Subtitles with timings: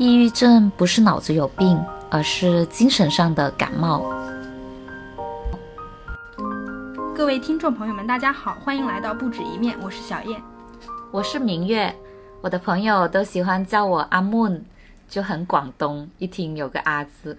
[0.00, 4.00] 抑郁症不是脑子有病，而是精神上的感冒。
[7.14, 10.42] 各位听众朋友们，大家好，欢迎来到不止一面，我是小燕，
[11.10, 11.94] 我是明月，
[12.40, 14.62] 我的朋友都喜欢叫我阿 moon，
[15.06, 17.36] 就很广东，一听有个阿字。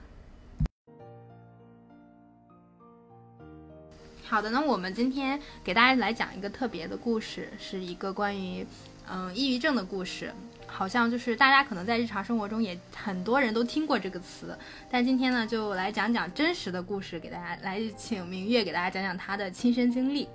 [4.23, 8.63] 好的，那我们今天给大家来讲一个特别的故事，是一个关于
[9.11, 10.31] 嗯抑郁症的故事。
[10.71, 14.57] 好像就是大家可能在日常生活中也很多人都听过这个词，
[14.89, 20.29] 但今天呢就来讲讲真实的故事，给大家来请明月给大家讲讲她的亲身经历。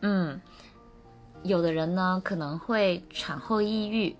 [0.00, 0.40] 嗯，
[1.44, 4.16] 有的人呢可能会产后抑郁，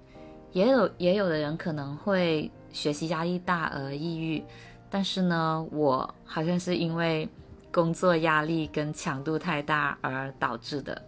[0.52, 4.42] 也有也有的人可能会学习压力大而抑郁，
[4.88, 7.28] 但是呢我好像是因为。
[7.72, 11.02] 工作压力跟强度太大而导致的，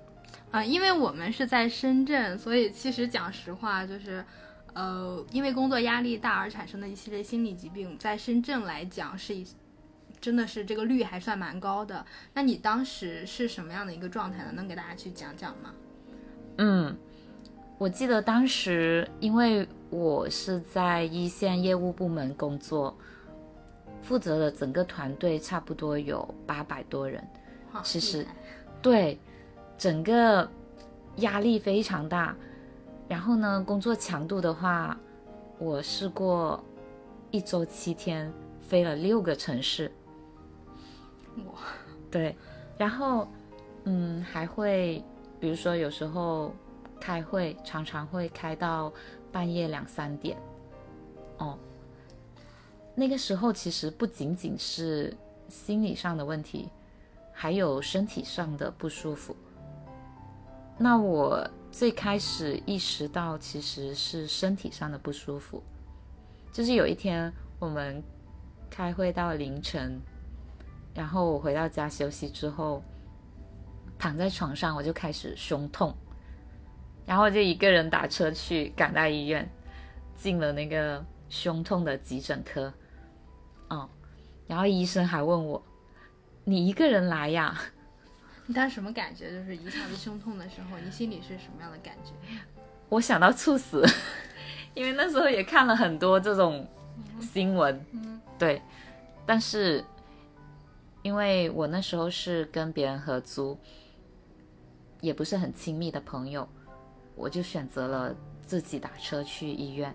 [0.50, 4.24] 啊，因为我们是在深圳，所以其实讲实话，就是，
[4.72, 9.44] 呃，因为工作压力大而产生的一系列心理疾病，在深圳来讲是，
[10.20, 12.04] 真的是这个率还算蛮高的。
[12.32, 14.50] 那你当时是什么样的一个状态呢？
[14.54, 15.72] 能给大家去讲讲吗？
[16.56, 16.96] 嗯，
[17.76, 22.96] 我记得当时因为我是在一线业务部门工作。
[24.00, 27.22] 负责的整个团队差不多有八百多人，
[27.82, 28.26] 其实，
[28.80, 29.18] 对，
[29.78, 30.46] 整个
[31.16, 32.36] 压力非常大。
[33.08, 34.94] 然后呢，工作强度的话，
[35.58, 36.62] 我试过
[37.30, 39.90] 一周七天飞了六个城市。
[41.46, 41.52] 哇，
[42.10, 42.36] 对，
[42.76, 43.26] 然后
[43.84, 45.02] 嗯，还会
[45.40, 46.52] 比如说有时候
[47.00, 48.92] 开会，常常会开到
[49.32, 50.36] 半夜两三点，
[51.38, 51.56] 哦。
[52.94, 55.16] 那个时候其实不仅仅是
[55.48, 56.68] 心理上的问题，
[57.32, 59.34] 还有身体上的不舒服。
[60.80, 65.60] 那我最开始意识到其实是身体上的不舒服，
[66.52, 68.00] 就是有一天我们
[68.70, 70.00] 开会到凌晨，
[70.94, 72.80] 然后我回到家休息之后，
[73.98, 75.92] 躺在床上我就开始胸痛，
[77.04, 79.50] 然后就一个人打车去赶到医院，
[80.14, 82.72] 进了那个胸痛的急诊科。
[83.70, 83.88] 嗯，
[84.46, 85.60] 然后医生还问我
[86.44, 87.60] ：“你一个人来呀？”
[88.48, 89.30] 你当时什么感觉？
[89.30, 92.12] 就是一下子胸痛的时候，你心里是什么样的感觉？
[92.88, 93.84] 我想到猝死，
[94.72, 96.66] 因为那时候也看了很多这种
[97.20, 97.78] 新闻。
[97.92, 98.62] 嗯，对。
[99.26, 99.84] 但是
[101.02, 103.58] 因为我那时候是跟别人合租，
[105.02, 106.48] 也不是很亲密的朋友，
[107.14, 108.16] 我就选择了
[108.46, 109.94] 自己打车去医院。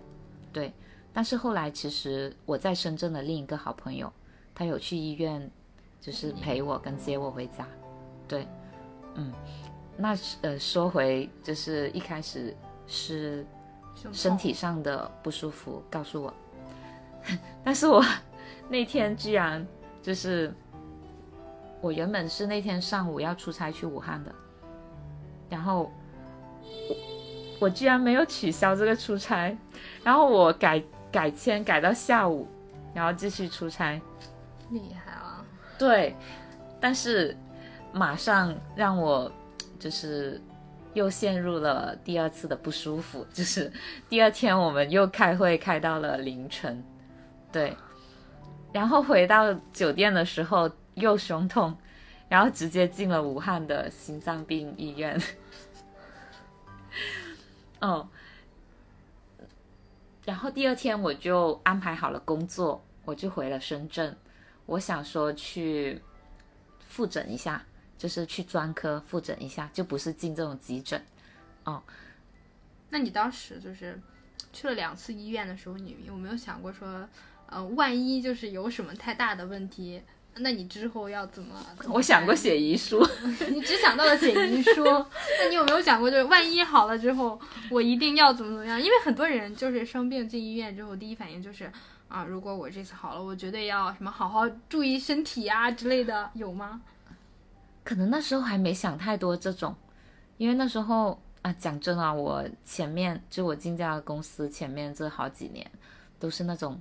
[0.52, 0.72] 对。
[1.12, 4.12] 但是后来，其实我在深圳的另一个好朋友，
[4.54, 5.50] 他有去医院，
[6.00, 7.66] 就是陪我跟接我回家。
[8.26, 8.46] 对，
[9.14, 9.32] 嗯，
[9.96, 13.46] 那呃说回就是一开始是
[14.12, 16.34] 身体上的不舒服告诉我，
[17.64, 18.04] 但是我
[18.68, 19.66] 那天居然
[20.02, 20.52] 就是
[21.80, 24.34] 我原本是那天上午要出差去武汉的，
[25.48, 25.90] 然后
[26.88, 26.96] 我
[27.60, 29.56] 我居然没有取消这个出差，
[30.02, 30.82] 然后我改。
[31.14, 32.44] 改签改到下午，
[32.92, 34.02] 然后继续出差，
[34.70, 35.46] 厉害啊！
[35.78, 36.16] 对，
[36.80, 37.36] 但是
[37.94, 39.30] 马上让我
[39.78, 40.42] 就是
[40.94, 43.72] 又陷入了第二次的不舒服，就是
[44.08, 46.82] 第二天我们又开会开到了凌晨，
[47.52, 47.76] 对，
[48.72, 51.76] 然后回到酒店的时候又胸痛，
[52.28, 55.20] 然后直接进了武汉的心脏病医院，
[57.80, 58.08] 哦。
[60.24, 64.16] 然后第二天我就安排好了工作，我就回了深圳。
[64.64, 66.00] 我想说去
[66.80, 67.62] 复诊一下，
[67.96, 71.00] 就是去专科复诊一下，就不是进这种急诊。
[71.64, 71.82] 哦，
[72.90, 74.00] 那你当时就是
[74.52, 77.08] 去了两次医院的时候，你有没有想过说，
[77.46, 80.02] 呃，万一就是有什么太大的问题？
[80.38, 81.54] 那你之后要怎么？
[81.88, 83.00] 我想过写遗书。
[83.50, 84.82] 你只想到了写遗书，
[85.40, 87.40] 那你有没有想过，就是万一好了之后，
[87.70, 88.80] 我一定要怎么怎么样？
[88.80, 91.70] 因为很多人就是生病进医院之后，第一反应就是
[92.08, 96.82] 啊，如果我这次好了，我绝对要什么好好注意身体啊之类的，有吗？
[97.84, 99.76] 可能那时候还没想太多这种，
[100.38, 105.70] 因为那时候啊，讲真啊，我前面就我进这家公司前面这好几年，
[106.18, 106.80] 都是那种。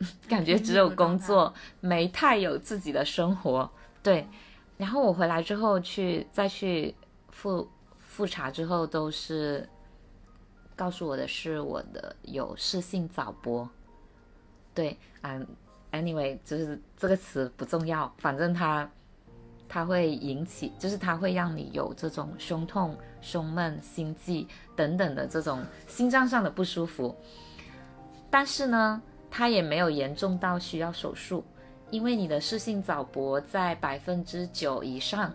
[0.26, 3.70] 感觉只有工作，没太有自己的生活。
[4.02, 4.26] 对，
[4.78, 6.94] 然后我回来之后去再去
[7.28, 7.68] 复
[7.98, 9.68] 复查之后，都是
[10.74, 13.68] 告诉我的是我的有视性早搏。
[14.72, 15.46] 对，嗯
[15.92, 18.90] ，anyway，就是这个词不重要，反正他
[19.72, 27.16] 它会引起，就是它会让你有这种胸痛、胸闷、心悸等等的这种心脏上的不舒服。
[28.28, 29.00] 但是呢，
[29.30, 31.44] 它也没有严重到需要手术，
[31.88, 35.32] 因为你的室性早搏在百分之九以上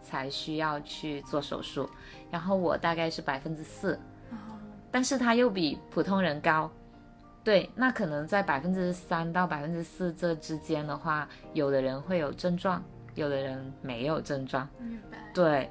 [0.00, 1.90] 才需要去做手术，
[2.30, 3.98] 然后我大概是百分之四，
[4.92, 6.70] 但是它又比普通人高。
[7.42, 12.82] 对，那可能在百分之三到百分之四这之间的话，有的人会有症状，
[13.16, 14.68] 有的人没有症状。
[14.78, 15.18] 明白。
[15.34, 15.68] 对，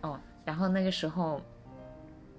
[0.00, 1.38] 哦，然后那个时候，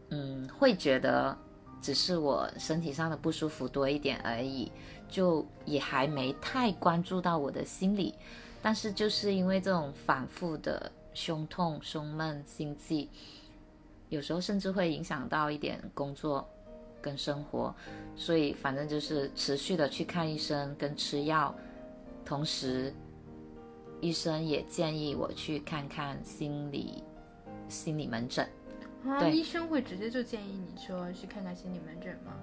[0.10, 1.38] 嗯，会觉得
[1.80, 4.72] 只是我身体上的不舒服多一点而已，
[5.08, 8.16] 就也还没太关注到我的心理。
[8.60, 13.08] 但是就是因为这种反复的胸痛、胸闷、心悸，
[14.10, 16.50] 有时候甚至会影响到一点工作。
[17.02, 17.74] 跟生活，
[18.18, 21.56] 所以反正就是持续的去看医生跟吃药，
[22.26, 22.94] 同时，
[24.02, 27.04] 医生也建议我去看看心理
[27.68, 28.48] 心理门诊。
[29.06, 32.34] 啊，医生会直接就建议你说去看看心理门诊吗？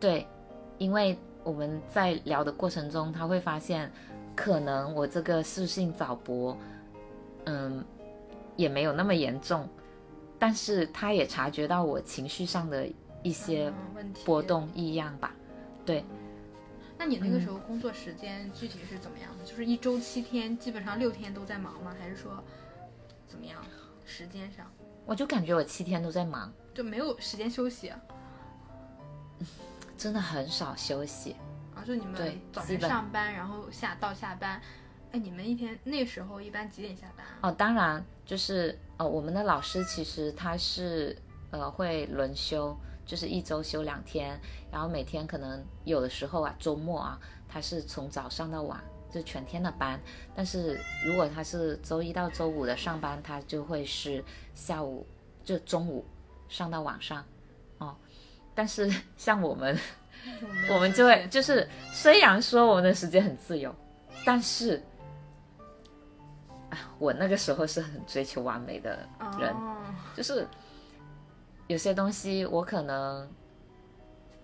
[0.00, 0.26] 对，
[0.78, 3.90] 因为我们在聊的过程中，他会发现
[4.34, 6.56] 可能我这个视性早搏，
[7.44, 7.84] 嗯，
[8.56, 9.68] 也没有那么严重，
[10.38, 12.88] 但是他也察觉到我情绪上的。
[13.24, 13.72] 一些
[14.24, 15.32] 波动异样吧，
[15.86, 16.04] 对。
[17.02, 19.44] 那你那个时候工作时间具体是怎么样的？
[19.44, 21.92] 就是一周七天，基本上六天都在忙吗？
[21.98, 22.40] 还是说
[23.26, 23.60] 怎么样？
[24.04, 24.70] 时间上，
[25.04, 28.00] 我就感觉我七天都在忙，就没有时间休息啊。
[29.98, 31.34] 真的很少休息
[31.74, 31.82] 啊！
[31.84, 34.62] 就你们早晨上班，然后下到下班，
[35.10, 37.26] 哎，你们一天那时候一般几点下班？
[37.40, 41.18] 哦，当然就是呃，我们的老师其实他是
[41.50, 42.78] 呃会轮休。
[43.04, 44.40] 就是一周休两天，
[44.70, 47.18] 然后每天可能有的时候啊，周末啊，
[47.48, 50.00] 他是从早上到晚，就全天的班。
[50.34, 55.06] 但是如果他是周一到周五的上班，他就会是下午
[55.44, 56.06] 就中午
[56.48, 57.24] 上到晚上，
[57.78, 57.94] 哦。
[58.54, 59.76] 但是像我们，
[60.70, 63.74] 我们就会就是虽然说我们的时间很自由，
[64.24, 64.82] 但是
[66.70, 69.06] 啊，我那个时候是很追求完美的
[69.38, 69.54] 人，
[70.16, 70.46] 就是。
[71.72, 73.26] 有些东西我可能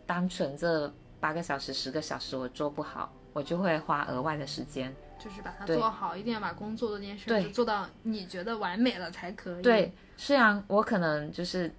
[0.06, 0.90] 单纯这
[1.20, 9.62] 八个小时、十个小时我做不好，我就会花额外的时间，就是把它做好，一定要把工作这件事做到你觉得完美了才可以。
[9.62, 11.70] 对，虽然我可能就是，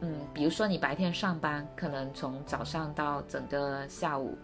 [0.00, 4.38] 嗯，比如说你白天上班，可能从早上到整个下午，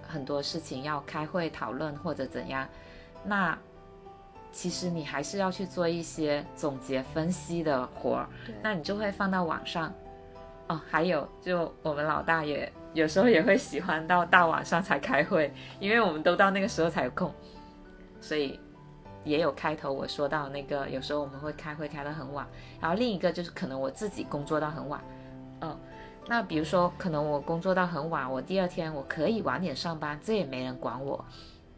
[0.00, 2.66] 很多事情要开会讨论或者怎样，
[3.22, 3.58] 那。
[4.50, 8.28] 其实你还是要去做一些总结分析的活儿，
[8.62, 9.92] 那你就会放到网上。
[10.68, 15.50] 哦，还有就我们老大也有时候也会喜欢到大晚上才开会，
[15.80, 17.32] 因为我们都到那个时候才有空，
[18.20, 18.60] 所以
[19.24, 22.46] 也有开头我说到那个有时候我们会开会开到很晚，
[22.80, 25.02] 然后另一个就是可能我自己工作到很晚，
[25.60, 25.74] 嗯，
[26.26, 31.24] 那比如说可能我工作到很晚，我第二天我可以晚点上班，这也没人管我，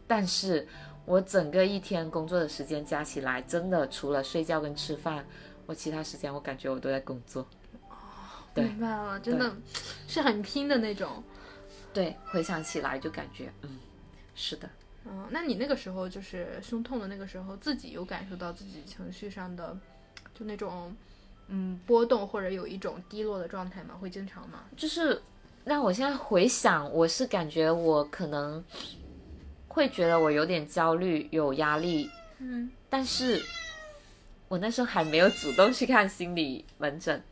[0.06, 0.66] 但是。
[1.06, 5.24] 我整个一天工作的时间加起来，真的除了睡觉跟吃饭，
[5.66, 7.44] 我其他时间我感觉我都在工作。
[7.88, 7.96] 哦，
[8.54, 9.52] 明白了，真的
[10.06, 11.22] 是很拼的那种。
[11.92, 13.78] 对，回想起来就感觉，嗯，
[14.34, 14.68] 是的。
[15.04, 19.76] 嗯，那你那个时候就是胸痛的那个时候，自己有感受到自己情绪上的
[20.32, 20.94] 就那种
[21.48, 23.96] 嗯波动或者有一种低落的状态吗？
[24.00, 24.60] 会经常吗？
[24.76, 25.20] 就是
[25.64, 28.62] 让我现在回想，我是感觉我可能。
[29.70, 33.40] 会觉得我有点焦虑，有压力，嗯，但是
[34.48, 37.22] 我那时候还没有主动去看心理门诊。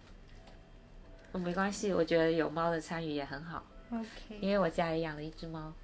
[1.32, 3.66] 哦，没关系，我觉得有猫的参与也很好。
[3.90, 5.74] OK，因为我家里养了一只猫。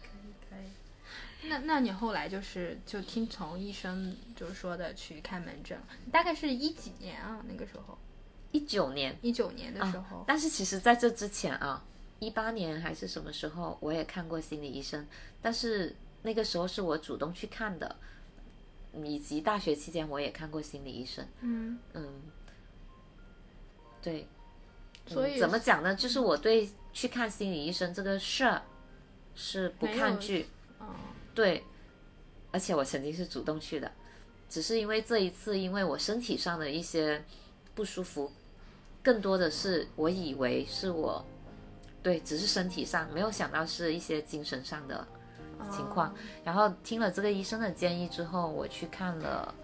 [0.00, 1.48] 可以可以。
[1.48, 5.76] 那那你后来就是就听从医生就是说的去看门诊，
[6.12, 7.44] 大概是一几年啊？
[7.48, 7.98] 那个时候？
[8.52, 9.18] 一九年。
[9.20, 10.24] 一九年的时候。
[10.28, 11.84] 但是其实在这之前啊。
[12.22, 15.04] 一八年还是什么时候，我也看过心理医生，
[15.40, 17.96] 但是那个时候是我主动去看的，
[19.02, 21.26] 以及大学期间我也看过心理医生。
[21.40, 22.22] 嗯嗯，
[24.00, 24.28] 对，
[25.04, 25.96] 所以怎么讲呢？
[25.96, 28.62] 就是我对去看心理医生这个事儿
[29.34, 30.46] 是不抗拒，
[31.34, 31.64] 对，
[32.52, 33.90] 而且我曾经是主动去的，
[34.48, 37.24] 只是因为这一次，因为我身体上的一些
[37.74, 38.30] 不舒服，
[39.02, 41.26] 更多的是我以为是我。
[42.02, 45.06] 对，只是身体上没有想到是一些精神上的
[45.70, 49.54] 情况，然后听了这个医生的建议之后，我去看了，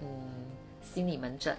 [0.00, 0.06] 嗯，
[0.80, 1.56] 心理门诊。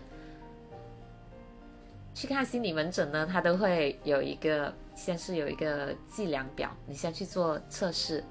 [2.13, 8.23] 去看心理门诊呢，他都会有一个，先是有一个计量表，你先去做测试，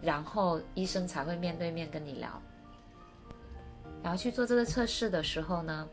[0.00, 2.40] 然后医生才会面对面跟你聊。
[4.02, 5.88] 然后去做这个测试的时候呢，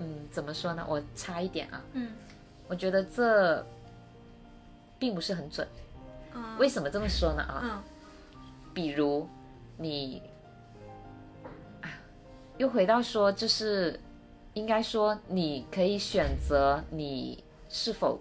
[0.00, 0.84] 嗯，怎么说呢？
[0.88, 2.10] 我差一点啊，嗯。
[2.68, 3.64] 我觉得这
[4.98, 5.66] 并不是很准。
[6.34, 7.42] 嗯为什么这么说呢？
[7.42, 7.82] 啊，嗯
[8.74, 9.26] 比如
[9.76, 10.22] 你
[11.80, 11.90] 啊，
[12.58, 13.98] 又回到说，就是
[14.52, 18.20] 应该说你可以选择你是否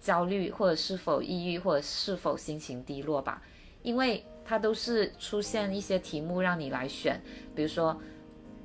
[0.00, 3.42] 焦虑，或者是否抑郁，或者是否心情低落吧，
[3.82, 7.20] 因为它都是出现一些题目让你来选，
[7.54, 7.94] 比如说，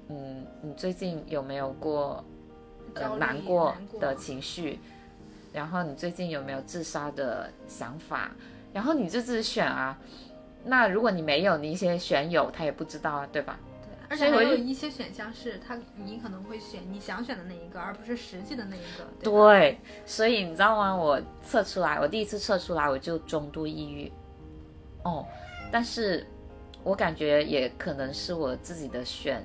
[0.07, 2.23] 嗯，你最近有没有过
[2.93, 4.79] 难过难过的情绪？
[5.51, 8.31] 然后你最近有没有自杀的想法？
[8.73, 9.97] 然后你就自己选啊。
[10.65, 13.59] 那如果你没有，你一些选有，他也不知道啊，对吧？
[13.83, 19.05] 对，而且还有一些选项是他，你可能会选你想选的那一个，而不是实际的那一个。
[19.21, 20.95] 对，对，所以你知道吗？
[20.95, 24.11] 我测出来，我第一次测出来我就中度抑郁，
[25.03, 25.25] 哦，
[25.69, 26.25] 但是
[26.83, 29.43] 我感觉也可能是我自己的选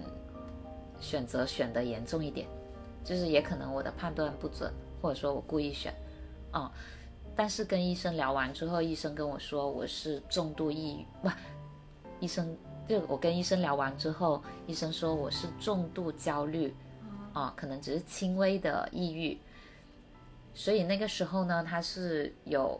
[1.00, 2.46] 选择选的严重一点，
[3.08, 5.94] 就是也可能我的判断不准，或者说我故意选，
[6.52, 6.70] 哦，
[7.34, 11.30] 但是跟医生聊完之后，医生跟我说我是重度抑郁，不，
[12.20, 12.54] 医生
[12.86, 16.74] 就我跟医生聊完之后，医生说我是重度焦虑，
[17.32, 19.38] 啊、可能只是轻微的抑郁，
[20.52, 22.78] 所以那个时候呢，他是有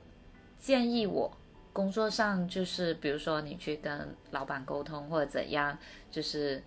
[0.60, 1.32] 建议我
[1.72, 5.78] 工作上就是，比如说你去跟老板沟通或者怎样，
[6.10, 6.62] 就是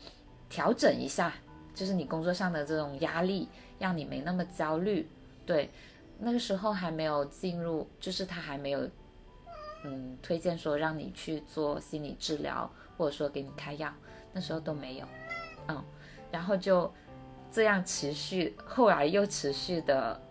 [0.50, 1.32] 调整一下，
[1.74, 3.48] 就是你工作上的这种压力，
[3.80, 5.08] 让你没那么焦虑。
[5.46, 5.70] 对，
[6.20, 8.88] 那个时候还没有进入，就是他还没有，
[9.84, 13.92] 嗯，推荐说让你去做心理治疗，或者说给你开药，
[14.34, 15.06] 那时候都没有，
[15.68, 15.84] 嗯，
[16.32, 16.92] 然后就
[17.51, 20.22] 这样持续，后来又持续的，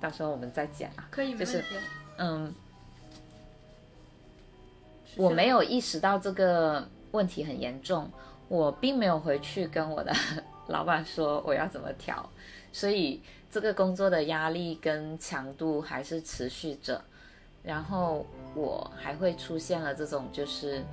[0.00, 1.64] 到时候我们再讲啊，可以没就是。
[2.18, 2.54] 嗯，
[5.16, 8.10] 我没有意识到这个问题很严重，
[8.48, 10.12] 我并没有回去跟我的
[10.68, 12.28] 老板说我要怎么调，
[12.72, 17.00] 所以这个工作的压力跟强度还是持续着，
[17.62, 20.84] 然后我还会出现了这种就是，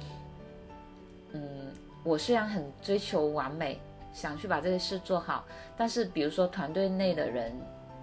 [1.32, 1.42] 嗯，
[2.04, 3.80] 我虽然很追求完美，
[4.14, 5.46] 想去把这个事做好，
[5.76, 7.52] 但是比如说团队内的人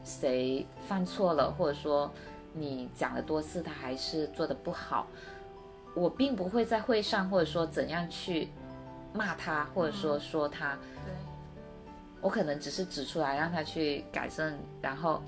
[0.05, 2.11] 谁犯错了，或者说
[2.53, 5.07] 你讲了多次他还是做的不好，
[5.95, 8.49] 我并不会在会上或者说怎样去
[9.13, 11.13] 骂他，或者说说他，对，
[12.21, 15.23] 我可能只是指出来让他去改正，然后，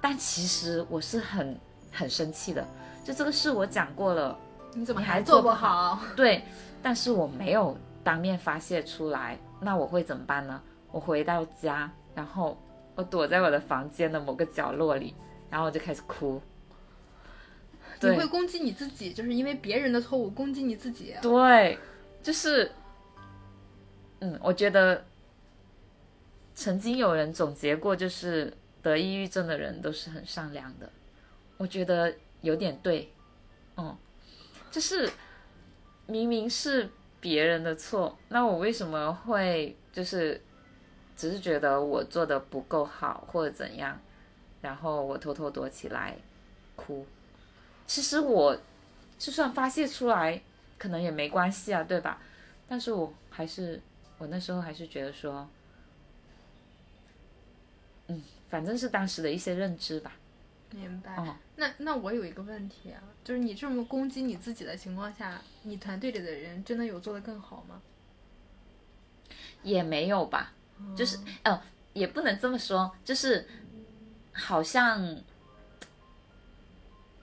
[0.00, 1.58] 但其实我是很
[1.90, 2.66] 很生气的，
[3.04, 4.38] 就这个事我讲过了，
[4.74, 6.06] 你怎么还做不好好？
[6.14, 6.42] 对，
[6.82, 10.60] 但是我没有当面发泄出来，那我会怎么办呢？
[10.92, 12.56] 我回到家，然后
[12.94, 15.14] 我躲在我的房间的某个角落里，
[15.50, 16.40] 然后我就开始哭。
[18.02, 21.14] 你会攻击你自己，就是因为别人的错误攻击你自己。
[21.22, 21.78] 对，
[22.22, 22.70] 就是，
[24.20, 25.04] 嗯，我觉得
[26.54, 30.90] 曾经有人总结过，就是得抑郁症的人都是很善良的，
[31.58, 33.12] 我觉得有点对，
[33.76, 33.96] 嗯，
[34.70, 35.10] 就是
[36.06, 36.88] 明明是
[37.20, 40.40] 别人的错，那我为什么会就是
[41.16, 44.00] 只是觉得我做的不够好或者怎样，
[44.62, 46.16] 然后我偷偷躲起来
[46.74, 47.04] 哭？
[47.86, 48.56] 其实我
[49.18, 50.40] 就算发泄出来，
[50.78, 52.20] 可能也没关系啊，对吧？
[52.68, 53.80] 但是我还是，
[54.18, 55.48] 我那时候还是觉得说，
[58.08, 60.12] 嗯，反正是当时的一些认知吧。
[60.70, 61.16] 明白。
[61.16, 67.80] 哦，那那我有一个问题啊，就是你这么攻击你自己的情况下，你团队里的人真的有做得更好吗？
[69.62, 70.52] 也没有吧，
[70.96, 71.60] 就是哦，
[71.92, 73.46] 也不能这么说，就是
[74.32, 75.16] 好像，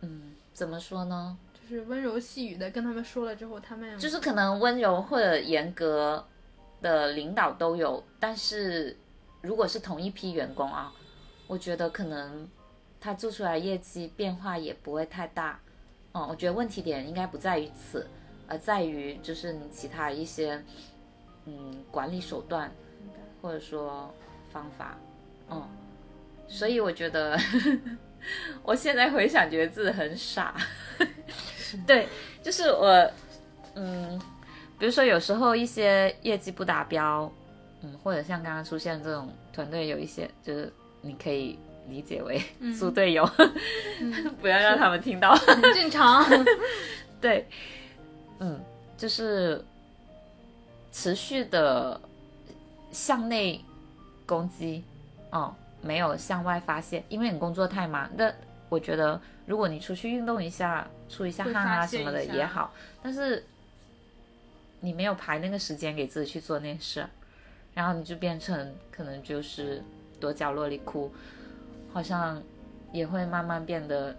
[0.01, 1.37] 嗯，怎么说呢？
[1.61, 6.25] 就是温柔细语的跟他们说了之后，他们就是可能温柔或者严格
[6.83, 8.95] 的领导都有，但是
[9.41, 10.93] 如果是同一批员工啊，
[11.47, 12.47] 我觉得可能
[13.01, 15.59] 他做出来业绩变化也不会太大。
[16.13, 18.05] 嗯，我觉得问题点应该不在于此，
[18.47, 20.63] 而在于就是你其他一些
[21.45, 22.71] 嗯管理手段
[23.41, 24.13] 或者说
[24.51, 24.95] 方法。
[25.49, 25.67] 嗯，
[26.47, 27.35] 所以我觉得
[28.61, 30.55] 我现在回想觉得自己很傻。
[31.87, 32.07] 对，
[32.43, 33.11] 就是我，
[33.73, 34.21] 嗯，
[34.83, 37.31] 比如说有时候一些业绩不达标，
[37.83, 42.43] 嗯，或者像刚刚出现这种团队有一些，就是你可以理解为
[42.77, 43.25] 猪队友，
[44.41, 45.33] 不要让他们听到。
[45.35, 46.21] 很正常。
[47.21, 47.47] 对，
[48.39, 48.61] 嗯，
[48.97, 49.63] 就是
[50.91, 51.97] 持续的
[52.91, 53.63] 向内
[54.25, 54.83] 攻击，
[55.31, 58.09] 哦，没有向外发泄，因为你工作太忙。
[58.17, 58.29] 那
[58.67, 63.45] 我觉得，如果你出去运动一下，出一下汗啊什么的也好，但是
[64.83, 67.07] 你没有排那个时间给自己去做那事，
[67.73, 69.81] 然后你就变成可能就是
[70.19, 71.09] 躲角落里哭，
[71.93, 72.43] 好像
[72.91, 74.13] 也会慢慢变得，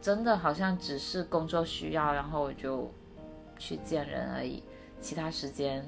[0.00, 2.88] 真的好像只是工作需要，然后我就
[3.58, 4.62] 去见人而已，
[5.00, 5.84] 其他时间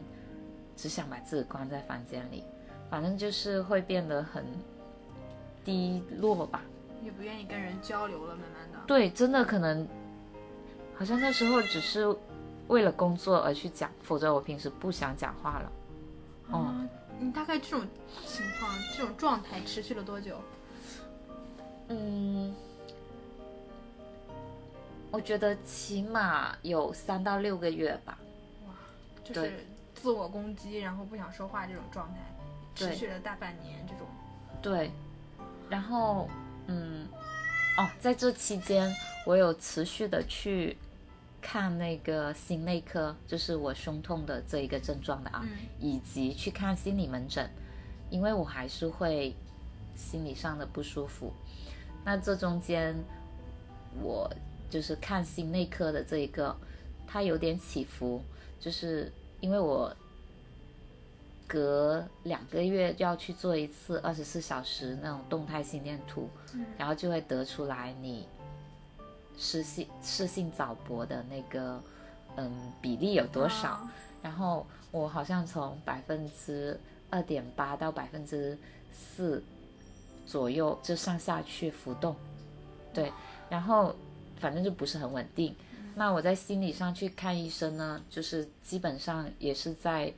[0.74, 2.42] 只想把自己关在房间里，
[2.90, 4.44] 反正就是会变得很
[5.64, 6.60] 低落吧。
[7.04, 8.78] 也不愿意跟人交流了，慢慢的。
[8.84, 9.86] 对，真的可能，
[10.96, 12.04] 好像那时候只是
[12.68, 15.72] 为了工作而去讲，否则我平时不想讲话了。
[16.50, 16.74] 哦，
[17.18, 17.86] 你大概这种
[18.26, 20.38] 情况、这种状态持续了多久？
[21.88, 22.54] 嗯，
[25.10, 28.18] 我觉得起码有三到六个月吧。
[28.66, 28.74] 哇，
[29.24, 32.20] 就是自我攻击，然后不想说话这种状态，
[32.74, 34.06] 持续了大半年这种。
[34.62, 34.90] 对，
[35.68, 36.28] 然后。
[36.66, 37.06] 嗯，
[37.76, 38.90] 哦，在这期间，
[39.26, 40.78] 我有持续的去
[41.46, 45.46] 看那个心内科，就是我胸痛的这一个症状的啊，
[45.78, 47.46] 以及去看心理门诊，
[48.08, 49.36] 因为我还是会
[49.94, 51.30] 心理上的不舒服。
[52.02, 52.96] 那这中间，
[54.02, 54.32] 我
[54.70, 56.56] 就是看心内科的这一个，
[57.06, 58.22] 它有点起伏，
[58.58, 59.94] 就是因为我。
[61.46, 66.28] 隔两个月就要去做一次二十四小时那种动态心电图，
[66.78, 68.26] 然后就会得出来你
[69.38, 71.80] 失性失性早搏的那个
[72.36, 73.86] 嗯比例有多少。
[74.22, 76.78] 然后我好像从百分之
[77.10, 78.58] 二点八到百分之
[78.92, 79.42] 四
[80.26, 82.16] 左右就上下去浮动，
[82.92, 83.12] 对，
[83.48, 83.94] 然后
[84.38, 85.54] 反正就不是很稳定。
[85.94, 90.12] 那我在心理上去看医生呢，就是基本上也是在。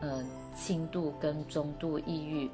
[0.00, 0.24] 嗯，
[0.56, 2.48] 轻度跟中度抑郁，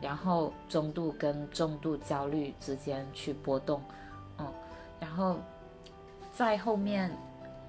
[0.00, 3.82] 然后中度跟重度焦虑之间去波动，
[4.38, 4.50] 嗯，
[4.98, 5.36] 然后
[6.36, 7.10] 在后面，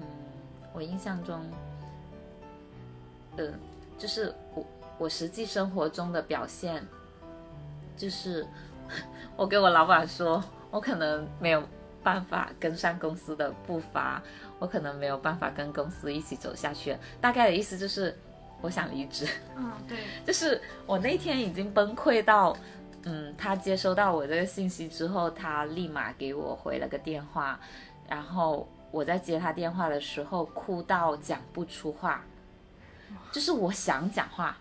[0.01, 0.05] 嗯，
[0.73, 1.39] 我印象中，
[3.37, 3.53] 嗯，
[3.97, 4.65] 就是我
[4.97, 6.85] 我实际生活中的表现，
[7.95, 8.45] 就是
[9.37, 11.63] 我给我老板说，我可能没有
[12.03, 14.21] 办法跟上公司的步伐，
[14.59, 18.13] 我可能没有办法跟公司一起走下去，大概的意思就是。
[18.59, 22.57] 我想离职，嗯，对， 就是我那天已经崩溃到，
[23.03, 27.59] 嗯，他接收到我这个信息之后，他立马给我回了个电话，
[28.07, 32.23] 然后我在接他电话的时候哭到讲不出话，
[33.31, 34.57] 就是我想讲话，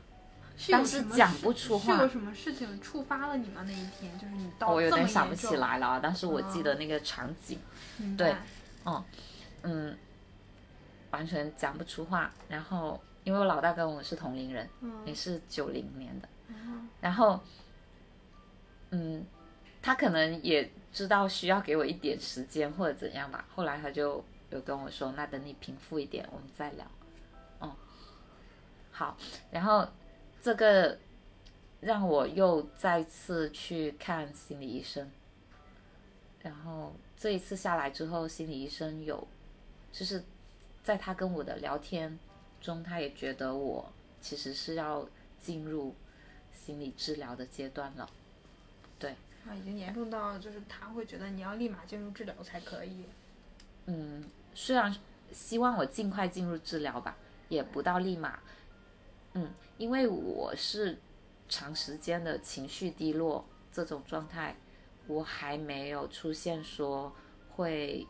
[0.70, 1.96] 但是讲不出话。
[1.96, 3.62] 是有什么事情触发了你吗？
[3.66, 7.58] 那一天就是你到我有点想不起来了，但是我记得那个场景，
[8.16, 8.34] 对，
[8.84, 9.04] 嗯
[9.62, 9.98] 嗯，
[11.10, 13.00] 完全讲不出话，然后。
[13.26, 14.70] 因为我老大跟我是同龄人，
[15.04, 16.28] 也是九零年的，
[17.00, 17.40] 然后，
[18.90, 19.26] 嗯，
[19.82, 23.46] 他可能也知道需要给我一点时间或者怎样吧。
[23.54, 26.90] 后来他就有跟我说：“那等你平复一点，我们再聊。”
[27.60, 27.76] 哦，
[28.90, 29.14] 好。
[29.50, 29.86] 然后
[30.40, 30.96] 这个
[31.80, 35.10] 让我又再次去看心理医生，
[36.40, 39.28] 然后这一次下来之后，心理医生有
[39.92, 40.24] 就是
[40.82, 42.18] 在他跟我的聊天。
[42.58, 45.06] 中，他也觉得我其实是要
[45.38, 45.94] 进入
[46.50, 48.08] 心理治疗的阶段了，
[49.48, 53.04] 啊，已经严重到就是他会觉得你要立马进入治疗才可以。
[53.86, 54.94] 嗯，虽然
[55.32, 57.16] 希望我尽快进入治疗吧，
[57.48, 58.38] 也不到立马。
[59.34, 60.98] 嗯，因为我是
[61.48, 64.56] 长时间的情绪低落这种状态，
[65.06, 67.14] 我还没有出现说
[67.50, 68.06] 会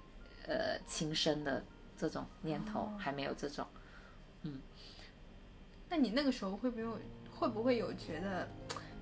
[0.47, 1.63] 呃轻生的
[1.97, 3.67] 这种念头，还没有这种。
[4.43, 4.61] 嗯，
[5.89, 6.99] 那你那个时候会不会
[7.39, 8.49] 会不会有觉得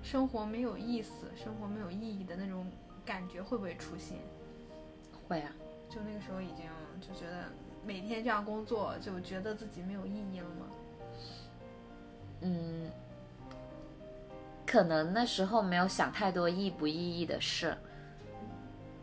[0.05, 2.71] 生活没有意思、生活没有意义的那种
[3.03, 3.41] 感觉？
[3.41, 4.19] 会不会出现？
[5.27, 5.51] 会啊，
[5.89, 6.67] 就那个时候已经
[7.01, 7.45] 就觉得
[7.83, 10.67] 每天这样工作，就觉得自己没有意义了吗？
[12.41, 12.91] 嗯，
[14.63, 17.75] 可能那时候没有想太多意不意义的事，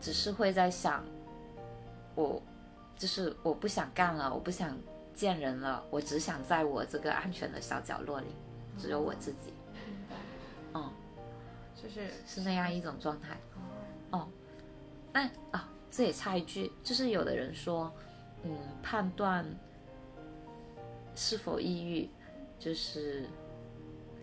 [0.01, 1.05] 只是会在想，
[2.15, 2.41] 我
[2.97, 4.77] 就是我不想干了，我不想。
[5.15, 8.29] 见人了，我只想在我这个安全的小角落里，
[8.79, 9.53] 只有我自己。
[11.83, 13.37] 嗯，就是是那样一种状态。
[14.11, 14.29] 哦，
[15.13, 17.93] 那啊，这也插一句，就是有的人说，
[18.45, 19.45] 嗯，判断
[21.15, 22.09] 是否抑郁，
[22.59, 23.27] 就是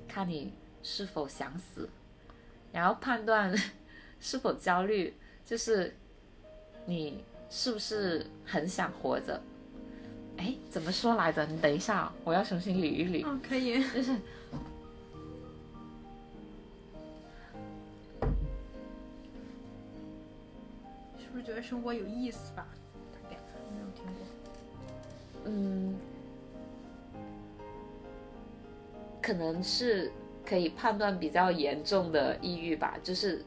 [0.08, 1.88] 看你是否想死；
[2.72, 3.54] 然后判断
[4.20, 5.96] 是否焦虑，就是
[6.86, 9.42] 你是不是很想活着。
[10.38, 11.46] 哎，怎么说来着？
[11.46, 13.28] 你等一下，我要重新捋一捋。
[13.28, 13.84] 哦，可以。
[13.92, 14.16] 就是，
[21.50, 22.68] 觉得生活有意思吧？
[23.12, 23.36] 大概
[23.74, 24.24] 没有听过。
[25.46, 25.98] 嗯，
[29.20, 30.12] 可能是
[30.46, 33.44] 可以判断比较严重的抑郁吧，就是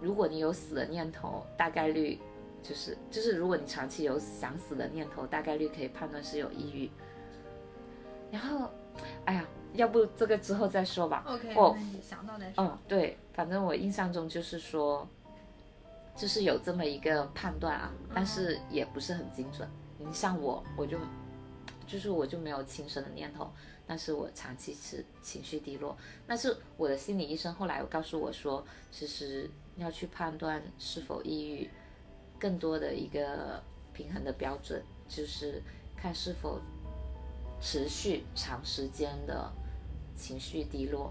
[0.00, 2.18] 如果你有死的念头，大概率
[2.64, 6.90] 就是就是如果你长期有想死的念头，大概率可以判断是有抑郁。
[8.32, 8.68] 然后，
[9.24, 11.22] 哎呀，要不这个之后再说吧。
[11.28, 11.54] OK，
[12.02, 12.64] 想到再说。
[12.64, 15.08] 嗯，对，反正我印象中就是说，
[16.20, 19.66] 就是有这么一个判断啊，但是也不是很精准。
[19.96, 20.98] 你像我，我就
[21.86, 23.50] 就是我就没有轻生的念头，
[23.86, 25.96] 但是我长期是情绪低落。
[26.26, 31.70] 但是我的心理医生后来有告诉我说，其实要去判断是否抑郁，
[32.38, 33.62] 更多的一个
[33.94, 35.62] 平衡的标准就是
[35.96, 36.60] 看是否
[37.62, 39.50] 持续长时间的
[40.14, 41.10] 情绪低落。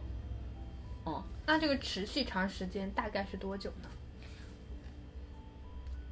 [1.07, 3.89] 嗯，那这个持续长时间大概是多久呢？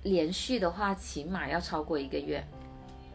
[0.07, 2.43] 连续的话，起码要超过一个月。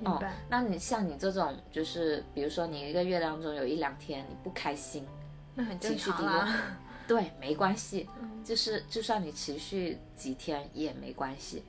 [0.05, 5.07] 哦那你像你这种，就是比如说你一个月当中有一两天你不开心，
[5.55, 6.79] 那很正常啊。
[7.07, 8.09] 对，没关系，
[8.45, 11.63] 就是就算你持续几天也没关系。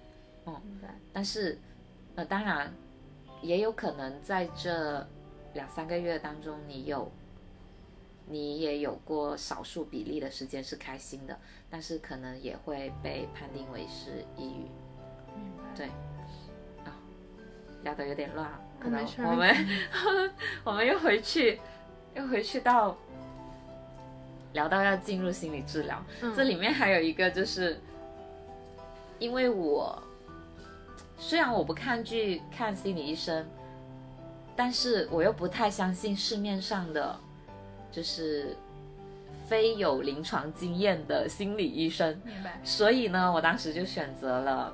[0.45, 0.95] 明白。
[1.11, 1.59] 但是，
[2.15, 2.73] 呃，当然
[3.41, 5.05] 也有可能在这
[5.53, 7.11] 两三个月当中，你有
[8.27, 11.37] 你也有过少数比例的时间是开心的，
[11.69, 14.65] 但是可能也会被判定为是抑郁。
[15.75, 15.87] 对，
[16.85, 16.93] 啊，
[17.83, 19.67] 聊得有点乱，可能我们
[20.63, 21.59] 我们又回去，
[22.15, 22.95] 又回去到
[24.53, 26.35] 聊到要进入心理治疗，嗯。
[26.35, 27.79] 这里面还有一个就是，
[29.19, 30.01] 因为我
[31.17, 33.45] 虽然我不抗拒看心理医生，
[34.55, 37.17] 但是我又不太相信市面上的，
[37.91, 38.55] 就是
[39.47, 42.59] 非有临床经验的心理医生，明白。
[42.63, 44.73] 所以呢，我当时就选择了，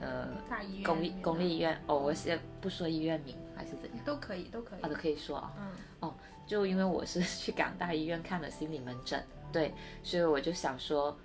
[0.00, 1.80] 呃，大医院公立公立医院。
[1.86, 4.88] 哦，我先不说医院名还是怎样，都可以，都可以啊，。
[4.88, 5.52] 都可以说啊。
[5.58, 6.14] 嗯哦，
[6.46, 11.16] 就因为我是 去港大医院看的心理门诊，对，所以我就想说，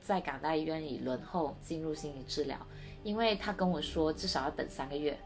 [0.00, 2.58] 在港大医院里轮候进入心理治疗，
[3.02, 5.18] 因为他跟我说至少要等三个月，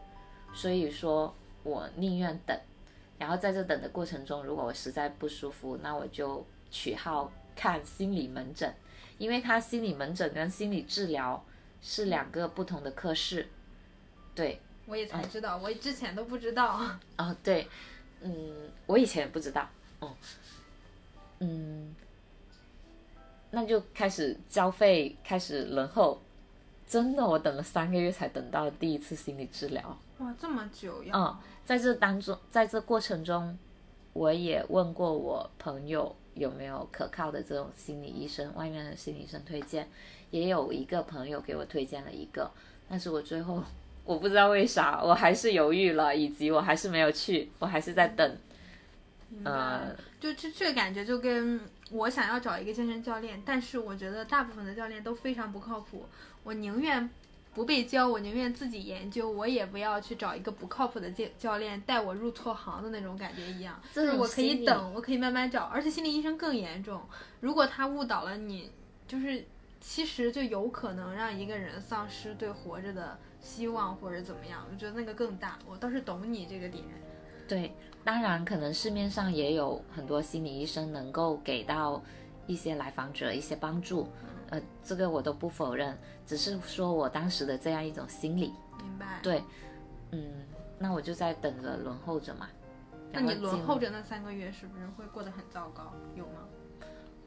[0.53, 2.57] 所以说我宁愿等，
[3.17, 8.73] 然后在这等的过程中，如果我实在不舒服，那我就取号看心理门诊，
[9.17, 11.43] 因为他心理门诊跟心理治疗
[11.81, 13.47] 是两个不同的科室，
[14.35, 16.79] 对，我也才知道，我之前都不知道。
[17.17, 17.67] 哦， 对，
[18.21, 19.67] 嗯，我以前也不知道，
[20.01, 20.15] 嗯，
[21.39, 21.95] 嗯，
[23.51, 26.21] 那就开始交费，开始轮候。
[26.87, 29.95] 真的，我等了三个月才等到第一次心理治疗。
[30.17, 31.13] 哇，这么久呀！
[31.13, 33.55] 嗯，在这当中，在这过程中，
[34.13, 39.87] 我也问过我朋友有没有可靠的这种心理医生，外面的心理医生推荐，
[40.31, 42.49] 也有一个朋友给我推荐了一个，
[42.89, 43.63] 但是我最后
[44.05, 48.37] 我不知道为啥，我还是犹豫了，以及我还是没有去，我还是在等。
[49.31, 51.61] 嗯呃，就这这感觉就跟
[51.91, 56.05] 我想要找一个健身教练，但是我觉得大部分的教练都非常不靠谱，
[56.43, 57.07] 我宁愿
[57.53, 63.79] 不被教，我宁愿自己研究，我也不要去找一个不靠谱的教教练带我入错行的那种感觉一样。
[63.93, 66.99] 就是我可以等，我可以慢慢找，而且心理医生更严重，
[67.39, 68.71] 如果他误导了你，
[69.07, 69.45] 就是
[69.79, 75.57] 其实就有可能让一个人丧失对活着的希望或者怎么样，我觉得那个更大。
[75.65, 76.83] 我倒是懂你这个点。
[77.47, 82.01] 对，当然可能市面上也有很多心理医生能够给到
[82.45, 84.07] 一些来访者一些帮助，
[84.49, 88.53] 呃，这个我都不否认，只是说我当时的这样一种心理。
[88.77, 89.19] 明白？
[89.23, 89.43] 对，
[90.11, 90.45] 嗯，
[90.77, 92.49] 那我就在等着轮候着嘛。
[93.11, 95.93] 那你轮候着那三个月是不是会过得很糟糕？
[96.15, 96.47] 有吗？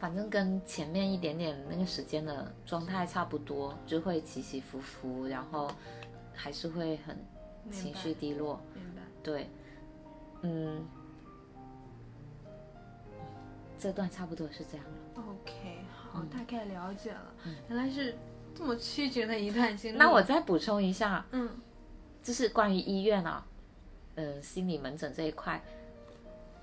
[0.03, 5.71] 反正跟前面一点点那个时间的状态差不多，就会起起伏伏，然后
[6.35, 7.17] 还是会很
[7.71, 8.61] 情绪低落。
[8.75, 9.03] 明白。
[9.23, 9.49] 对，
[10.41, 10.85] 嗯，
[13.79, 15.23] 这段差不多是这样了。
[15.23, 17.33] OK，好，嗯大概了解了。
[17.69, 18.17] 原来是
[18.57, 19.97] 这么曲折的一段经历。
[19.97, 21.49] 那我再补充一下，嗯
[22.25, 23.47] 就是关于医院啊，
[24.17, 25.62] 嗯、心理门诊这一块，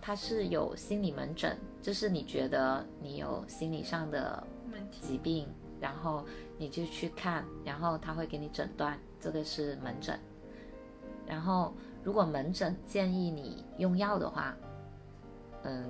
[0.01, 4.43] 它是有心理门诊，就是你觉得你有心理上的
[5.01, 5.47] 疾病，
[5.79, 6.25] 然后
[6.57, 10.19] 你就去看，然后他会给你诊断，这个是门诊。
[11.27, 14.55] 然后如果门诊建议你用药的话，
[15.63, 15.89] 嗯，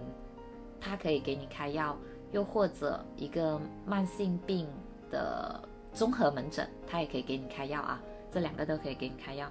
[0.82, 1.98] 他可以给你开药，
[2.32, 4.68] 又或者一个慢性病
[5.10, 5.62] 的
[5.94, 9.50] 综合门诊，他也可以给你开药啊，这两个都可以给你开药。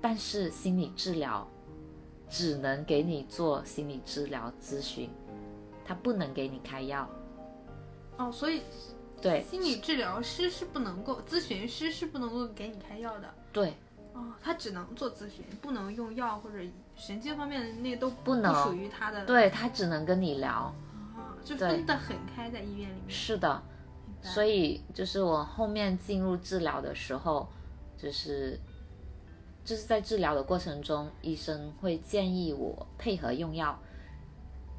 [0.00, 1.46] 但是心理治疗
[2.34, 5.08] 只能给你做心理治疗咨询，
[5.84, 7.08] 他不能给你开药。
[8.16, 8.62] 哦，所以
[9.22, 13.32] 对心理治疗师是不能够，咨询师是不能够给你开药的。
[13.52, 13.74] 对，
[14.14, 16.58] 哦，他只能做咨询，不能用药或者
[16.96, 19.24] 神经方面的那都不能属于他的。
[19.24, 20.74] 对他只能跟你聊。
[21.14, 23.08] 啊，就分得很开，在医院里面。
[23.08, 23.62] 是的，
[24.22, 27.48] 所以就是我后面进入治疗的时候，
[27.96, 28.58] 就是
[29.64, 33.78] 就是在治疗的过程中，医生会建议我配合用药，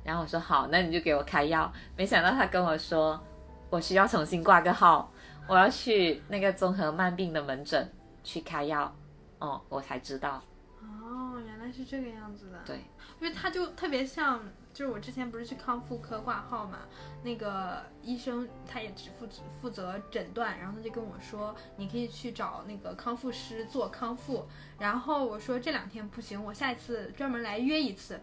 [0.03, 1.71] 然后我说好，那你就给我开药。
[1.97, 3.19] 没想到他跟我说，
[3.69, 5.11] 我需要重新挂个号，
[5.47, 7.91] 我要去那个综合慢病的门诊
[8.23, 8.95] 去开药。
[9.39, 10.41] 哦，我才知道。
[10.81, 12.59] 哦，原来是这个样子的。
[12.65, 12.77] 对，
[13.19, 14.39] 因为他就特别像。
[14.75, 16.79] 就是我之前不是去康复科挂号嘛，
[17.23, 19.25] 那个医生他也只负
[19.61, 24.45] 负责诊断，然后他就跟我说，你可以去找那个康复师做康复。
[24.77, 28.19] 然后我说这两天不行，我下一次专门来约一次。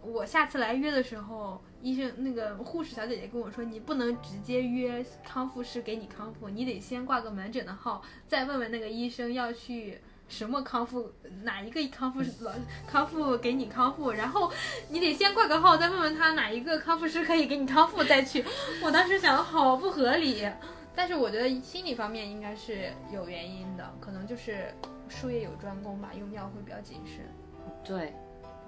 [0.00, 10.00] 我下次来约的时候，医生那个护士小姐姐跟我说，你不能直接约康复师给你康复，你得先挂个门诊的号，再问问那个医生要去。
[10.30, 11.12] 什么康复？
[11.42, 12.52] 哪一个康复老
[12.86, 14.12] 康复给你康复？
[14.12, 14.50] 然后
[14.88, 18.44] 你得先挂个号，再问问他哪一个康复师可以给你康复再去。
[18.82, 20.48] 我当时想的好不合理，
[20.94, 24.72] 但是我觉得心理方面应该是有原因的，可能就是
[25.08, 27.24] 术业有专攻吧，用药会比较谨慎。
[27.84, 28.14] 对，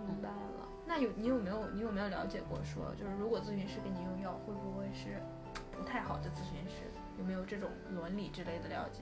[0.04, 0.68] 明白了。
[0.84, 5.22] 那有你有没有你有没有了解过说，就是如果咨询师给你用药，会不会是
[5.70, 6.82] 不太好的咨询师？
[7.18, 9.00] 有没有这种伦理之类的了解？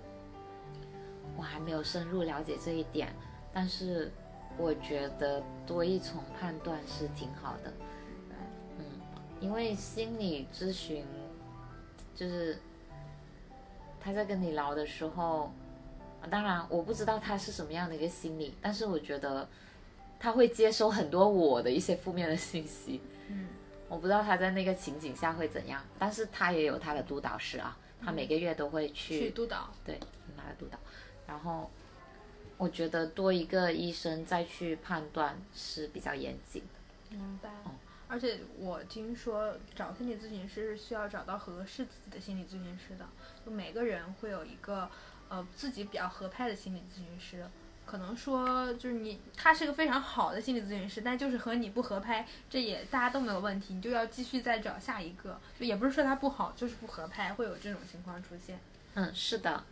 [1.37, 3.15] 我还没有深入了解这一点，
[3.53, 4.13] 但是
[4.59, 7.73] 我觉得多一重判断是挺好的。
[8.79, 8.85] 嗯，
[9.41, 11.05] 因为心理咨询
[12.15, 12.59] 就是
[14.01, 15.51] 他在跟你聊的时候，
[16.29, 19.49] 当然我不知道他是什么样的一个心理，但是我觉得
[20.19, 23.01] 他会接收很多我的一些负面的信息。
[23.29, 23.47] 嗯，
[23.89, 29.99] 我不知道他在那个情景下会怎样，但是他也有他的督导师啊，他每个月都会去去督导，对，
[30.37, 30.79] 他的督导。
[31.31, 31.71] 然后，
[32.59, 37.17] 我觉得多一个医生再去判断是比较严谨的。
[37.17, 37.49] 明白。
[38.09, 43.07] 而且我听说找心理咨询师是需要找到合适自己的心理咨询师的。
[43.47, 44.91] 就每个人会有一个
[45.29, 47.47] 呃自己比较合拍的心理咨询师。
[47.87, 55.41] 可能说就是你他是个非常好的心理咨询师，但就是和你不合拍，这也大家都没有问题，你就要继续再找下一个。
[55.59, 58.59] 就也不是说他不好，就是不合拍，会有这种情况出现。
[58.95, 59.65] 嗯，是的。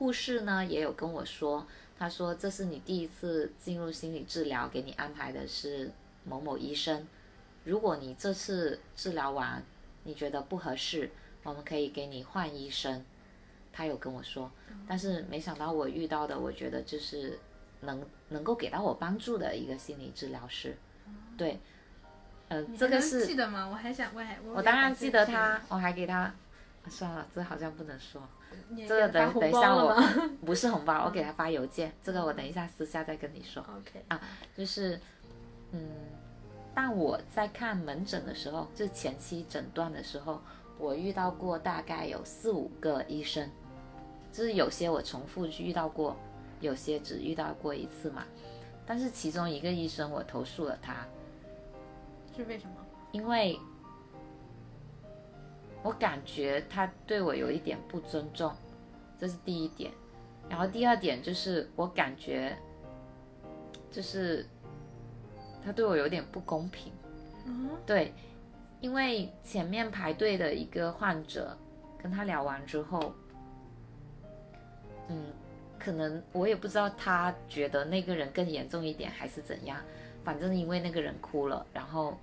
[0.00, 1.66] 护士呢也有跟我说，
[1.98, 5.90] 他说这是你第一次进入心理治疗，给你安排的是
[6.24, 7.06] 某某医生。
[7.64, 9.62] 如果你这次治疗完
[10.04, 11.10] 你觉得不合适，
[11.42, 13.04] 我们可以给你换医生。
[13.70, 14.50] 他有跟我说，
[14.88, 17.38] 但是没想到我遇到的，我觉得就是
[17.82, 20.74] 能能够给到我帮助的一个心理治疗师。
[21.36, 21.60] 对，
[22.48, 23.68] 嗯，这个是记得吗？
[23.68, 26.34] 我还想，我还我当然记得他，我还给他，
[26.88, 28.26] 算了，这好像不能说。
[28.86, 29.96] 这个等等一下，我
[30.46, 31.92] 不是红包，我给他发邮件。
[32.02, 33.62] 这个我等一下私下再跟你说。
[33.62, 34.20] OK 啊，
[34.56, 35.00] 就是，
[35.72, 35.88] 嗯，
[36.74, 40.40] 但我在看门诊的时候，就前期诊断的时候，
[40.78, 43.50] 我遇到过大概有四五个医生，
[44.32, 46.16] 就是有些我重复遇到过，
[46.60, 48.24] 有些只遇到过一次嘛。
[48.86, 51.06] 但是其中一个医生我投诉了他，
[52.36, 52.74] 是为什么？
[53.12, 53.58] 因为。
[55.82, 58.52] 我感觉他对我有一点不尊重，
[59.18, 59.90] 这是第一点。
[60.48, 62.56] 然后第二点就是我感觉，
[63.90, 64.44] 就是
[65.64, 66.92] 他对我有点不公平。
[67.46, 68.12] 嗯，对，
[68.80, 71.56] 因为前面排队的一个患者
[72.02, 73.14] 跟他聊完之后，
[75.08, 75.26] 嗯，
[75.78, 79.78] 可能我也不知道他觉得那个人更严重一点还是怎样。
[80.22, 82.18] 反正因为那个人哭了，然后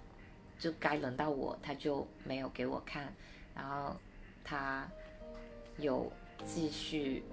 [0.60, 3.12] 就该轮到我，他就没有给我看。
[3.58, 3.96] 然后
[4.44, 4.88] 他
[5.78, 6.12] 有
[6.46, 7.24] 继续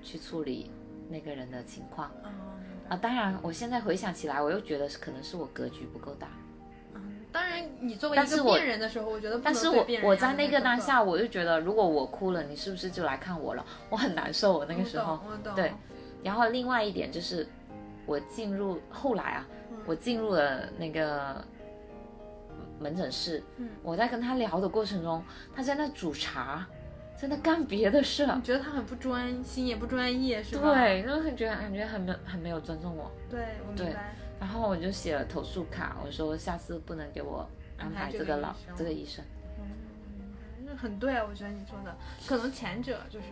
[0.00, 0.70] 去处理
[1.10, 2.08] 那个人的情况
[2.88, 6.28] 啊，当然，我现在回想起来，我又觉得是可能是我格局不够大。
[6.94, 13.66] 嗯，当然，你作为一个病人的时候，我觉得，但是我我在那个当下，我就觉得，如果我哭了，你是不是就来看我了？
[13.90, 15.20] 我很难受，我那个时候，
[15.56, 15.72] 对。
[16.22, 17.46] 然后另外一点就是，
[18.06, 19.46] 我进入后来啊，
[19.84, 21.44] 我进入了那个。
[22.78, 23.42] 门诊室，
[23.82, 25.22] 我在跟他聊的过程中，
[25.54, 26.66] 他在那煮茶，
[27.16, 28.26] 在那干别的事。
[28.34, 30.74] 你觉得他很不专心，也不专业，是吧？
[30.74, 33.10] 对，然后很觉得感觉很没很没有尊重我。
[33.30, 34.14] 对，我明白。
[34.38, 39.24] 然后我就写了投诉卡，我说下次不能给我安排这个老这个医生。
[39.58, 39.64] 嗯，
[40.66, 43.26] 那很对啊，我觉得你说的，可能前者就是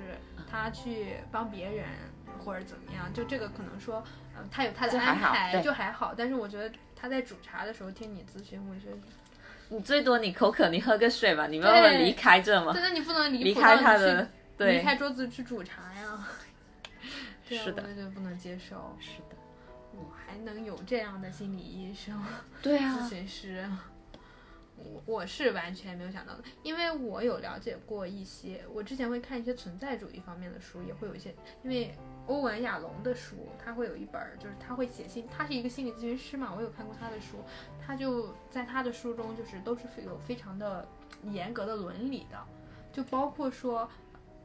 [0.50, 1.86] 他去帮别人
[2.42, 4.02] 或者怎么样，就这个可能说，
[4.34, 6.14] 呃，他有他的安排就还好。
[6.16, 8.96] 但是我觉得他在煮茶的时候听你咨询，我觉得。
[9.74, 12.72] 你最多你口渴，你喝个水吧，你慢慢离开这嘛。
[12.72, 16.28] 对，那你不能离开他的，对，离开桌子去煮茶呀。
[17.46, 18.96] 是的，就不能接受。
[19.00, 19.36] 是的，
[19.92, 22.18] 我还能有这样的心理医生，
[22.62, 23.68] 对啊，咨询师。
[24.76, 31.32] 我我是完全没有想到的，因为我有了解过一些，我之前会看一些存在主义方面的书，也会有一些，
[31.62, 31.94] 因为
[32.26, 37.36] 欧文亚龙的书，他会有一本儿，就是他会写信，他是一个心理咨询师嘛，我有看过他的书，
[37.86, 40.86] 他就在他的书中就是都是有非常的
[41.24, 42.38] 严格的伦理的，
[42.92, 43.88] 就包括说。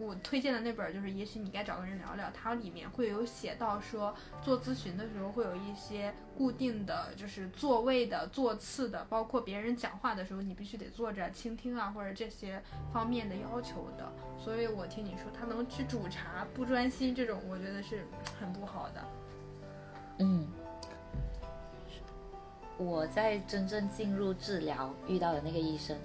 [0.02, 2.32] 我推荐的那本就是，也许你该找个人聊聊。
[2.34, 14.10] 它里面会有写到说，做咨询的时候会有一些固定的就是座位的座次的，包括别人讲话的时候，你必须得坐着倾听啊，或者这些方面的要求的。
[14.38, 18.08] 所以我听你说他能去煮茶不专心，这种我觉得是
[18.40, 19.06] 很不好的。
[20.20, 20.48] 嗯，
[22.80, 25.96] 我在真正进入治疗遇到的那个医生。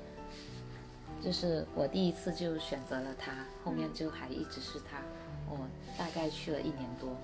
[1.22, 3.32] 就是我第一次就选择了他，
[3.64, 4.98] 后面就还一直是他。
[5.48, 5.56] 我
[5.96, 7.16] 大概去了一年多，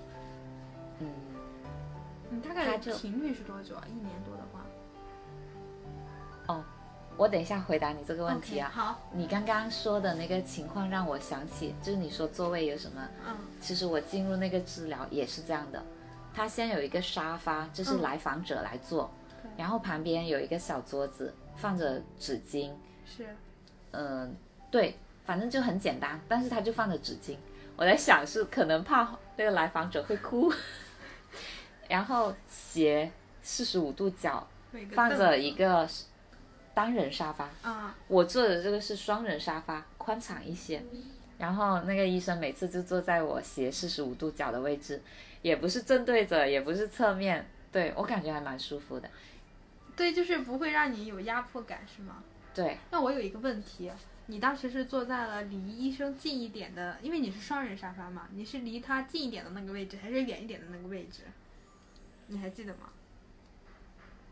[0.99, 1.07] 嗯，
[2.29, 3.83] 你大概频率是多久啊？
[3.87, 4.61] 一年多的话？
[6.47, 6.63] 哦，
[7.17, 8.71] 我等一下回答你这个问题啊。
[8.73, 8.99] 好。
[9.11, 13.07] 你刚刚说的那个情况让我想起，就是你说座位有什么？
[13.27, 13.35] 嗯。
[13.59, 15.83] 其实我进入那个治疗也是这样的，
[16.33, 19.11] 他先有一个沙发，就是来访者来坐，
[19.57, 22.71] 然后旁边有一个小桌子，放着纸巾。
[23.05, 23.27] 是。
[23.91, 24.35] 嗯，
[24.69, 27.35] 对，反正就很简单，但是他就放着纸巾。
[27.75, 30.51] 我在想是可能怕那个来访者会哭，
[31.89, 33.11] 然后斜
[33.41, 34.47] 四十五度角
[34.91, 35.87] 放着一个
[36.73, 37.49] 单人沙发。
[37.63, 40.83] 啊，我坐的这个是双人沙发，宽敞一些。
[41.37, 45.01] 然后那个医生每次就坐在我斜四十五度角的位置，
[45.41, 49.09] 也不是正对着，也不是侧面，对我感觉还蛮舒服的。
[49.95, 52.23] 对，就是不会让你有压迫感，是吗？
[52.53, 53.91] 对，那我有一个问题，
[54.25, 61.23] 你当时是坐在了离医生近一点的，因为你是双人沙发嘛，你是离他近一点的那个位置，还是远一点的那个位置？
[62.27, 62.89] 你还记得吗？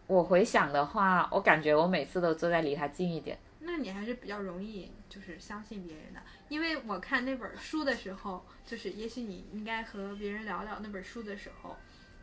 [0.08, 3.38] 我回想的话，我感觉我每次都坐在离他近一点。
[3.60, 11.78] 那你还是比较容易就是相信别人的，因为我看那本书的时候，就是也许你应该和别人聊聊那本书的时候。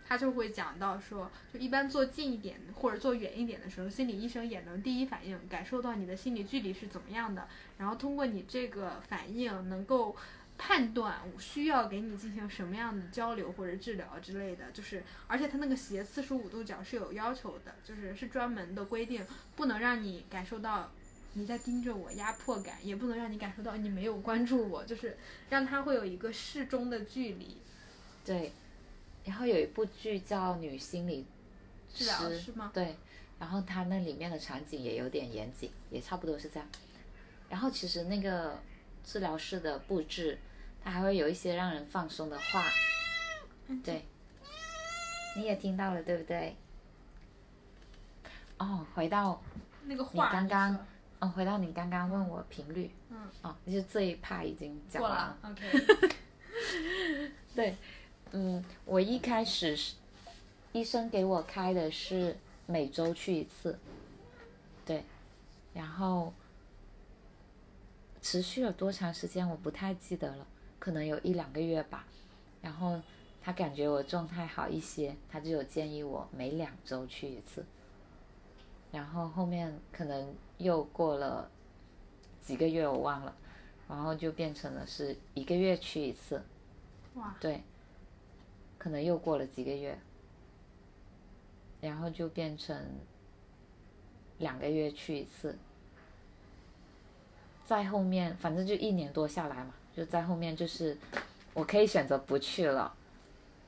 [0.08, 10.14] 他就会讲到说，就一般坐近一点或者坐远一点的时候，心理医生也能第一反应感受到你的心理距离是怎么样的，然后通过你这个反应能够
[10.56, 14.70] 判断需要给你进行什么样的交流或者治疗之类的。
[14.70, 20.92] 就是，而且他那个斜四十五度角是有要求的，就是是专门的规定，不能让你感受到
[21.32, 25.16] 你在盯着我压迫感，也不能让你感受到你没有关注我，就是
[25.50, 27.56] 让他会有一个适中的距离。
[28.24, 28.52] 对。
[29.26, 31.26] 然后有一部剧叫《女心理
[31.92, 32.70] 治疗师》吗？
[32.72, 32.94] 对，
[33.40, 36.68] 然后它那里面的场景也有点严谨，也差不多是这样。
[37.50, 38.56] 然后其实那个
[39.02, 40.38] 治疗室的布置，
[40.80, 42.64] 它还会有一些让人放松的话。
[43.82, 44.04] 对，
[45.34, 46.54] 你也听到了，对不对？
[48.58, 49.42] 哦，回到
[49.86, 50.86] 那个你刚刚，
[51.18, 55.36] 哦，回到你刚刚问我频率，嗯，哦，就是这一趴已经讲完了。
[55.42, 55.68] OK。
[57.56, 57.76] 对。
[58.32, 59.94] 嗯，我一开始是
[60.72, 62.36] 医生给我开的是
[62.66, 63.78] 每周去一次，
[64.84, 65.04] 对，
[65.72, 66.34] 然后
[68.20, 70.46] 持续了多长时间我不太记得了，
[70.78, 72.04] 可能有一两个月吧。
[72.60, 73.00] 然后
[73.40, 77.64] 他感觉我状态好一些，他就有建议我每两周去一次。
[78.90, 81.48] 然后后面可能又过了
[82.40, 83.34] 几个月我忘了，
[83.88, 86.42] 然后就变成了是一个月去一次。
[87.14, 87.62] 哇，对。
[88.86, 89.98] 可能又过了几个月，
[91.80, 92.80] 然后就变成
[94.38, 95.58] 两个月去一次，
[97.64, 100.96] 在后面反正就一年多下来嘛，就在后面就是
[101.52, 102.94] 我可以选择不去了，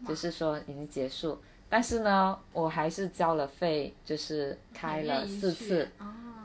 [0.07, 1.37] 就是说已经结束，
[1.69, 5.91] 但是呢，我还是交了费，就是开了四次。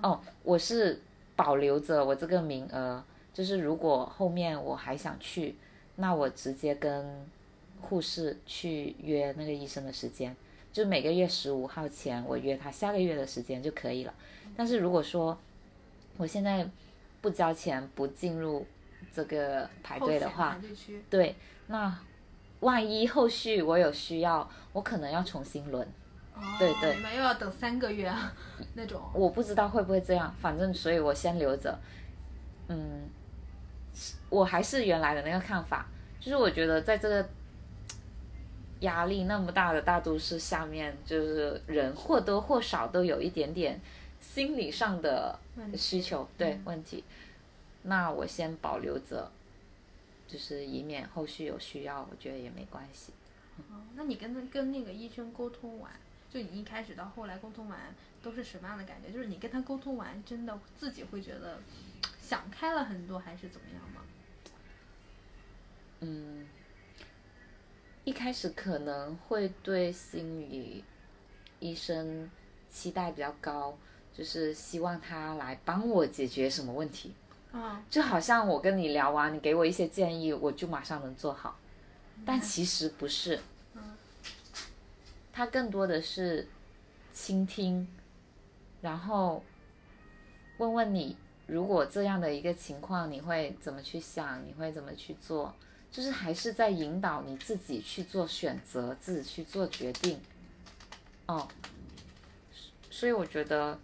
[0.01, 0.99] 哦，我是
[1.35, 3.03] 保留着我这个名额，
[3.35, 5.55] 就是如果后面我还想去，
[5.97, 7.05] 那我直接跟。
[7.83, 10.35] 护士去约那个医生的时间，
[10.71, 14.13] 就每个月十五号前我约他下个月的时间就可以了。
[14.55, 15.37] 但是如果说
[16.17, 16.67] 我现在
[17.21, 18.65] 不交钱不进入
[19.13, 20.59] 这个排队的话，
[21.09, 21.35] 对，
[21.67, 21.95] 那
[22.61, 25.87] 万一后续我有需要，我可能要重新轮。
[26.57, 28.33] 对对，你们又要等三个月啊，
[28.73, 28.99] 那种。
[29.13, 31.77] 我不知道会不会这样，反正所以我先留着。
[32.69, 33.03] 嗯，
[34.29, 35.85] 我还是原来的那个看法，
[36.19, 37.29] 就是我觉得在这个。
[38.83, 43.81] 压力那么大的大都市下面，就是人或多或少都有一点点
[44.21, 45.37] 心理上的
[45.75, 47.03] 需求，对问题。
[47.83, 49.29] 那我先保留着，
[50.27, 53.11] 就是以免后续有需要，我觉得也没关系。
[53.57, 55.91] 哦，那你跟跟那个医生沟通完，
[56.31, 57.79] 就你一开始到后来沟通完
[58.21, 59.11] 都是什么样的感觉？
[59.11, 61.59] 就是你跟他沟通完，真的自己会觉得
[62.21, 64.01] 想开了很多，还是怎么样吗？
[65.99, 66.45] 嗯，
[68.05, 70.83] 一开始可能会对心理
[71.59, 72.29] 医生
[72.69, 73.77] 期待比较高，
[74.13, 77.13] 就是希望他来帮我解决什么问题。
[77.53, 81.57] 嗯，就好像我跟你聊完，你给我一些建议，我就马上能做好，
[82.25, 83.39] 但其实不是。
[83.73, 83.81] 嗯，
[85.31, 86.47] 他更多的是
[87.13, 87.87] 倾听，
[88.81, 89.43] 然后
[90.57, 94.45] 问问你，如果这样的一个情况，你会怎么去想？
[94.45, 95.53] 你会怎么去做？
[95.93, 100.19] 就是还是在引导你自己去做选择，自己去做决定。
[101.27, 101.47] 哦，
[102.89, 103.79] 所以我觉得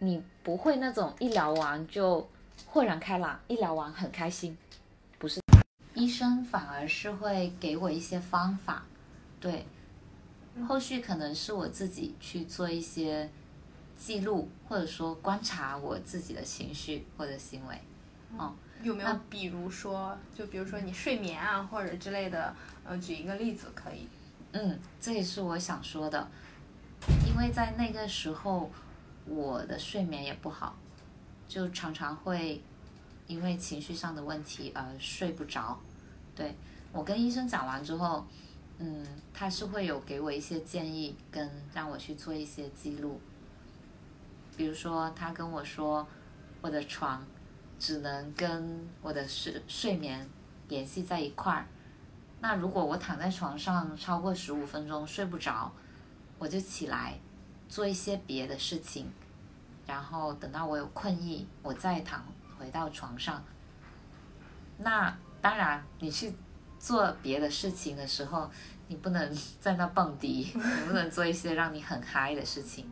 [0.00, 2.28] 你不会那种一聊完就
[2.66, 4.58] 豁然开朗，一聊完很开心，
[5.20, 5.40] 不是。
[5.94, 8.84] 医生反而是会给我一些方法，
[9.38, 9.64] 对，
[10.66, 13.30] 后续可能是我自己去做一些
[13.96, 17.80] 记录，或者说观察我自己的情绪或者行为，
[18.36, 18.52] 哦。
[18.82, 24.08] 有没有比如说，就比如说你睡眠啊，或者之类的，呃，举一个例子可以。
[24.52, 26.26] 嗯，这也是我想说的，
[27.26, 28.70] 因为在那个时候，
[29.26, 30.74] 我的睡眠也不好，
[31.46, 32.62] 就常常会
[33.26, 35.78] 因为情绪上的问题而睡不着。
[36.34, 36.54] 对
[36.90, 38.26] 我跟医生讲完之后，
[38.78, 43.20] 嗯，他是会有给我一些建议，跟让我去做一些记录。
[44.56, 46.06] 比如说，他跟我说
[46.62, 47.22] 我的床。
[47.80, 50.28] 只能跟我的睡睡眠
[50.68, 51.66] 联系在一块儿。
[52.42, 55.72] 那如果我躺在床上超过十五分钟睡不着，
[56.38, 57.18] 我就起来
[57.68, 59.10] 做一些别的事情，
[59.86, 62.22] 然后等到我有困意，我再躺
[62.58, 63.42] 回到床上。
[64.78, 66.34] 那当然，你去
[66.78, 68.50] 做别的事情的时候，
[68.88, 72.86] 你不能在那蹦迪， 你不能做一些让你很嗨的事情。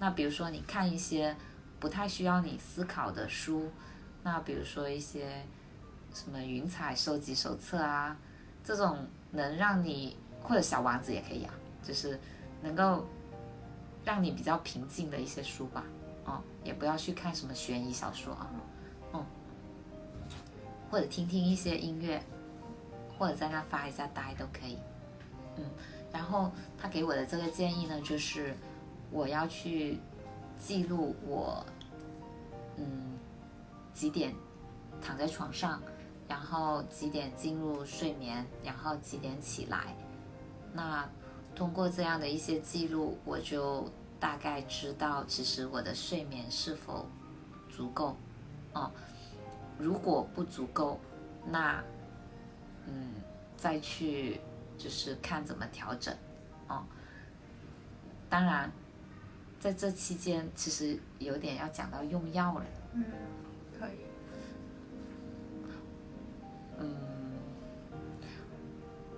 [0.00, 1.36] 那比如说，你看一些
[1.78, 3.70] 不太需要你思考的书。
[4.24, 5.42] 那比如说一些
[6.14, 8.16] 什么云彩收集手册啊，
[8.64, 11.52] 这种能让你或者小王子也可以啊，
[11.82, 12.18] 就是
[12.62, 13.04] 能够
[14.02, 15.84] 让你比较平静的一些书吧，
[16.24, 18.50] 哦，也不要去看什么悬疑小说啊，
[19.12, 19.22] 嗯，
[20.90, 22.22] 或者听听一些音乐，
[23.18, 24.78] 或者在那发一下呆都可以，
[25.56, 25.64] 嗯，
[26.10, 26.50] 然后
[26.80, 28.54] 他给我的这个建议呢，就是
[29.10, 30.00] 我要去
[30.58, 31.62] 记录我，
[32.78, 33.13] 嗯。
[33.94, 34.34] 几点
[35.00, 35.80] 躺在床上，
[36.28, 39.96] 然后几点进入睡眠，然后几点起来。
[40.72, 41.08] 那
[41.54, 43.88] 通过这样的一些记录，我就
[44.18, 47.06] 大概知道其实我的睡眠是否
[47.70, 48.16] 足够。
[48.72, 48.90] 哦，
[49.78, 50.98] 如果不足够，
[51.46, 51.80] 那
[52.88, 53.12] 嗯
[53.56, 54.40] 再去
[54.76, 56.12] 就是看怎么调整。
[56.66, 56.82] 哦，
[58.28, 58.68] 当然
[59.60, 62.66] 在这期间其实有点要讲到用药了。
[62.94, 63.04] 嗯。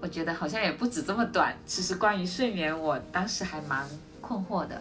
[0.06, 1.52] 我觉得好像也不止这么短。
[1.66, 3.84] 其实关于睡眠，我当时还蛮
[4.20, 4.80] 困惑的。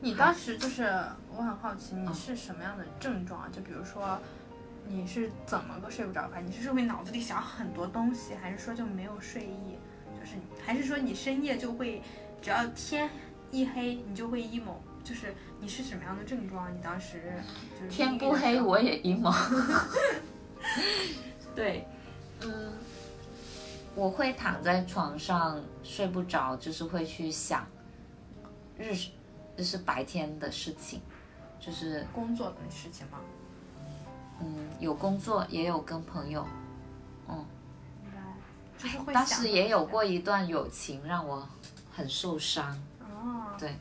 [0.00, 0.82] 你当时就是，
[1.30, 3.48] 我很好奇，你是什么样的症状啊？
[3.52, 4.18] 就比如说，
[4.88, 6.40] 你是怎么个睡不着法？
[6.40, 9.78] 你是会脑子里想很多东西，还是说就没有睡意？
[10.18, 10.32] 就是，
[10.66, 12.02] 还是说你深夜就会，
[12.42, 13.08] 只要天
[13.52, 14.74] 一黑，你就会 emo？
[15.04, 16.68] 就是你是什么样的症状？
[16.76, 17.22] 你当时
[17.88, 19.32] 天不黑我也 emo。
[21.54, 21.86] 对，
[22.42, 22.72] 嗯，
[23.98, 27.66] 我会躺在床上睡不着，就是会去想
[28.78, 28.94] 日，
[29.56, 31.00] 就是白天的事情，
[31.58, 33.18] 就是工作的事情吗？
[34.40, 36.46] 嗯，有工作，也有跟朋友，
[37.28, 37.44] 嗯，
[38.78, 41.44] 就是会当时也有过一段友情让我
[41.92, 42.80] 很受伤。
[43.00, 43.74] 哦，对。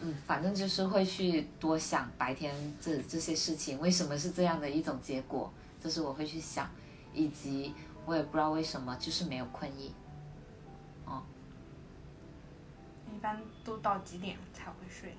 [0.00, 5.52] 嗯，反正就是会去多想白天这这些事情，为什么是这样的一种结果，
[5.82, 6.70] 就是我会去想，
[7.12, 7.74] 以及
[8.08, 9.94] 我也不知道为什么就是没有困意。
[11.04, 11.22] 哦，
[13.14, 15.14] 一般都到几点才会睡？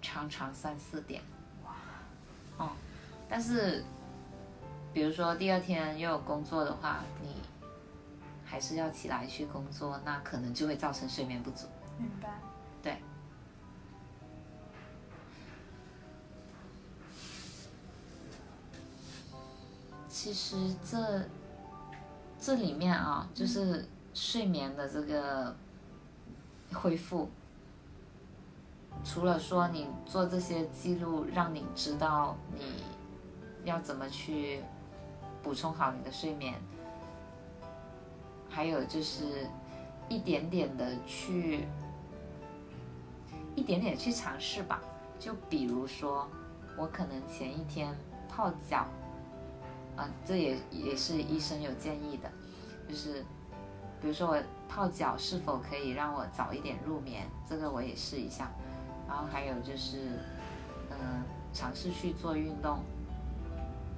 [0.00, 1.20] 常常三四点。
[1.64, 1.72] 哇。
[2.58, 2.70] 哦，
[3.28, 3.82] 但是，
[4.92, 7.42] 比如说第二天又有工作的话，你
[8.44, 11.66] 还是要起来去工作，那可能就会造成睡眠不足。
[11.98, 12.28] 明白。
[12.80, 13.02] 对，
[20.14, 20.56] 其实
[20.88, 21.22] 这
[22.38, 23.84] 这里面啊，就是
[24.14, 25.52] 睡眠的这个
[26.72, 27.28] 恢复，
[29.04, 32.36] 除了说你做这些记录，让你知道
[33.64, 34.62] 你要怎么去
[35.42, 36.54] 补充好你的睡眠，
[38.48, 39.48] 还有就是
[40.08, 41.66] 一点点的去，
[43.56, 44.80] 一点点去尝试吧。
[45.18, 46.28] 就比如说，
[46.78, 47.92] 我可能前一天
[48.28, 48.86] 泡脚，
[49.96, 52.30] 啊，这也也是医生有建议的，
[52.88, 53.24] 就是
[54.00, 58.50] 比如说我泡脚是否可以让我早一点入眠，这个我也试一下。
[59.06, 60.08] 然后还有就是，
[60.90, 61.22] 嗯，
[61.52, 62.78] 尝试去做运动。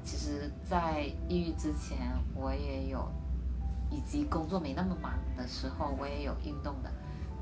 [0.03, 3.09] 其实，在抑郁之前，我也有，
[3.91, 6.91] 以及工作没那么忙的时候，我也有运动的，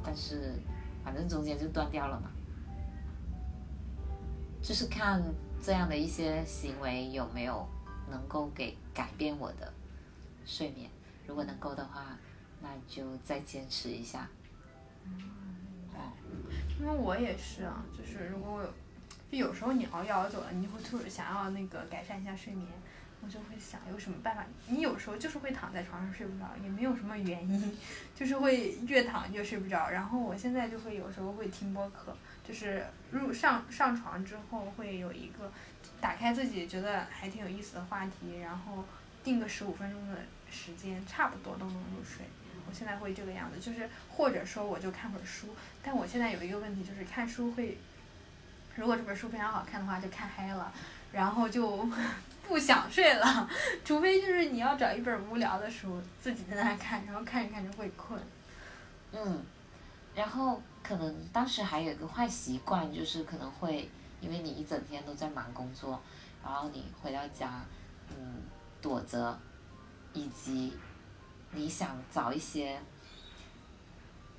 [0.02, 0.54] 但是
[1.02, 2.30] 反正中间就断掉了嘛。
[4.62, 5.22] 就是看
[5.62, 7.66] 这样的一些行为有没有
[8.10, 9.72] 能够给改变我的
[10.44, 10.90] 睡眠，
[11.26, 12.18] 如果能够的话，
[12.60, 14.28] 那就再坚持一下。
[15.04, 15.14] 嗯，
[16.80, 18.68] 因为我也是啊，就是如果我有。
[19.30, 22.68] 就有时候你熬夜熬久了，你会突然想要那个改善一下睡眠，
[23.20, 24.44] 我就会想有什么办法。
[24.68, 27.76] 你有时候就是会躺在床上睡不着，也没有什么原因，
[28.14, 29.90] 就是会越躺越睡不着。
[29.90, 35.50] 然后我现在就会有时候会听播客，就是入上上床之后会有一个
[36.04, 38.84] 打开自己觉得还挺有意思的话题，然后
[39.24, 40.18] 定个十五分钟的
[40.50, 42.26] 时间，差不多都能入睡。
[42.68, 45.48] 我现在会这个样子，就是或者说我就看会儿书。
[45.82, 47.78] 但我现在有一个问题，就是看书会。
[48.76, 50.70] 如果这本书非常好看的话，就看嗨了，
[51.10, 51.88] 然后就
[52.46, 53.48] 不想睡了。
[53.82, 58.20] 除非就是你要找一本无聊的书，自己在那看，然后看着看着会困。
[59.12, 59.42] 嗯，
[60.14, 63.88] 然后可能当时还有一个坏习惯，就是可能会
[64.24, 66.00] 因为你一整天都在忙工作，
[66.42, 67.62] 然后你回到家，
[68.08, 68.42] 嗯，
[68.80, 69.38] 躲着，
[70.14, 70.72] 以及
[71.52, 72.80] 你想找一些。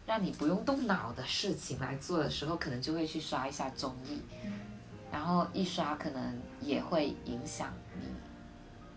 [0.07, 4.21] 让你不用动脑的事情来做的时候，可能就会去刷一下综艺，
[5.11, 8.07] 然后一刷可能也会影响你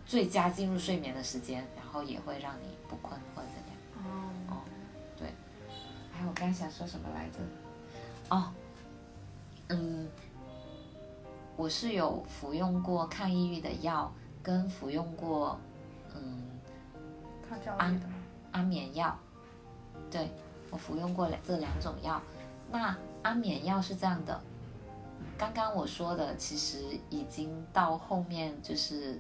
[0.05, 4.13] 最佳进入睡眠的时间，然后也会让你不困或者怎样。
[4.49, 4.61] 哦，
[5.17, 5.33] 对。
[6.13, 7.39] 还有我刚想说什么来着？
[8.29, 8.53] 哦，
[9.69, 10.07] 嗯，
[11.59, 14.11] 我是有服用过抗抑郁的药，
[14.43, 15.59] 跟服用过
[16.15, 16.41] 嗯
[17.77, 18.01] 安
[18.53, 19.19] 安眠药，
[20.11, 20.31] 对。
[20.71, 22.21] 我服用过两这两种药，
[22.71, 24.39] 那安眠药是这样的，
[25.39, 29.19] 刚刚我说的其实已经到后面就是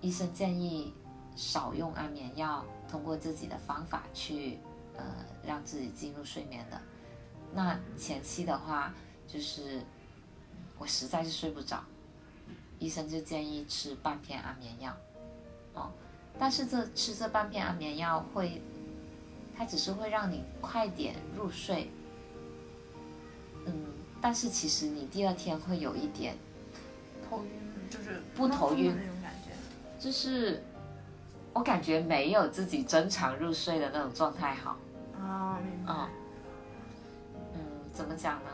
[0.00, 0.94] 医生建议
[1.36, 4.58] 少用安眠药，通过自己的方法去
[4.96, 5.04] 呃
[5.44, 6.80] 让自己进入睡眠的。
[7.52, 8.94] 那前期的话
[9.28, 9.82] 就是
[10.78, 11.84] 我实在是睡不着，
[12.80, 14.96] 医生就建议吃半片安眠药，
[15.74, 15.92] 哦，
[16.38, 18.60] 但是这吃这半片安眠药会。
[19.60, 21.90] 它只是会让你快点入睡，
[23.66, 23.74] 嗯，
[24.20, 26.36] 但是其实你第二天会有一点
[27.28, 27.50] 头晕，
[27.90, 29.50] 就是不头晕那种感觉，
[29.98, 30.62] 就是
[31.52, 34.76] 我感觉没有自己正常入睡的那种状态好。
[35.20, 36.08] 啊，明白。
[37.54, 37.60] 嗯，
[37.92, 38.50] 怎么讲呢？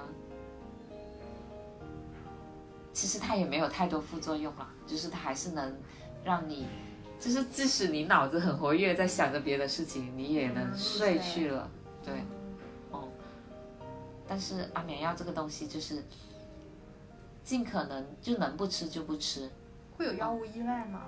[2.94, 5.76] 其实它也没有太多副作用啊，就是它还是能
[6.24, 6.66] 让你。
[7.20, 11.68] 就是即使你脑子很活跃，在想着别的事情，你也能睡去了。
[12.04, 12.12] 对，
[12.90, 13.08] 哦。
[14.28, 16.04] 但是安眠药这个东西，就是
[17.42, 19.50] 尽可能就能不吃就不吃。
[19.96, 21.02] 会有药物依赖吗？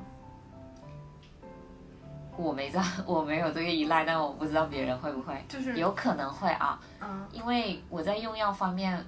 [2.36, 5.44] 我没在， 我没有这个依赖，但我不知道别人会不会。
[5.48, 6.80] 就是有可能会啊。
[7.00, 7.28] 嗯。
[7.30, 9.04] 因为我在用药方面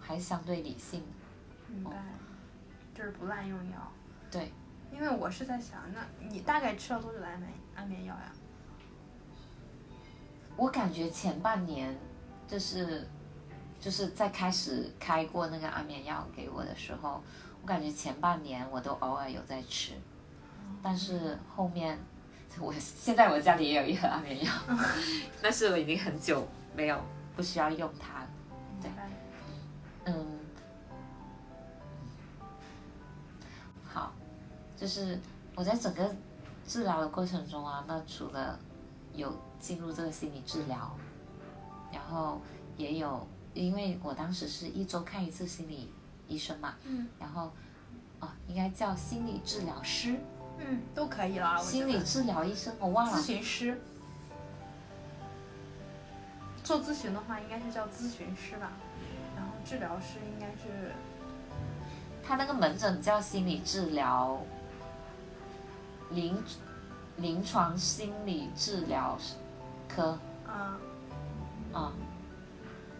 [0.00, 1.02] 还相对理性。
[1.74, 1.90] 明白。
[2.94, 3.92] 就是不滥用药。
[4.30, 4.52] 对。
[4.92, 8.32] 因为我是在想，那你大概吃了多久的安眠安眠药呀？
[10.56, 11.92] 我感觉前半年，
[12.46, 13.04] 就是，
[13.80, 17.20] 就是在开始开过那个安眠药给我的时候，
[17.60, 19.94] 我感觉前半年我都偶尔有在吃，
[20.80, 21.98] 但是后面，
[22.60, 24.52] 我现在我家里也有一盒安眠药，
[25.42, 26.46] 但是我已经很久
[26.76, 27.00] 没有
[27.34, 28.28] 不需要用它了，
[28.80, 28.90] 对，
[30.04, 30.33] 嗯。
[34.76, 35.18] 就是
[35.54, 36.14] 我在整个
[36.66, 38.58] 治疗的过程中啊，那除了
[39.14, 40.94] 有进入这个心理治疗，
[41.92, 42.40] 然后
[42.76, 45.92] 也有，因为我当时是一周看一次心理
[46.26, 47.52] 医生嘛，嗯，然后
[48.20, 50.18] 哦，应该叫心理治疗师，
[50.58, 51.56] 嗯，都可以啦。
[51.58, 53.16] 心理治疗医生我忘了。
[53.16, 53.80] 咨询师，
[56.64, 58.72] 做咨询的话应该是叫咨询师吧，
[59.36, 60.92] 然后治疗师应该是，
[62.26, 64.40] 他那个门诊叫心理治疗。
[66.10, 66.36] 临
[67.16, 69.16] 临床心理治疗
[69.88, 70.76] 科，啊，
[71.72, 71.92] 啊，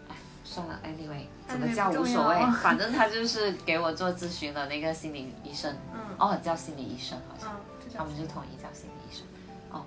[0.09, 9.25] 哎，算了，anyway，怎么叫无所谓， 反正他就是给我做咨询的那个心理医生，嗯，哦，叫心理医生好像，嗯，他们就统一叫心理医生，
[9.71, 9.85] 哦，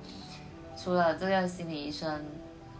[0.76, 2.24] 除了这个心理医生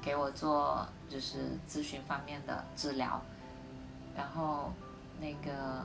[0.02, 3.20] 给我做就是咨询方面的治疗，
[4.16, 4.72] 然后
[5.20, 5.84] 那个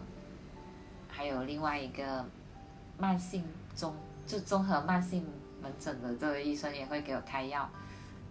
[1.08, 2.26] 还有另外一个
[2.98, 3.44] 慢性
[3.76, 3.96] 综
[4.26, 5.26] 就综合慢性
[5.62, 7.70] 门诊的这个医生也会给我开药。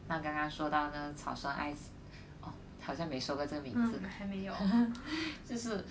[0.09, 1.90] 那刚刚说到呢，草酸艾斯，
[2.40, 2.49] 哦，
[2.80, 4.53] 好像没说过这个名字，嗯，还没有。
[5.47, 5.84] 就是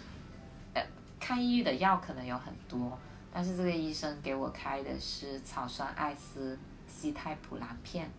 [0.73, 0.83] 呃，
[1.19, 2.97] 抗抑郁的药可能有很多，
[3.33, 8.09] 但是这个医生给我开的是草酸艾斯西泰普兰片，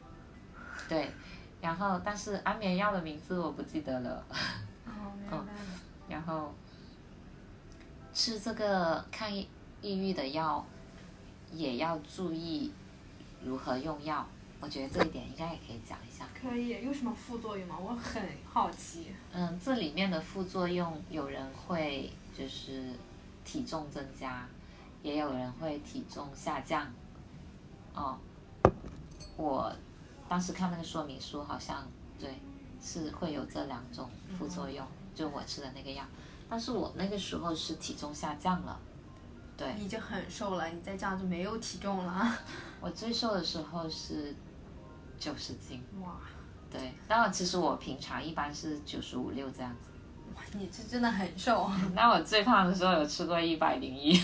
[0.88, 1.10] 对，
[1.60, 4.24] 然后但是安眠药的名字我不记得了，
[4.86, 5.46] 哦，明白了。
[6.08, 6.52] 然后
[8.12, 9.48] 吃这个抗抑
[9.80, 10.64] 抑郁的药
[11.52, 12.72] 也要注意
[13.44, 14.26] 如何用药，
[14.60, 16.26] 我觉得这一点应该也可以讲一下。
[16.34, 17.76] 可以，有什么副作用吗？
[17.78, 19.08] 我很好奇。
[19.32, 22.90] 嗯，这里面的副作用，有人会就是
[23.44, 24.48] 体重增加，
[25.02, 26.90] 也有人会体重下降。
[27.94, 28.18] 哦，
[29.36, 29.72] 我
[30.28, 31.86] 当时看那个说明书，好像
[32.18, 32.40] 对
[32.80, 36.04] 是会有这两种副作用，就我吃的那个药，
[36.48, 38.80] 但是我那个时候是体重下降了。
[39.62, 42.36] 对，你已经很瘦了，你再这样就没有体重了。
[42.80, 44.34] 我最瘦的时候是
[45.16, 45.80] 九十斤。
[46.00, 46.16] 哇，
[46.68, 49.90] 对，当然其实我平常一般是九十五六这样子。
[50.34, 51.70] 哇，你这真的很瘦。
[51.94, 54.20] 那我最胖的时候有吃过一百零一，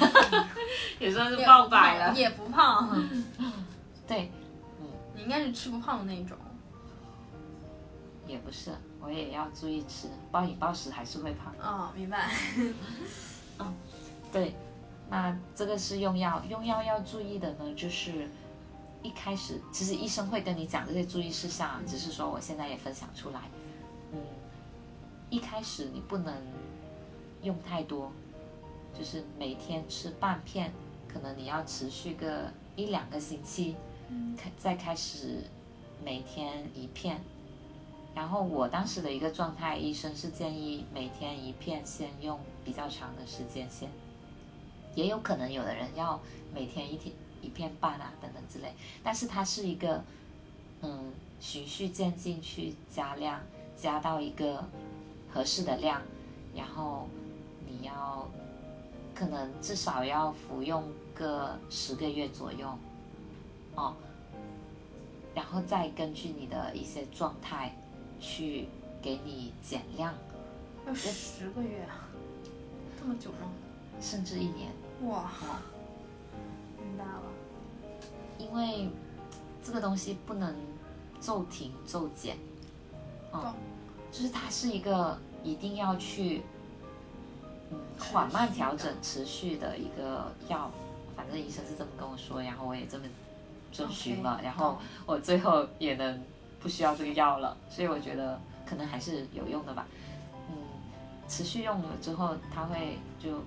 [0.98, 2.14] 也算是爆百了。
[2.14, 3.00] 也不胖。
[4.08, 4.32] 对，
[5.14, 6.36] 你应该是吃不胖的那种。
[8.26, 11.54] 也不是，我也要注意吃，暴饮暴食还是会胖。
[11.62, 12.28] 哦，明白。
[13.58, 13.74] 嗯，
[14.30, 14.54] 对，
[15.10, 18.28] 那这个是用药，用药要注意的呢，就是
[19.02, 23.40] 一开始其实医生会跟你讲这些注意事项，只是说我现在也分享出来。
[24.12, 24.20] 嗯，
[25.30, 26.34] 一开始你不能
[27.42, 28.12] 用太多，
[28.92, 30.72] 就是每天吃半片，
[31.06, 33.76] 可能你要持续个一两个星期，
[34.36, 35.44] 开再开始
[36.04, 37.18] 每天一片。
[38.14, 43.88] 然后我当时的一个状态，医生是建议每天一片，先用比较长的时间先。
[44.94, 46.20] 也有可能有的人要
[46.54, 48.72] 每天一天一片半啊，等等之类。
[49.02, 50.02] 但是它是一个，
[50.82, 53.40] 嗯，循序渐进去加量，
[53.76, 54.64] 加到一个
[55.32, 56.02] 合适的量，
[56.54, 57.08] 然后
[57.66, 58.28] 你要
[59.14, 60.84] 可能至少要服用
[61.14, 62.68] 个十个月左右，
[63.74, 63.94] 哦，
[65.34, 67.74] 然后再根据你的一些状态。
[68.20, 68.66] 去
[69.00, 70.12] 给你减量，
[70.84, 72.08] 要十个月啊，
[72.98, 73.48] 这么久吗？
[74.00, 74.70] 甚至一年。
[75.04, 75.30] 哇，
[76.76, 77.22] 明白了。
[78.38, 78.88] 因为
[79.62, 80.54] 这个东西不能
[81.20, 82.36] 骤停骤减，
[83.32, 83.54] 哦，
[84.10, 86.42] 就是它是一个一定要去
[87.70, 90.70] 嗯缓慢调整、持续的一个药。
[91.16, 93.04] 反正医生是这么跟我说，然后我也这么
[93.72, 96.22] 遵循了，然后我最后也能。
[96.60, 98.36] 不需要这个药了，所以我觉得
[98.66, 99.86] 可能还是有用的吧。
[100.50, 100.56] 嗯，
[101.28, 103.40] 持续用了之后，它会就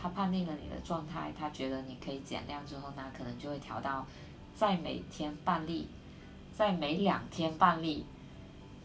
[0.00, 4.06] 他判定了你的状态，他觉得你可以减量之后，那可能就会调到
[4.54, 5.88] 在每天半粒，
[6.56, 8.04] 在每两天半粒，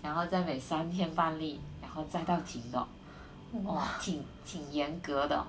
[0.02, 2.88] 然后再每三天半粒，然后再到停的。
[3.64, 5.46] 哇，挺挺严格的。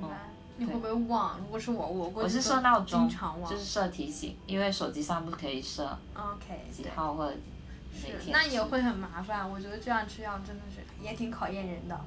[0.00, 0.16] 明白。
[0.56, 1.36] 你会不会忘？
[1.38, 3.08] 如果是我，我我是设闹钟，
[3.48, 5.84] 就是设提醒，因为手机上不可以设。
[6.14, 6.64] OK。
[6.72, 7.36] 几号或者？
[8.28, 9.48] 那也会很麻烦。
[9.48, 11.98] 我觉得这样吃药真的是也挺考验人的。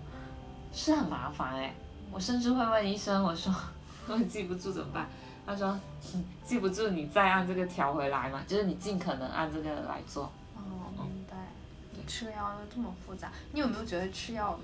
[0.74, 1.74] 是很麻烦哎，
[2.12, 3.54] 我甚至会问医生，我说
[4.08, 5.08] 我记不住怎么办？
[5.46, 5.80] 他说
[6.44, 10.32] 记不住你再按这个调回来嘛，就是你尽可能按这个来做。
[10.56, 11.38] 哦，明白。
[12.06, 14.58] 吃药又这么复杂，你有没有觉得吃药？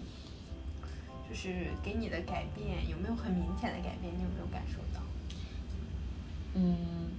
[1.29, 4.13] 就是给你的改变有没有很明显的改变？
[4.13, 5.01] 你有没有感受到？
[6.55, 7.11] 嗯，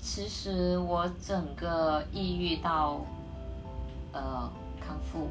[0.00, 3.04] 其实我整个抑郁到
[4.12, 5.28] 呃康复，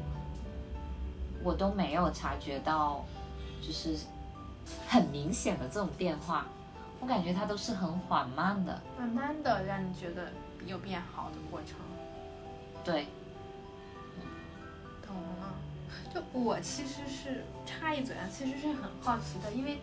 [1.42, 3.04] 我都没有察觉到，
[3.60, 3.96] 就是
[4.88, 6.46] 很明显的这种变化。
[7.00, 10.30] 我感觉它都是很缓慢的，慢慢的让你觉得
[10.66, 11.76] 有变好的过程。
[12.84, 13.06] 对。
[15.06, 15.54] 懂了
[16.14, 19.78] 就我其实是插一嘴啊，其实是很好奇的，因为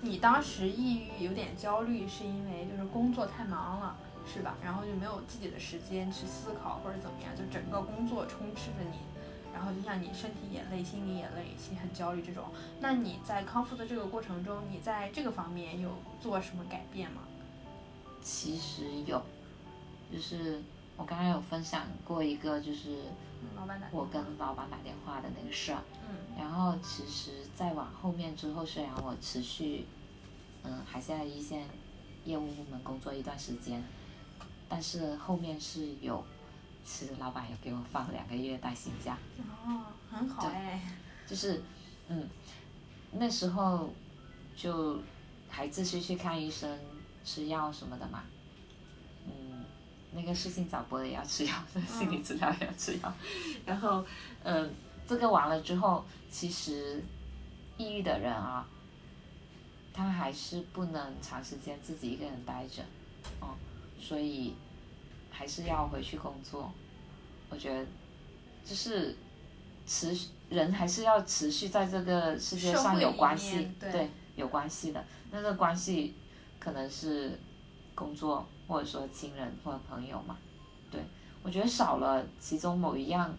[0.00, 3.94] 你当时抑郁有点焦虑，是因为就是工作太忙了，
[4.26, 4.56] 是吧？
[4.64, 8.98] 然后就没有自己的时间去思考或者怎么样，就整个工作充斥着你，
[9.54, 12.44] 然后就像你身体也累，心里也累，心很焦虑这种。
[12.80, 15.90] 那你在康复的这个过程中，你在这个方面有
[16.20, 17.22] 做什么改变吗？
[18.22, 19.22] 其实有，
[20.12, 20.60] 就是
[20.96, 22.98] 我刚刚有分享过一个，就是。
[23.92, 29.84] 我跟老板打电话的那个事儿，嗯，然后其实再往后面之后，虽然我持续，
[30.62, 31.68] 嗯，还在一线
[32.24, 33.84] 业务部门工作一段时间，
[34.66, 36.24] 但是后面是有，
[36.84, 39.16] 其实老板有给我放两个月带薪假，
[39.66, 40.80] 哦，很好哎，
[41.26, 41.62] 就是，
[42.08, 42.28] 嗯，
[43.12, 43.92] 那时候
[44.54, 45.00] 就
[45.48, 46.78] 还继续去看医生、
[47.24, 48.22] 吃药什么的嘛，
[49.26, 49.64] 嗯，
[50.12, 51.54] 那个事情早播的也要吃药，
[51.88, 53.12] 心理治疗也要吃药，
[53.64, 54.04] 然后，
[54.42, 54.70] 嗯，
[55.08, 57.02] 这个完了之后，其实
[57.78, 58.68] 抑郁的人啊，
[59.94, 62.82] 他还是不能长时间自己一个人待着，
[63.40, 63.56] 哦，
[63.98, 64.54] 所以
[65.36, 66.70] 还是要回去工作。
[67.50, 67.84] 我觉得
[68.64, 69.14] 就是
[69.86, 75.04] 持续人还是要持续在这个世界上有关系对对，有关系的。
[75.30, 76.14] 那个关系
[76.58, 77.38] 可能是
[77.94, 80.38] 工作，或者说亲人或者朋友嘛。
[80.90, 81.00] 对，
[81.42, 83.34] 我觉得少了其中某一样，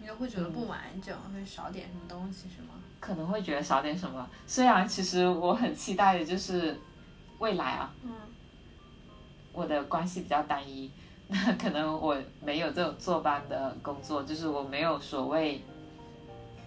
[0.00, 2.74] 你就会觉得不完整，会少点什么东西是吗？
[3.00, 4.26] 可能会觉得少点什么。
[4.46, 6.80] 虽然其实我很期待的就是
[7.38, 8.10] 未来啊，嗯，
[9.54, 10.90] 我的关系比较单一，
[11.28, 15.62] 那 可能我没有这种坐班的工作，就是我没有所谓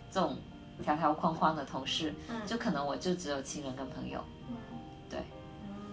[0.10, 0.38] 这种
[0.82, 2.42] 条条框框的同事，嗯。
[2.48, 4.20] 就可能我就只有亲人跟朋友。
[5.10, 5.20] 对，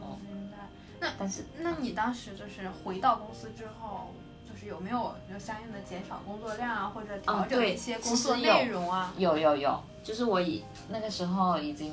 [0.00, 1.12] 嗯，明白。
[1.18, 4.12] 但是那你当时就是回到公司之后，
[4.48, 9.12] 就是有没有就相应的减少工作量啊，或者调整一些工作内容啊？
[9.18, 11.92] 有有有，就是我已那个时候已经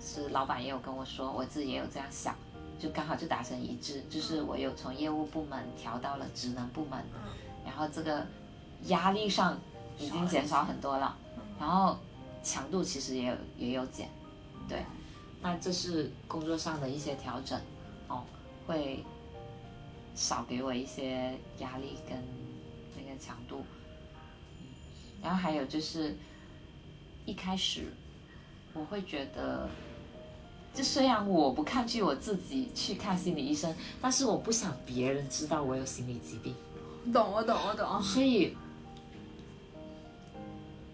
[0.00, 2.34] 是老板也有跟我说，我自己也有这样想，
[2.80, 7.20] 就刚好就达成一致，就是我有从业务部门调到了职能部门，嗯。
[7.66, 8.26] 然后这个
[8.86, 9.60] 压力上
[9.98, 11.14] 已经减少很多了，
[11.58, 11.98] 然后
[12.42, 14.08] 强度其实也有也有减，
[14.66, 14.82] 对，
[15.42, 17.60] 那这是工作上的一些调整，
[18.08, 18.24] 哦，
[18.66, 19.04] 会
[20.14, 22.18] 少给我一些压力跟
[22.96, 23.62] 那个强度，
[24.54, 24.66] 嗯
[25.22, 26.16] 然后还有就是
[27.26, 27.92] 一开始
[28.72, 29.68] 我会觉得。
[30.72, 36.54] 就虽然我不抗拒我自己去看心理医生，但是我不想别人知道我有心理疾病。
[37.12, 38.00] 懂，我懂，我懂。
[38.02, 38.56] 所以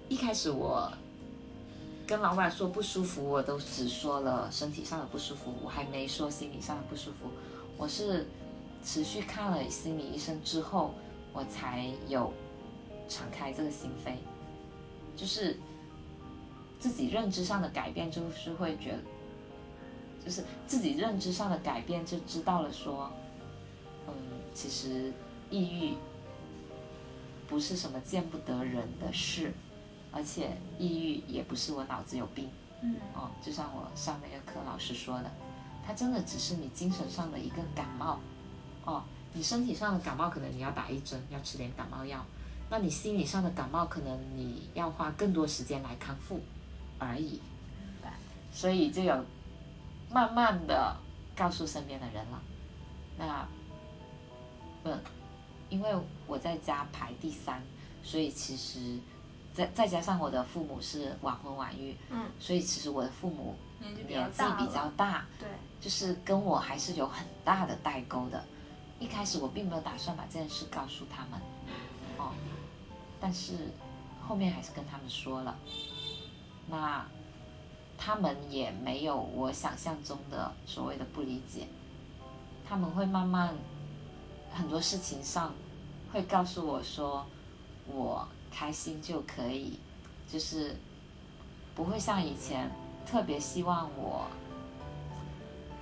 [0.09, 0.91] 一开始我
[2.07, 7.29] 跟老板说不舒服，我都只说了身体上的不舒服，我还没说心理上的不舒服。
[7.77, 8.27] 我是
[8.83, 10.95] 持续看了心理医生之后，
[11.33, 12.33] 我才有
[13.09, 14.13] 敞开这个心扉，
[15.17, 15.59] 就是
[16.79, 18.99] 自己认知上的改变，就是会觉得，
[20.27, 23.09] 就是自己认知上的改变，就知道了说，
[24.09, 24.13] 嗯，
[24.53, 25.13] 其实
[25.51, 25.95] 抑郁
[27.47, 29.55] 不是什么见不得人的事，
[30.11, 30.51] 而且
[30.81, 32.51] 抑郁也不是我脑子有病
[32.83, 32.97] 嗯。
[33.15, 35.31] 哦，就像我上那个课老师说的，
[35.87, 38.19] 它真的只是你精神上的一个感冒
[38.85, 42.27] 哦，你身体上的感冒可能你要打一针，要吃点感冒药，
[42.69, 46.41] 那你心理上的感冒可能你要花更多时间来康复
[46.99, 47.41] 而已，
[48.03, 48.13] 白。
[48.53, 49.25] 所以就有
[50.17, 50.97] 慢慢的
[51.37, 52.43] 告诉身边的人了，
[53.19, 53.47] 那，
[54.85, 54.99] 嗯，
[55.69, 55.95] 因为
[56.27, 57.61] 我在家排第三，
[58.03, 58.99] 所以其实
[59.53, 65.47] 再再加上我的父母是晚婚晚育，嗯，所以其实我的父母年纪比较大比较大，对，
[65.83, 68.43] 就是跟我还是有很大的代沟的。
[68.99, 71.39] 一开始我并没有打算把这件事告诉他们，
[72.17, 72.33] 哦，
[73.21, 73.53] 但是
[74.27, 75.55] 后面还是跟他们说了。
[76.69, 77.07] 那
[77.99, 81.67] 他们也没有我想象中的所谓的不理解，
[82.69, 83.55] 他们会慢慢
[84.53, 85.53] 很多事情上
[86.13, 87.27] 会告诉我说，
[87.87, 89.79] 我开心就可以，
[90.31, 90.77] 就是
[91.75, 92.71] 不会像以前
[93.07, 94.27] 特别希望我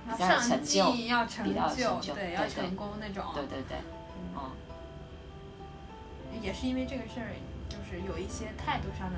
[0.09, 3.23] 要比较成就进，要成比较成就对，成功那种。
[3.33, 3.77] 对对对，
[4.33, 4.51] 哦，
[6.41, 7.33] 也是因为这个事儿，
[7.69, 9.17] 就是有一些态度上的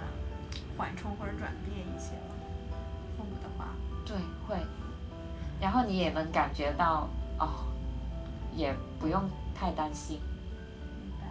[0.78, 2.34] 缓冲或者转变一些了。
[3.18, 3.74] 父母的话，
[4.05, 4.15] 对
[4.47, 4.61] 会，
[5.59, 7.09] 然后你也能感觉到
[7.39, 7.65] 哦，
[8.55, 10.20] 也不用太担心，
[11.01, 11.26] 明白。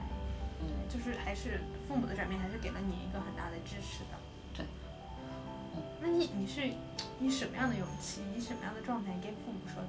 [0.60, 4.18] 嗯，就是还是父母的转变，还是给了你一个很大的支持的。
[4.52, 4.66] 对。
[5.76, 6.68] 嗯，那你你是
[7.20, 9.88] 以什么样的勇气，以什么样的状态跟父母说的？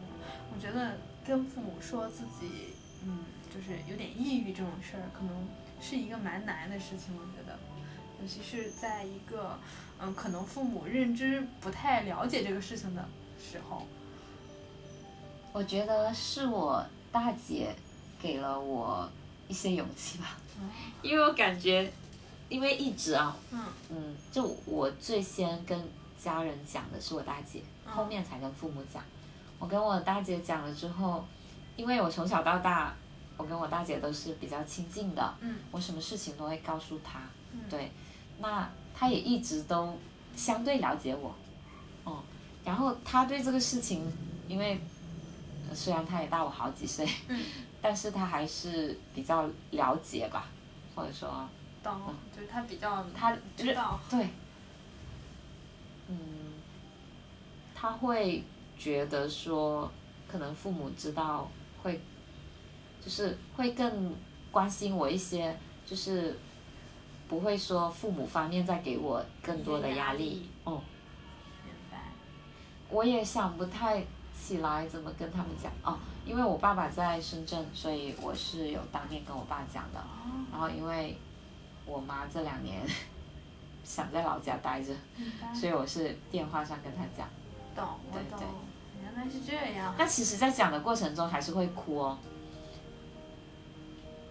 [0.54, 5.34] 我觉得跟父母说自己，嗯，就是有点抑郁这种事儿，可能
[5.82, 7.14] 是一个蛮难的事情。
[7.16, 7.58] 我觉得，
[8.22, 9.58] 尤其是在一个
[10.00, 13.04] 嗯，可能父母认知不太了解这个事情的
[13.40, 13.86] 时候。
[15.54, 17.74] 我觉得是我大姐
[18.22, 19.10] 给了我
[19.48, 20.70] 一些勇气吧，嗯
[21.02, 21.92] 因为我感觉，
[22.48, 25.90] 因为一直啊，嗯嗯，就我最先跟
[26.22, 29.04] 家人讲的是我大姐，嗯后面才跟父母讲。
[29.58, 31.26] 我跟我大姐讲了之后，
[31.76, 32.94] 因为我从小到大，
[33.36, 37.92] 我跟我大姐都是比较亲近的，嗯我什么事情都会告诉她，嗯，对，
[38.40, 39.98] 那他也一直都
[40.36, 41.34] 相对了解我，
[42.04, 42.24] 哦，
[42.64, 44.06] 然后他对这个事情，
[44.48, 44.80] 因为
[45.70, 47.44] 呃虽然他也大我好几岁，嗯，
[47.82, 50.48] 但是他还是比较了解吧，
[50.96, 51.48] 或者说，
[51.84, 52.00] 懂，
[52.36, 54.30] 就是他比较他知道，对，
[56.08, 56.18] 嗯，
[57.76, 58.44] 他会
[58.78, 59.92] 觉得说，
[60.28, 61.50] 可能父母知道
[61.84, 62.00] 会，
[63.04, 64.14] 就是会更
[64.52, 66.38] 关心我一些，就是
[67.28, 70.82] 不会说父母方面再给我更多的压力，哦，
[71.66, 71.98] 明白，
[72.90, 74.04] 我也想不太
[74.34, 80.00] 起来怎么跟他们讲哦，因为我爸爸在深圳，所以我是有当面跟我爸讲的，
[80.52, 81.18] 然后因为
[81.86, 82.82] 我妈这两年
[83.84, 84.94] 想在老家待着，
[85.54, 87.28] 所以我是电话上跟他讲。
[87.76, 88.40] 懂，我对对。
[88.40, 88.48] 懂，
[89.04, 92.18] 原来是这样，那其实，在讲的过程中还是会哭哦。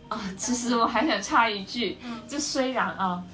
[0.09, 2.21] 啊，其实我还想插一句，嗯。
[2.29, 3.25] 就虽然啊，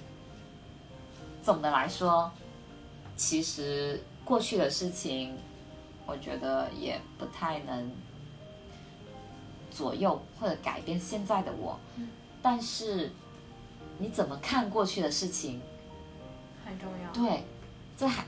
[1.42, 2.30] 总的来说，
[3.16, 5.36] 其实过去的事情，
[6.06, 7.90] 我觉得也不太能
[9.70, 12.08] 左右或者改变现在的我，嗯。
[12.40, 13.12] 但是
[13.98, 15.60] 你怎么看过去的事情，
[16.64, 17.44] 很重要，对，
[17.96, 18.22] 这还，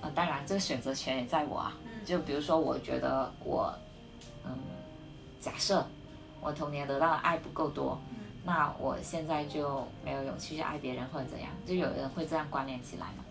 [0.00, 1.72] 啊，当然这个选择权也在我啊。
[1.84, 2.04] 嗯。
[2.04, 3.74] 就比如说，我觉得我，
[4.44, 4.52] 嗯，
[5.40, 5.86] 假设
[6.40, 13.24] 我童年得到的爱不够多，嗯那我现在就没有勇气去爱别人或者怎样，就有人会这样关联起来嘛。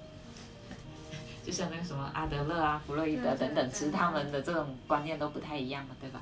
[1.44, 6.22] 就像那个什么阿德勒啊、弗洛伊德等等，其实他们的这种观念都不太一样嘛，对吧？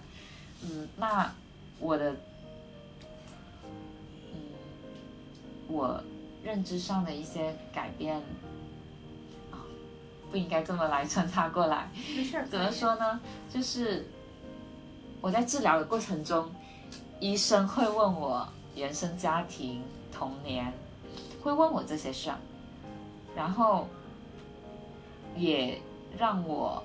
[0.64, 1.30] 嗯，那
[1.80, 2.12] 我的，
[3.64, 4.40] 嗯，
[5.68, 6.02] 我
[6.44, 8.16] 认知上的一些改变，
[9.52, 9.60] 啊，
[10.32, 11.90] 不应该这么来穿插过来。
[12.16, 13.20] 没事，怎么说呢？
[13.52, 14.08] 就是
[15.20, 16.50] 我在治疗的过程中，
[17.20, 20.72] 医生会问我原生家庭、童年，
[21.42, 22.38] 会问我这些事儿，
[23.36, 23.88] 然后
[25.36, 25.82] 也
[26.18, 26.84] 让我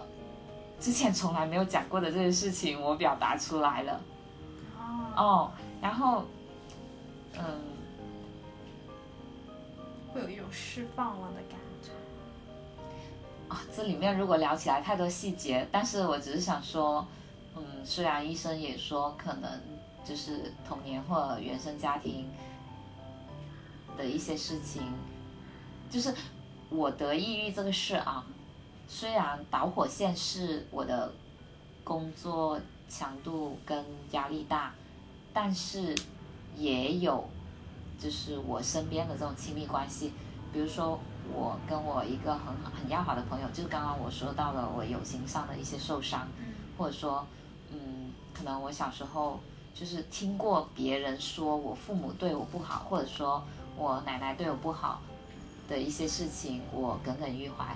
[0.78, 4.01] 之前从来没有讲过的这些事情，我表达出来了。
[4.78, 6.24] 哦，哦，然后，
[7.35, 7.43] 嗯，
[10.14, 11.91] 会有一种释放了的感觉，
[13.49, 17.07] 啊，这里面如果聊起来太多细节，但是我只是想说，
[17.57, 19.51] 嗯，虽然医生也说可能
[20.05, 22.28] 就是童年或原生家庭
[23.96, 24.82] 的一些事情，
[25.88, 26.14] 就是
[26.68, 28.24] 我得抑郁这个事啊，
[28.88, 31.12] 虽然导火线是我的
[31.84, 34.72] 工作强度跟压力大，
[35.32, 35.94] 但是
[36.57, 37.28] 也有
[37.98, 40.12] 就是我身边的这种亲密关系，
[40.53, 40.98] 比如说
[41.32, 46.26] 我跟我一个很很要好的朋友，就是刚刚我说到了我友情上的一些受伤，
[46.76, 47.24] 或者说，
[47.70, 49.38] 嗯，可能我小时候
[49.81, 53.43] 就是听过别人说我父母对我不好，或者说
[53.78, 55.01] 我奶奶对我不好
[55.70, 57.74] 的一些事情，我耿耿于怀，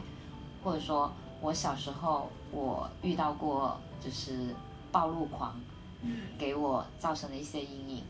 [0.62, 4.54] 或者说我小时候我遇到过就是
[4.92, 5.58] 暴露狂，
[6.02, 6.20] 嗯。
[6.38, 8.04] 给我造成的一些阴影，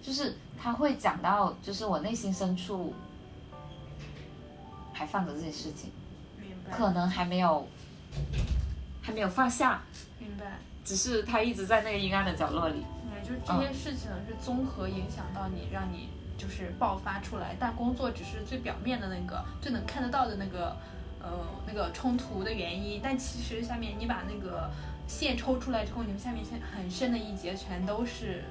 [0.00, 2.94] 就是他会讲到，就是我内心深处
[4.92, 5.90] 还放着这些事情，
[6.70, 7.66] 可能还没有
[9.02, 9.82] 还没有放下。
[10.84, 12.84] 只是他一直在那个阴暗的角落里。
[13.10, 17.56] 对，就是这些事情是综合影响到你，让你就是爆发出来。
[17.58, 20.76] 但工作只是最表面的那个，最能看得到的那个，
[21.20, 21.30] 呃，
[21.66, 23.00] 那个冲突的原因。
[23.02, 24.70] 但其实下面你把那个
[25.06, 28.44] 线抽出来之后，你们下面线很深的一节全都是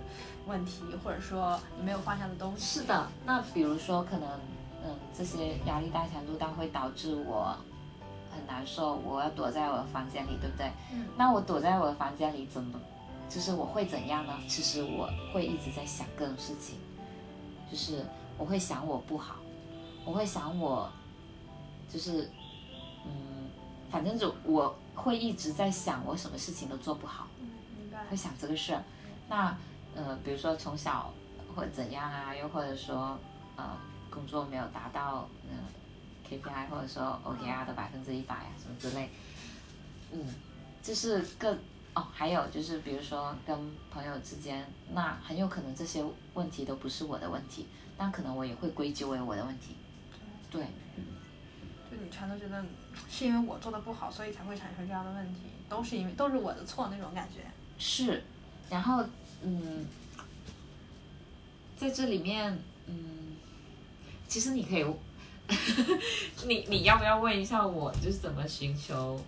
[0.47, 2.79] 问题，或者说你没有放下的东西。
[2.79, 4.27] 是的，那比如说可能，
[4.85, 7.55] 嗯，这些压力大强度大会导致我
[8.35, 10.71] 很难受，我要躲在我的房间里，对不对？
[10.91, 12.79] 嗯那我躲在我的房间里怎么，
[13.29, 14.33] 就是我会怎样呢？
[14.47, 16.77] 其实我会一直在想各种事情，
[17.71, 18.05] 就是
[18.37, 19.35] 我会想我不好，
[20.05, 20.89] 我会想我，
[21.89, 22.29] 就是，
[23.05, 23.49] 嗯，
[23.89, 27.27] 反正就我会一直在想我什么事情都做不好。
[27.39, 27.47] 嗯，
[27.79, 28.15] 明白会。
[28.17, 28.83] 想这个事儿。
[29.29, 29.55] 那
[29.95, 31.13] 呃，比如说从小
[31.55, 33.17] 或者怎样啊，又或者说
[33.55, 33.63] 呃，
[34.09, 35.55] 工作没有达到呃
[36.29, 39.09] KPI 或者说 OKR 的百分之一百啊什么之类，
[40.11, 40.25] 嗯，
[40.81, 41.51] 就是各
[41.93, 43.57] 哦，还有就是比如说跟
[43.91, 46.03] 朋友之间，那很有可能这些
[46.33, 47.67] 问题都不是我的问题，
[47.97, 49.75] 但可能我也会归咎为我的问题。
[50.49, 50.63] 对，
[51.91, 52.63] 就你全都觉得
[53.09, 57.41] 是因为我做的不好，所以才会产生这样的问题，都是因为都是我的错那种感觉。
[57.77, 58.23] 是，
[58.69, 59.03] 然后
[59.43, 59.85] 嗯，
[61.75, 62.57] 在这里面
[62.87, 63.35] 嗯，
[64.27, 64.85] 其实你可以，
[66.47, 69.19] 你你要不要问一下我，就是怎么寻求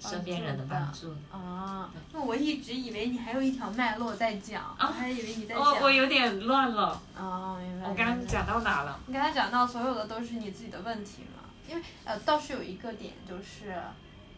[0.00, 1.14] 身边人的帮助？
[1.30, 5.64] 啊，那我一直以为你还有一条脉络在讲，我还以为你在讲。
[5.64, 7.88] 哦，我有点乱了，哦，明白。
[7.88, 8.98] 我刚刚讲到哪了？
[9.06, 11.42] 你刚才讲到所有的都是你自己的问题嘛？
[11.68, 13.74] 因为呃，倒是有一个点就是，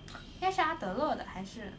[0.09, 1.73] 应该是阿德勒的，还是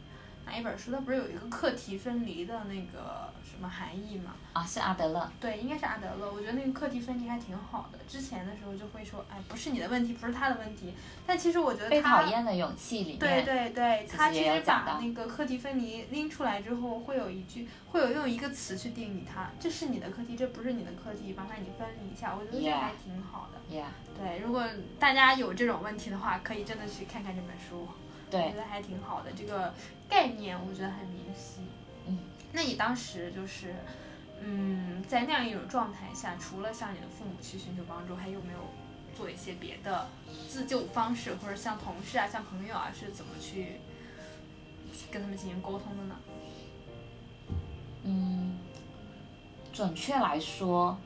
[0.46, 4.34] 哪一本书，它不是有一个课题分离的那个什么含义嘛？
[4.54, 5.32] 啊，是阿德勒。
[5.40, 6.32] 对，应该是阿德勒。
[6.34, 8.00] 我觉得那个课题分离还挺好的。
[8.08, 10.94] 之前的时候就会说，哎，不是你的问题，不是他的问题。
[11.26, 22.36] 但其实我觉得被讨厌的勇气里面，对对对，他其实把那个课题分离拎出来之后，会有一句，会有用一个词去定义它，这是你的课题，这不是你的课题，麻烦你分离一下。
[22.36, 23.60] 我觉得这还挺好的。
[23.74, 23.86] Yeah.
[24.18, 24.66] 对，如果
[25.00, 27.88] 大家有这种问题的话，可以真的去看看这本书。
[28.30, 29.74] 对，我觉得还挺好的，这个
[30.10, 31.62] 概念我觉得很明晰。
[32.52, 33.74] 嗯，那你当时就是，
[34.42, 38.60] 嗯，在那样一种状态下，除了向你的父母去寻求帮助，还有没有
[39.16, 40.08] 做一些别的
[40.48, 43.80] 自救方式，或者像同事啊、像朋友啊，是怎么去
[45.10, 46.16] 跟他们进行沟通的呢？
[48.04, 48.58] 嗯，
[49.72, 50.98] 准确来说，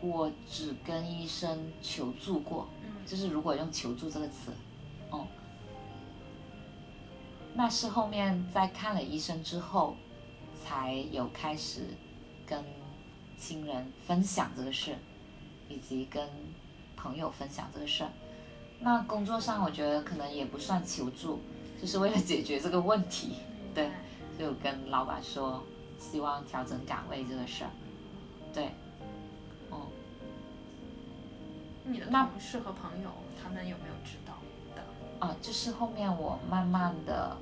[0.00, 2.68] 我只跟医生求助过，
[3.06, 4.52] 就是如果用求助这个词。
[5.10, 5.26] 哦
[7.56, 9.96] 那是后面在看了医生之后，
[10.64, 11.82] 才有开始
[12.46, 12.64] 跟
[13.36, 14.96] 亲人分享这个事，
[15.68, 16.26] 以及跟
[16.96, 18.02] 朋友分享这个事。
[18.80, 21.38] 那工作上我觉得可能也不算求助，
[21.78, 23.34] 就是为了解决这个问题，
[23.74, 23.90] 对，
[24.38, 25.62] 就跟老板说
[25.98, 27.70] 希望调整岗位这个事儿，
[28.54, 28.70] 对，
[29.68, 29.86] 哦。
[31.84, 33.10] 你的同事和朋友
[33.42, 34.32] 他们有没有知道
[34.74, 35.26] 的？
[35.26, 37.36] 啊，就是后面我慢慢的。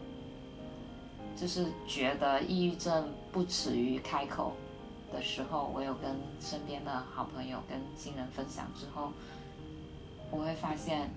[1.37, 4.53] 就是觉得抑郁症不耻于开口
[5.13, 9.13] 的时候，我有跟身边的好朋友、跟亲人分享之后，
[10.31, 11.11] 我会发现，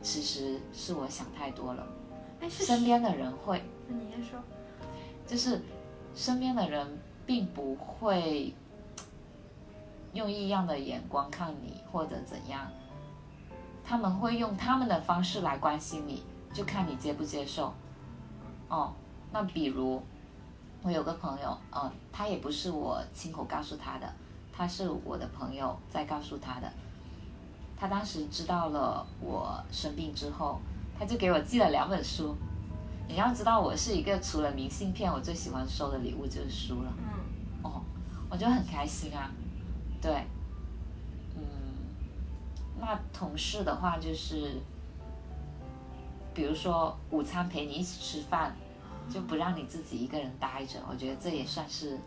[0.00, 1.86] 其实是我想太多了。
[2.48, 4.38] 身边的人会，那你先说，
[5.26, 5.62] 就是
[6.14, 6.86] 身边的人
[7.24, 8.52] 并不会
[10.12, 12.70] 用异样的眼光看你或者怎样，
[13.84, 17.72] 他们会用他们的方式来关心你，就看你接不接受。
[18.74, 18.92] 哦，
[19.30, 20.02] 那比如
[20.82, 24.12] 我有个朋友，哦，他也不是我亲口告诉他的，
[24.52, 26.68] 他是我的朋友在告诉他的。
[27.76, 30.60] 他当时知道了我生病之后，
[30.98, 32.34] 他就给我寄了两本书。
[33.06, 36.92] 你要知道，我是一个除了明信片，我最喜欢收的礼物就是书了。
[36.98, 37.62] 嗯。
[37.62, 37.80] 哦，
[38.28, 39.30] 我就很开心啊。
[40.02, 40.26] 对。
[41.36, 41.42] 嗯。
[42.80, 44.60] 那同事的话就是。
[46.34, 48.56] 比如说午餐陪你一起吃饭，
[49.12, 51.98] 就不让你自己一个人待着，我觉得这也算是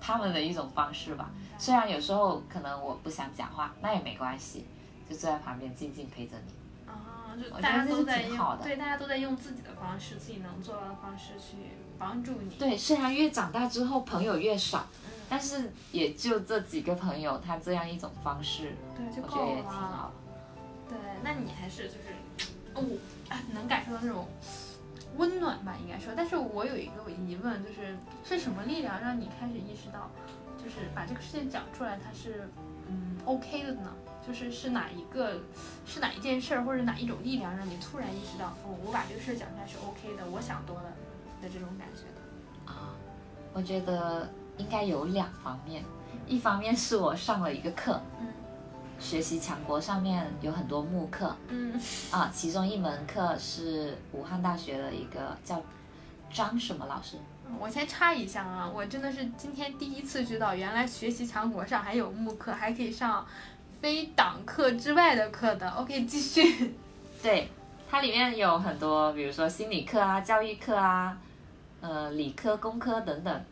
[0.00, 1.30] 他们的一种方式吧。
[1.58, 4.66] 虽然有时候可能我不想讲话，那也没关系，
[5.08, 6.90] 就坐在旁边静静陪着你。
[6.90, 11.56] 啊，就大家都在用，对，大家都在用自己的方式，自己能做到的方式去
[11.98, 12.50] 帮助你。
[12.56, 14.86] 对，虽然越长大之后朋友越少，
[15.28, 20.12] 但是也就这几个朋友，他这样一种方式，对，就我觉得也挺好。
[20.88, 22.82] 对，那你还是就是，哦。
[23.54, 24.26] 能感受到那种
[25.16, 26.12] 温暖吧，应该说。
[26.16, 30.10] 但是我有一个疑问，就是是什么力量让你开始意识到，
[30.62, 32.48] 就是把这个事情讲出来，它是
[32.88, 33.92] 嗯 OK 的呢？
[34.26, 35.40] 就是是哪一个，
[35.86, 40.84] 是哪一件事儿，或者哪一种力量让你突然意识到，哦，我把这个事儿讲出来是 OK 的，我想多了
[41.40, 42.72] 的这种感觉的？
[42.72, 42.94] 啊，
[43.54, 45.82] 我觉得应该有两方面，
[46.26, 48.00] 一方面是我上了一个课。
[49.00, 51.72] 学习强国上面有很多慕课，嗯
[52.10, 55.60] 啊，其中一门课是武汉大学的一个叫
[56.30, 57.16] 张什么老师。
[57.58, 63.26] 我先插一下啊，我真的是今天第一次知道，原来学习强国上还有慕课，还可以上
[63.80, 65.68] 非党课之外的课的。
[65.70, 66.74] OK，继续。
[67.20, 67.50] 对，
[67.90, 71.18] 它里面有很多，比如说心理课啊、教育课啊、
[71.80, 73.44] 呃理科、工科等等。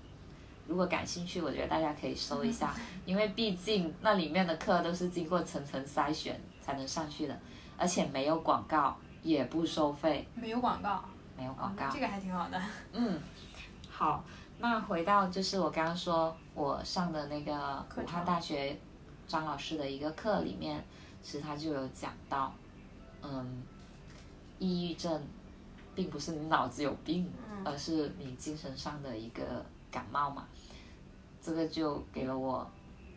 [0.69, 2.75] 如果感兴趣，我觉得大家可以搜一下，
[3.07, 7.41] 因为毕竟那里面的课都是经过层层筛选才能上去的，
[7.79, 10.29] 而且没有广告，也不收费。
[10.35, 11.03] 没有广告，
[11.39, 12.61] 没有广告，这个还挺好的。
[12.93, 13.19] 嗯，
[13.89, 14.23] 好，
[14.59, 18.79] 那回到就是我刚刚说我上的那个武汉大学
[19.27, 20.85] 张老师的一个课里面，
[21.23, 22.53] 其实他就有讲到，
[23.23, 23.63] 嗯，
[24.59, 25.27] 抑郁症
[25.95, 27.33] 并不是你脑子有病，
[27.65, 30.47] 而是你精神上的一个感冒嘛。
[31.49, 32.71] 这个就给了我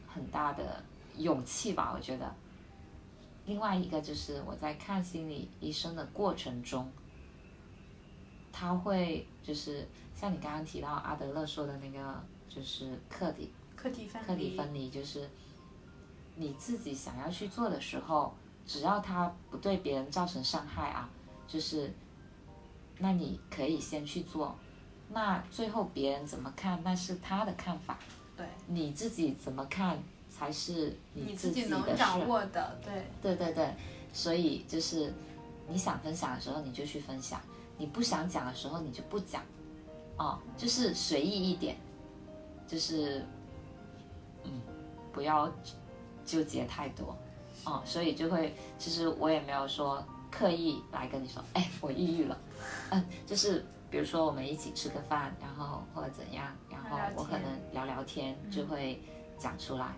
[0.08, 0.82] 很大的
[1.18, 2.34] 勇气吧，我觉得。
[3.46, 6.90] 另外一个就是我在看心理医生的过程中，
[8.50, 15.30] 他会就是像你刚刚提到阿德勒说的那个，就是课题课题分课题分离，就是
[16.38, 18.34] 你自己想要去做的时候，
[18.66, 21.10] 只要他不对别人造成伤害啊，
[21.50, 21.94] 就是
[22.98, 24.56] 那你可以先去做。
[25.10, 28.00] 那最后别人怎么看，那是他的看法。
[28.42, 28.48] 对。
[28.68, 29.98] 你自己怎么看
[30.30, 33.06] 才是你自己能掌握的，对。
[33.22, 33.74] 对对对，
[34.14, 35.14] 所以就是
[35.68, 37.40] 你想分享的时候你就去分享，
[37.78, 39.44] 你不想讲的时候，你就不讲，
[40.18, 41.76] 哦，就是随意一点，
[42.68, 43.26] 就是，
[44.44, 44.62] 嗯，
[45.12, 45.52] 不要
[46.26, 47.16] 纠结太多，
[47.66, 52.38] 哦，所以就会，其实我也没有说刻意来跟你说，哎，我抑郁了，
[52.92, 56.71] 嗯，就是比如说我们一起吃个饭，然后或者怎样，然
[57.16, 59.02] 我可能聊聊天就会
[59.38, 59.94] 讲出来。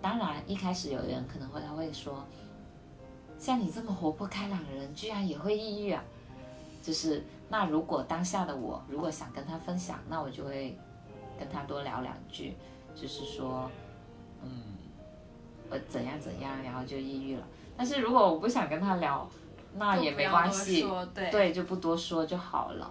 [0.00, 2.24] 当然，一开始有人可能会他会说，
[3.38, 6.02] 像你这么活泼开朗的人，居然也会抑郁啊？
[6.82, 10.76] 就是那如果当下的我如果想跟他分享，那我就会
[11.38, 12.56] 跟他多聊两句，
[12.94, 13.70] 就是说，
[14.42, 14.50] 嗯，
[15.70, 17.46] 我怎样怎样，然后就抑郁了。
[17.76, 19.28] 但是如果我不想跟他聊，
[19.76, 20.84] 那也没关系
[21.30, 22.90] 对，就不多说就好了。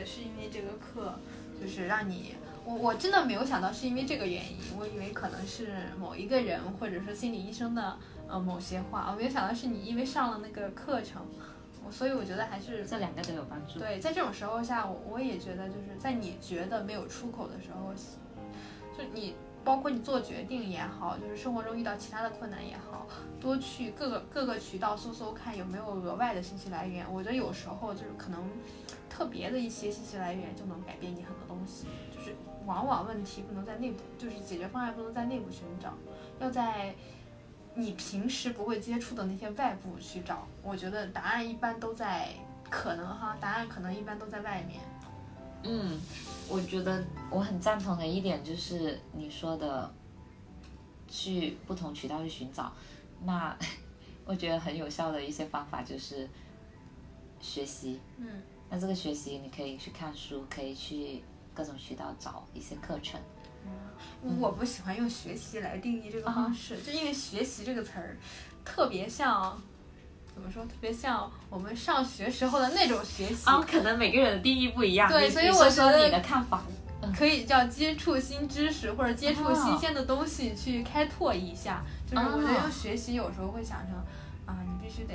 [0.00, 1.14] 得是因为这个课，
[1.60, 2.34] 就是让你，
[2.64, 7.96] 我我真的没有想到是因为这个原因，我以为可能是某一个人或者说心理医生的
[8.26, 11.22] 呃某些话，我没有想到是你因为上了那个课程，
[11.84, 13.78] 我所以我觉得还是这两个都有帮助。
[13.78, 17.92] 对，在这种时候下，我我也觉得就是在你觉得没有出口的时候，
[18.96, 23.06] 就你包括你做决定也好，就是生活中遇到其他的困难也好，
[23.38, 27.04] 多去各个各个渠道搜搜看有没有额外的信息来源。
[27.12, 28.42] 我觉得有时候就是可能
[29.10, 31.84] 特别的一些信息来源就能改变你很多东西。
[32.16, 32.34] 就是
[32.64, 35.92] 往往问题不能在内部，就是解决方案不能在内部寻找，
[36.38, 36.94] 要在
[37.74, 40.46] 你平时不会接触的那些外部去找。
[40.62, 42.28] 我觉得答案一般都在
[42.68, 44.80] 可能哈，答案可能一般都在外面。
[45.62, 46.00] 嗯，
[46.48, 49.92] 我觉得我很赞同的一点就是你说的，
[51.08, 52.72] 去不同渠道去寻找。
[53.24, 53.56] 那
[54.24, 56.28] 我觉得很有效的一些方法就是
[57.40, 58.00] 学习。
[58.18, 63.20] 嗯，那这个学习你可以去看书，可以去各种渠道找一些课程。
[64.38, 68.16] 我不喜欢用学习来定义这个方式，就因为学习这个词儿
[68.64, 69.60] 特别像。
[70.32, 70.64] 怎么说？
[70.64, 75.10] 特别像我们上学时候的那种学习，啊，可能每个人的定义不一样。
[75.10, 76.62] 对所以我觉得说你的看法。
[77.16, 81.82] 可以叫接触新知识或者接触新鲜的东西去开拓一下。
[82.08, 83.96] 就是我觉得用学习有时候会想成
[84.46, 85.14] 啊，你必须得，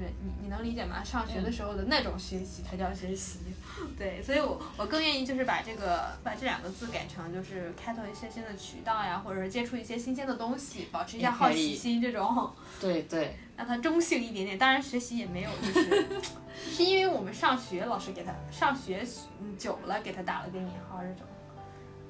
[0.00, 1.04] 就是你你能理解吗？
[1.04, 3.40] 上学的时候的那种学习才叫学习。
[3.98, 12.50] 对，所以我我更愿意就是把这个把这两个字改成就是开拓一些新的渠道呀，或者是接触一些新鲜的东西，保持一下好奇心这种。
[12.80, 14.58] 对对， 让它中性一点点。
[14.58, 16.06] 当然，学习也没有，就是
[16.72, 19.06] 是因为我们上学，老师给他上学
[19.40, 21.26] 嗯久了，给他打了个引号这种。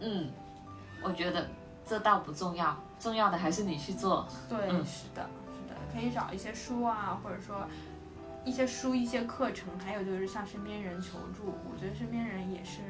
[0.01, 0.31] 嗯，
[1.03, 1.49] 我觉得
[1.87, 4.27] 这倒不重要，重要的还是你去做。
[4.49, 5.29] 对，是的，
[5.93, 7.67] 可以找一些书啊，或者说
[8.45, 11.55] 一些书、一些课程，还有就是向身边人求助。
[11.71, 12.81] 我觉得身边人也是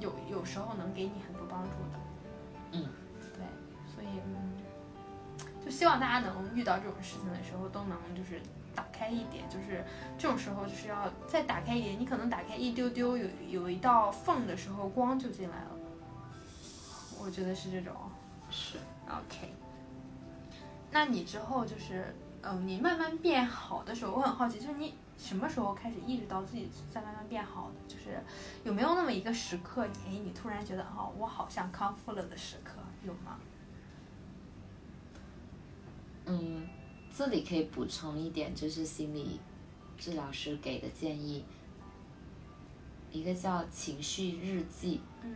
[0.00, 1.98] 有有时候能给你很多帮助的。
[2.72, 2.84] 嗯，
[3.34, 3.42] 对，
[3.94, 4.52] 所以嗯，
[5.64, 8.40] 就希望大家能遇到这种事情的时候，都能就是
[8.74, 9.84] 打开一点，就是
[10.18, 11.98] 这种时候就是要再打开一点。
[11.98, 15.70] 你可能打开一丢丢，有有一道缝的时候，光就进来了。
[17.20, 17.94] 我觉得是这种。
[18.50, 18.76] 是。
[19.08, 19.50] OK，
[20.98, 27.76] 那你之后就是，嗯，你慢慢变好的时候，我很好奇，就是你什么时候开始意识到自己在慢慢变好的？
[27.86, 28.20] 就是
[28.64, 33.38] 有没有那么一个时刻，哎，你突然觉得，哦，我好像康复了的时刻，有吗？
[36.26, 36.66] 嗯，
[37.16, 39.38] 这里可以补充一点，就是心理
[39.96, 41.44] 治疗师给的建议，
[43.12, 45.32] 一个叫情绪日记，嗯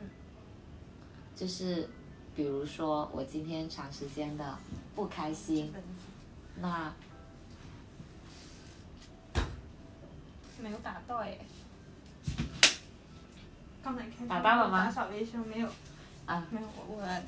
[1.36, 1.88] 就是
[2.34, 4.58] 比如说我今天长时间的
[4.94, 5.72] 不开心，
[6.60, 6.92] 那
[10.62, 11.38] 没有打到哎。
[13.82, 15.68] 刚才开打到了吗打扫卫生没有？
[16.24, 17.22] 啊，没有，我我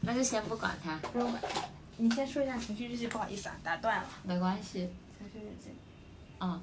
[0.00, 1.42] 那就先不管它，不用管。
[1.98, 4.08] 你先说一下情绪日记，不好意思啊，打断了。
[4.22, 4.88] 没关系。
[5.18, 5.68] 情绪日记，
[6.40, 6.58] 嗯，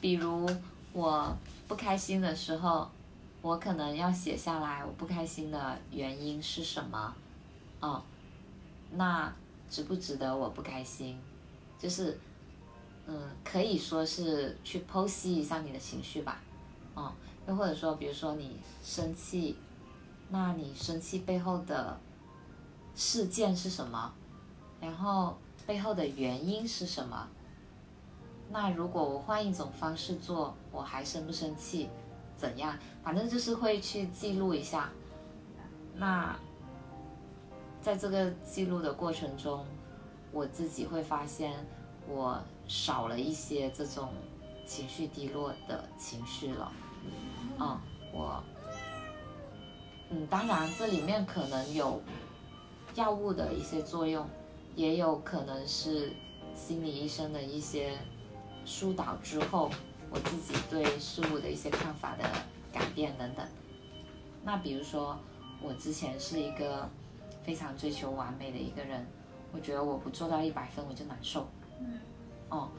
[0.00, 0.48] 比如
[0.94, 1.36] 我
[1.68, 2.90] 不开心的时候，
[3.46, 7.14] 我可能要写下来我不开心的原因是什么，
[7.80, 8.02] 嗯，
[8.90, 9.32] 那
[9.70, 11.16] 值不值得我不开心？
[11.78, 12.18] 就是，
[13.06, 16.40] 嗯，可以说是去剖析一下你的情绪吧，
[16.96, 17.12] 嗯，
[17.46, 19.56] 又或者说，比如说你生气，
[20.28, 21.96] 那你生气背后的
[22.96, 24.12] 事件是什么？
[24.80, 27.28] 然后背后的原因是什么？
[28.50, 31.88] 那如果我换一种方式做，我还生不生气？
[32.36, 32.76] 怎样？
[33.02, 34.90] 反正就是会去记录一下。
[35.94, 36.36] 那
[37.80, 39.64] 在这个记录的过程中，
[40.32, 41.52] 我自己会发现
[42.08, 44.10] 我少了一些这种
[44.66, 46.72] 情绪低落的情绪了。
[47.58, 47.80] 嗯，
[48.12, 48.42] 我，
[50.10, 52.02] 嗯，当然这里面可能有
[52.94, 54.28] 药物的一些作用，
[54.74, 56.12] 也有可能是
[56.54, 57.96] 心理医生的一些
[58.64, 59.70] 疏导之后，
[60.10, 62.24] 我自己对事物的一些看法的
[62.72, 63.46] 改变等等。
[64.44, 65.18] 那比如说，
[65.60, 66.88] 我之前是一个
[67.44, 69.06] 非常追求完美的一个人，
[69.52, 71.48] 我觉得我不做到一百分我就难受。
[71.80, 71.98] 嗯。
[72.48, 72.70] 哦，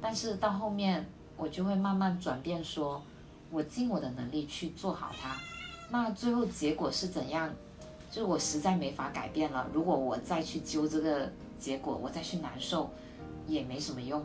[0.00, 3.02] 但是到后面我就会慢慢转变，说
[3.50, 5.36] 我尽我的能力去做好它。
[5.90, 7.50] 那最后结果是怎样？
[8.10, 9.66] 就是我实在没法改变了。
[9.72, 12.88] 如果我再去揪这个结果，我再去难受，
[13.46, 14.24] 也没什么用。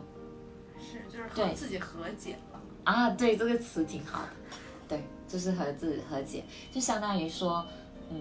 [0.80, 2.49] 是，就是和自己和解了。
[2.84, 4.28] 啊，对，这个词挺好的。
[4.88, 7.64] 对，就是和自己和解，就相当于说，
[8.10, 8.18] 嗯，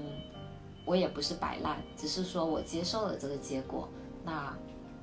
[0.86, 3.90] 我也不是摆烂，只是说我接受了这个结果，
[4.24, 4.56] 那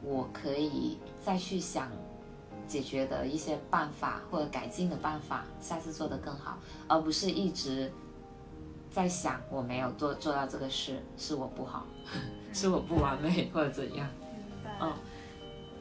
[0.02, 1.90] 我可以再去想
[2.68, 7.92] 解决的一些办法或者改进的办法，下次做得更好，而不是一直。
[8.88, 11.84] 在想我没有做做到这个事，是我不好，
[12.54, 14.08] 是我不完美或者怎样？
[14.80, 14.90] 嗯，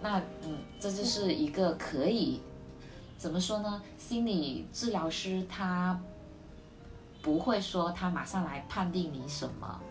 [0.01, 2.41] 那嗯，这就是一个可以
[3.17, 3.81] 怎么说呢？
[3.97, 5.99] 心理治疗师他
[7.21, 9.81] 不会说他马上来判定你什么，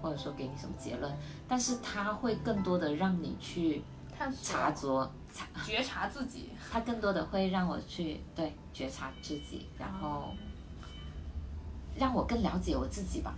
[0.00, 1.12] 或者说给你什么结论，
[1.46, 3.82] 但是他会更多的让你去
[4.42, 6.50] 察着、察觉察自己。
[6.70, 10.34] 他更多的会让我去对觉察自己，然后。
[11.94, 13.34] 让我更了解我自己吧。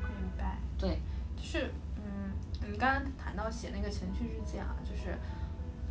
[0.00, 0.56] 明白。
[0.78, 0.98] 对，
[1.36, 2.32] 就是嗯，
[2.72, 5.18] 你刚刚谈到写那个情绪日记啊，就是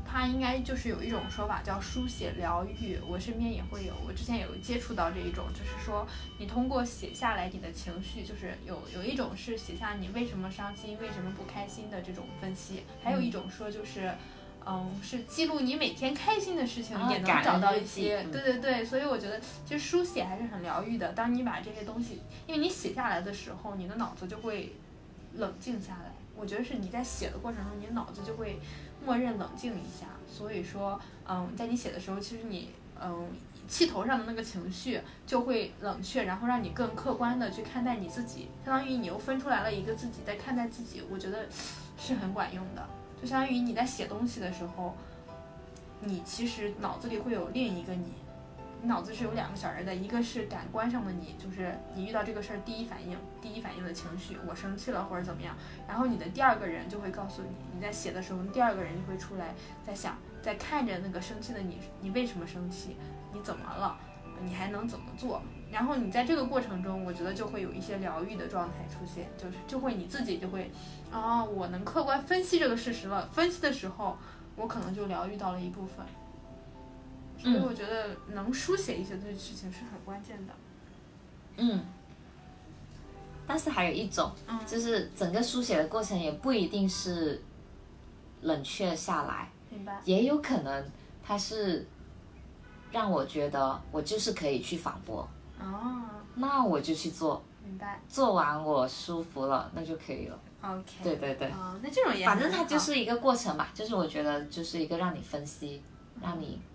[0.06, 2.98] 它应该就是有一种说法叫书写疗愈。
[3.08, 6.08] 我身边也会有，我之前有接触到这一种，就是说
[6.38, 14.12] 你通过写下来你的情绪，就是有有一种是写下你为什么伤心、为什么不开心的这种分析，还有一种说就是。
[14.66, 18.24] 嗯，是记录你每天开心的事情，也能找到一些。
[18.32, 21.12] 对对对，所以我觉得其实书写还是很疗愈的。
[21.12, 24.74] 当你把这些东西，因为你写下来的时候，你的脑子就会
[25.36, 26.14] 冷静下来。
[26.34, 28.58] 我觉得是你在写的过程中，你脑子就会
[29.06, 30.08] 默认冷静一下。
[30.28, 32.70] 所以说，嗯，在你写的时候，其实你
[33.00, 33.28] 嗯
[33.68, 41.04] 气头上的那个情绪就会冷却，然后让你更客观的去看待你自己，相当于你又分出来了一个自己在看待自己。
[41.10, 41.46] 我觉得
[41.98, 42.86] 是很管用的。
[43.22, 44.96] 就相当于你在写东西的时候，
[46.02, 48.12] 你其实脑子里会有另一个你，
[48.84, 55.56] 你脑子是有两个小人的，一个是感官上的你，就是你遇到这个事儿第一反应、第一反应的情绪，我生气了或者怎么样。
[55.88, 59.56] 然后你的第二个人就会告诉你，你在写的时候，第二个人就会出来
[59.86, 62.98] 在想，在看着那个生气的你，你为什么生气？
[63.34, 63.98] 你怎么了？
[64.42, 65.42] 你还能怎么做？
[65.72, 70.70] 然后你在这个过程中，我觉得就会有一些疗愈的状态出现，就是就会你自己就会，
[71.10, 73.30] 啊，我能客观分析这个事实了。
[73.32, 74.18] 分析的时候，
[74.58, 76.06] 我可能就疗愈到了一部分。
[77.44, 80.54] 所以我觉得能书写一些这些事情是很关键的。
[81.58, 81.84] 嗯。
[83.46, 84.32] 但是还有一种，
[84.66, 87.44] 就是整个书写的过程也不一定是
[88.42, 90.00] 冷却下来，明白？
[90.06, 90.86] 也有可能
[91.22, 91.86] 它是
[92.90, 95.28] 让我觉得我就是可以去反驳。
[95.60, 96.04] 哦，
[96.36, 98.00] 那我就去做，明白。
[98.08, 100.40] 做完我舒服了，那就可以了。
[100.62, 101.04] OK。
[101.04, 101.50] 对对对。
[101.50, 105.84] 哦，那这种也反正它就是一个过程吧，就是我觉得就是一个让你分析，
[106.22, 106.73] 让你，嗯。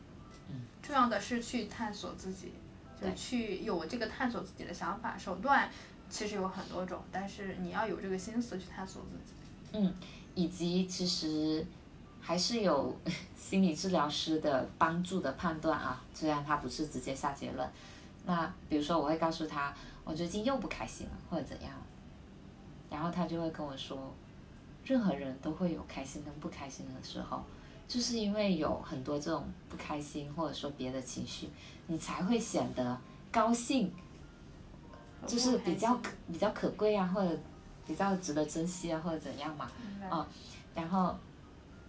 [0.89, 2.51] 重要的是去探索自己，
[2.99, 5.19] 就去有这个探索自己的想法。
[5.19, 5.71] 手段
[6.09, 9.79] 其实有很多种，但是你要有这个心思去探索自己。
[9.79, 9.95] 嗯，
[10.35, 11.63] 以及其实
[12.23, 12.99] 还是有
[13.37, 17.69] 心理治疗师的帮助的判断啊，虽然他不是直接下结论。
[18.25, 19.75] 那比如说，我会告诉他，
[20.05, 21.71] 我最近又不开心了，或者怎样，
[22.89, 24.15] 然后他就会跟我说，
[24.87, 27.45] 任何人都会有开心跟不开心的时候，
[27.89, 31.49] 就是因为有很多这种不开心或者说别的情绪，
[31.87, 33.01] 你才会显得
[33.33, 33.91] 高兴，
[35.27, 37.37] 就是比较可比较可贵啊，或者
[37.87, 39.71] 比较值得珍惜啊，或者怎样嘛，
[40.11, 40.29] 啊，
[40.75, 41.17] 然后，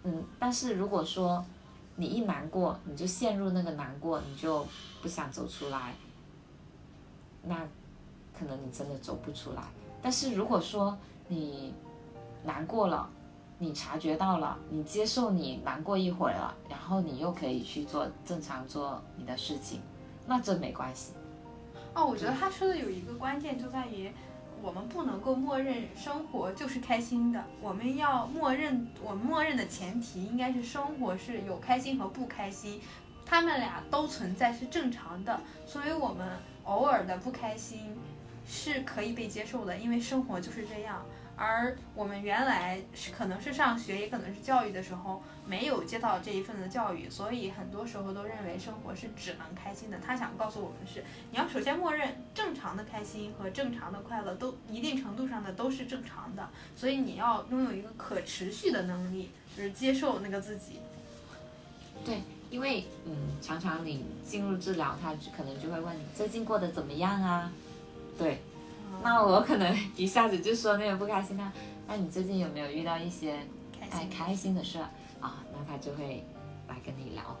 [0.02, 1.44] 嗯，但是如果说
[1.96, 4.66] 你一难过，你就陷入那个难过，你就
[5.02, 5.94] 不想走出来。
[7.42, 7.56] 那
[8.38, 9.62] 可能你真的走不出来。
[10.00, 10.96] 但是如果说
[11.28, 11.74] 你
[12.44, 13.10] 难过了，
[13.62, 19.82] 你察觉到了，你接受你难过一会儿了，然后你又可以去做正常做你的事情，
[20.26, 21.12] 那这没关系。
[21.94, 24.10] 哦，我觉得他说的有一个关键就在于，
[24.62, 32.80] 我们不能够默认生活就是开心的，我们要默认，我们默认的前提应该是生活是有开心和不开心，
[33.26, 36.26] 他们俩都存在是正常的，所以我们。
[36.64, 37.80] 偶尔的不开心
[38.46, 41.02] 是可以被接受的，因为生活就是这样。
[41.42, 49.98] 而我们原来是可能是上学，也可能是教育的时候没有接到这一份的教育，所以很多时候都认为生活是只能开心的。
[49.98, 56.46] 他想告诉我们是，你要首先默认正常的开心和正常的快乐都一定程度上的都是正常的，
[56.76, 60.80] 所以你要拥有一个可持续的能力就是接受那个自己。
[62.04, 67.50] 对，因为嗯，常常你进入治疗，他可能就会问你最近过得怎么样啊？
[68.18, 68.42] 对，
[69.02, 71.52] 那我可能 一下子就说那个不开心那
[71.88, 73.38] 那你最近有没有遇到一些
[73.90, 74.78] 哎开心的事
[75.20, 75.44] 啊？
[75.52, 76.24] 那他就会
[76.68, 77.36] 来跟你聊，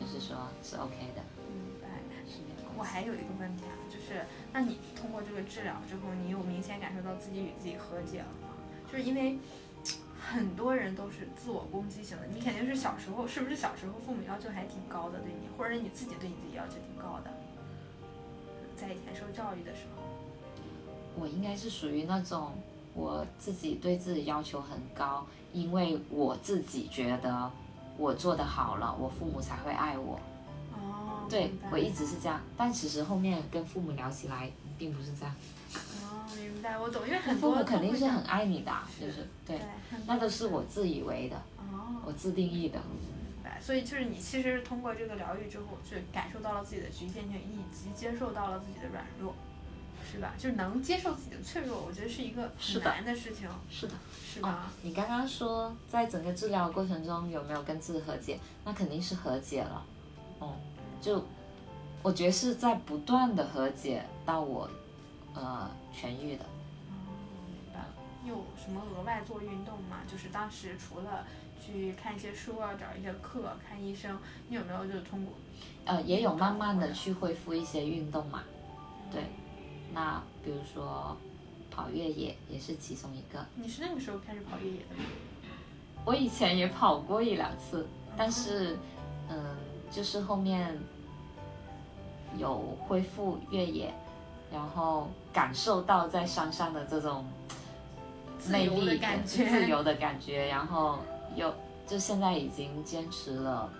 [0.00, 1.22] 就是说是 OK 的。
[1.52, 1.88] 明白。
[2.26, 2.68] 是的。
[2.76, 8.48] 我还有一个问题啊，就是那你通过这个治疗之后，你有明显感受到自己与自己和解了吗？
[8.90, 9.38] 就是因为。
[10.24, 17.30] 很多人都是自我攻击型的，你肯定是小时候，是不是小时候父母要求还挺高的对你，或者你自己对你自己要求挺高的，
[18.76, 20.02] 在以前受教育的时候，
[21.18, 22.52] 我应该是属于那种
[22.94, 27.50] 我自己对自己要求很高，因为我自己觉得
[27.96, 30.18] 我做的好了，我父母才会爱我。
[30.74, 35.34] 哦，对我一直是这样，但其实后面跟父母聊起来，并不是这样。
[35.74, 39.60] 哦明白，我懂，因为很多父母肯定是很爱你的，就是对，
[40.06, 42.78] 那都是我自以为的，哦我自定义的。
[42.78, 49.34] 明白，所以就是你其实通过这个疗愈之后，就感受到了自己的局限性，以及接受到了自己的软弱，
[50.12, 50.34] 是吧？
[50.36, 53.48] 就是能接受自己的脆弱，我觉得是一个很难的事情。
[53.70, 54.70] 是的，是吧？
[54.82, 58.38] 你刚刚说在整个治疗过程中有没有跟自己和解？
[58.64, 59.82] 那肯定是和解了。
[60.42, 60.52] 嗯，
[61.00, 61.24] 就
[62.02, 64.68] 我觉得是在不断的和解到我。
[65.34, 66.44] 呃，痊愈的。
[66.44, 67.08] 哦，
[67.46, 67.86] 明白了。
[68.26, 70.00] 有什么额外做运动吗？
[70.06, 71.24] 就是当时除了
[71.58, 74.18] 去看一些书啊，找一些课，看医生，
[74.48, 75.32] 你有没有就是通过？
[75.86, 78.42] 呃，也有慢慢的去恢复一些运动嘛。
[79.10, 79.22] 对。
[79.92, 81.16] 那比如说
[81.70, 83.44] 跑越野也是其中一个。
[83.54, 85.04] 你是那个时候开始跑越野的吗？
[86.04, 87.86] 我以前也跑过一两次，
[88.16, 88.76] 但是
[89.28, 89.56] 嗯，
[89.90, 90.78] 就是后面
[92.38, 93.92] 有恢复越野。
[94.54, 97.24] 然后感受到在山上的这种
[98.48, 100.98] 魅力、感觉自由的感觉，然后
[101.34, 101.50] 又
[101.86, 103.72] 就现在已经坚持了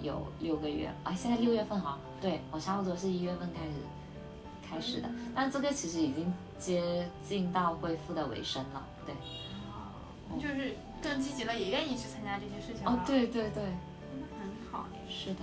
[0.00, 1.12] 有六个月啊！
[1.12, 3.72] 现在六月份哈，对我差不多是一月份开始
[4.70, 9.14] 开始的，但这个其实已经接近到恢复的尾声了，对。
[10.28, 12.92] 哦，就是更积极了，也愿意去参加这些事情了。
[12.92, 15.40] 哦，对对对，很好，是的。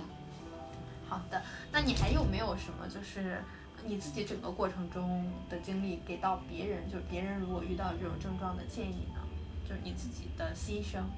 [1.08, 3.42] 好的，那你还有没有什么就是？
[3.86, 9.20] 你自己整个过程中的经历给到别人，就是别人如果遇到这种症状的建议呢？
[9.66, 11.08] 就是你自己的心声。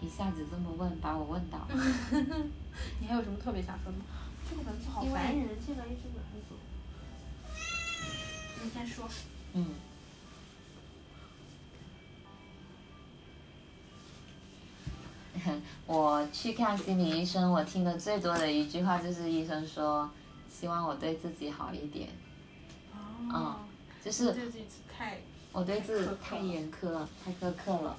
[0.00, 1.68] 一下子这么问，把我问倒了。
[3.00, 4.04] 你还有什么特别想说的吗？
[4.48, 6.54] 这个文字好烦人，这个一直轮着。
[8.62, 9.08] 你先说。
[9.54, 9.66] 嗯。
[15.86, 20.10] 我去看心理医生，我听的最多的一句话就是医生说，
[20.48, 22.08] 希望我对自己好一点。
[23.30, 23.56] 哦。
[24.04, 24.64] 就是对自己
[24.94, 25.18] 太。
[25.52, 27.96] 我对自己太严苛了，太苛刻了。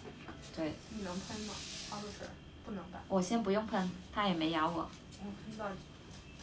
[0.55, 0.73] 对。
[0.91, 1.53] 你能喷吗？
[1.89, 2.27] 花露水？
[2.65, 2.99] 不能吧。
[3.07, 4.89] 我先不用喷，它也没咬我。
[5.19, 5.65] 我喷到。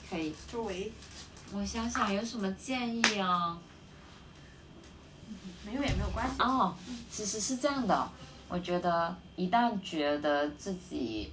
[0.09, 0.35] 可以。
[0.51, 0.93] 周围。
[1.53, 3.59] 我想想有什么建议啊？
[5.65, 6.43] 没有也没有关系。
[6.43, 6.75] 哦，
[7.11, 8.11] 其实是这样的。
[8.49, 11.31] 我觉得一旦觉得自己，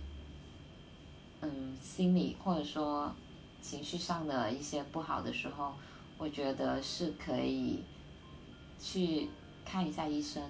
[1.42, 3.14] 嗯，心理或者说
[3.62, 5.74] 情绪上的一些不好的时候，
[6.18, 7.84] 我觉得是可以
[8.82, 9.30] 去
[9.66, 10.44] 看一下医生，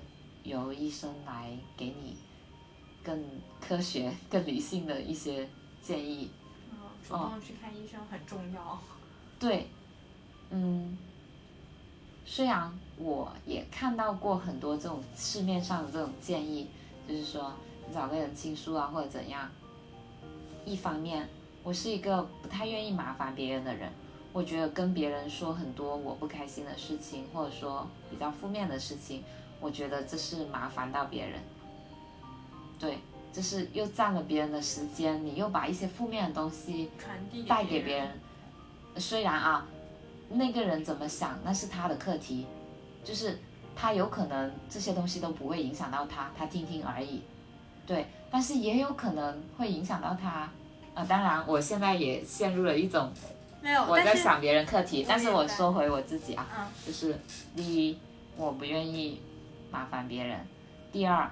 [0.43, 2.15] 由医生来给你
[3.09, 3.23] 更
[3.59, 5.47] 科学、 更理性的一些
[5.81, 6.29] 建议。
[6.71, 6.77] 嗯，
[7.07, 8.79] 主动去看医生很重要。
[9.39, 9.67] 对，
[10.51, 10.97] 嗯。
[12.25, 16.67] 虽然我也看到过很多这种市面上的这种建议，
[17.07, 17.51] 就是说
[17.87, 19.49] 你找个人倾诉啊，或者怎样。
[20.63, 21.27] 一方面，
[21.63, 23.91] 我是一个不太愿意麻烦别人的人，
[24.31, 29.23] 我觉得跟别人说很多我不开心的事情，或者说比较负面的事情，
[29.59, 31.41] 我觉得这是麻烦到别人。
[32.79, 32.97] 对，
[33.33, 38.07] 就是又占了别人的时间，你又把一些负面的东西传递带给别人。
[38.97, 39.67] 虽然啊。
[40.31, 42.45] 那个人怎么想，那是他的课题，
[43.03, 43.39] 就是
[43.75, 47.23] 他有可能这些东西都不会影响到他，他听听而已，
[47.87, 48.05] 对。
[48.29, 50.47] 但是也有可能会影响到他，
[50.93, 53.11] 呃，当然我现在也陷入了一种，
[53.59, 57.19] 没有我在想别人课题，但是我说回我自己啊，就是
[57.55, 57.97] 第一，
[58.37, 59.19] 我不愿意
[59.71, 60.37] 麻烦别人；
[60.91, 61.27] 第二，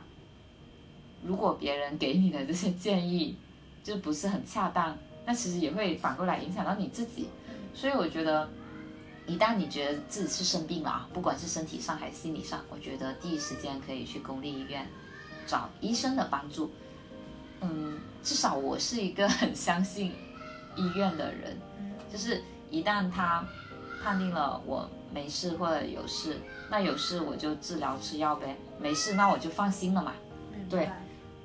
[1.23, 3.35] 如果别人给你的这些建议
[3.83, 7.29] 就不是很恰当，那其实也会反过来影响到你自己，
[7.73, 8.49] 所以我觉得。
[9.29, 14.87] 一旦你觉得自己是生病了啊，不管是身体上还是心理上，我觉得第一时间可以去公立医院
[15.45, 16.71] 找医生的帮助。
[17.59, 20.13] 嗯，至少我是一个很相信
[20.77, 21.57] 医院的人，
[22.09, 23.45] 就是一旦他
[24.01, 26.37] 判定了我没事或者有事，
[26.69, 30.13] 那有事我就治疗吃药呗，没事那我就放心了嘛。
[30.69, 30.89] 对，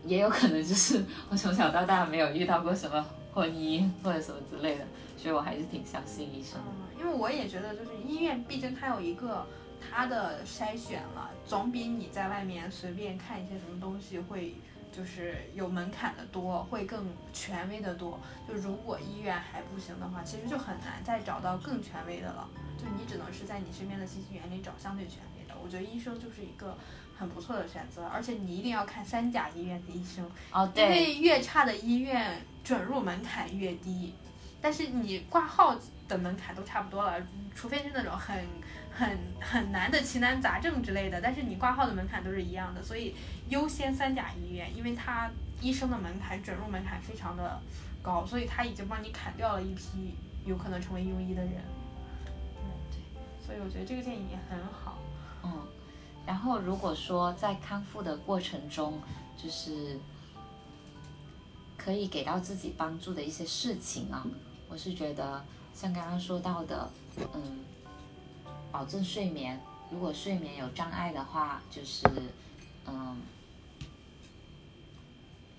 [0.04, 4.84] 也有可能就是 我从小到大没有遇到过什么婚姻或者什么之类的，
[5.16, 6.60] 所以我还是挺相信医生。
[6.66, 9.46] 嗯，因为我也觉得就是医院，毕竟它有一个
[9.90, 14.54] 它的筛选了，总比你在外面随便看一些什么东西会。
[14.94, 18.20] 就是有门槛的多，会更权威的多。
[18.46, 22.46] 就如果医院还不行的话，其实就很难再找到更权威的了。
[22.76, 25.54] 就你只能是在你身边的信息源里找相对权威的。
[25.64, 26.76] 我觉得医生就是一个
[27.22, 34.14] 很不错的选择，而且你一定要看三甲医院的医生哦，对，因为越差的医院准入门槛越低，
[34.60, 35.74] 但是你挂号
[36.06, 37.14] 的门槛都差不多了，
[37.54, 38.44] 除非是那种很。
[38.94, 43.14] 很很难的奇难杂症之类的，但是你挂号的门槛都是一样的，所以
[43.48, 45.30] 优先三甲医院，因为它
[45.62, 47.58] 医生的门槛准入门槛非常的
[48.02, 51.52] 高，所以他已经帮你砍掉了一批有可能成为庸医的人。
[52.90, 53.00] 对，
[53.46, 54.98] 所以我觉得这个建议也很好。
[56.26, 59.00] 然后如果说在康复的过程中，
[59.36, 59.98] 就是
[61.76, 64.26] 可以给到自己帮助的一些事情啊，
[64.68, 65.44] 我是觉得
[65.74, 66.90] 像刚刚说到的，
[67.34, 67.64] 嗯。
[68.72, 72.06] 保证睡眠，如果睡眠有障碍的话，就是，
[72.86, 73.20] 嗯，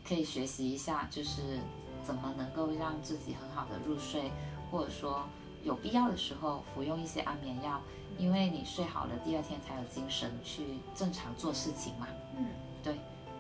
[0.04, 1.60] 可以学习一下，就是
[2.04, 4.32] 怎么能够让自己很好的入睡，
[4.72, 5.24] 或者说
[5.64, 7.80] 有必要的时候服用一些安眠药，
[8.18, 10.64] 因为你睡好了，第二天才有精神去
[10.96, 12.08] 正常做事情嘛。
[12.38, 12.46] 嗯，
[12.84, 12.96] 对，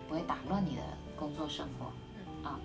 [0.07, 0.81] 不会打乱你的
[1.15, 1.91] 工作生活。
[2.15, 2.59] 嗯啊，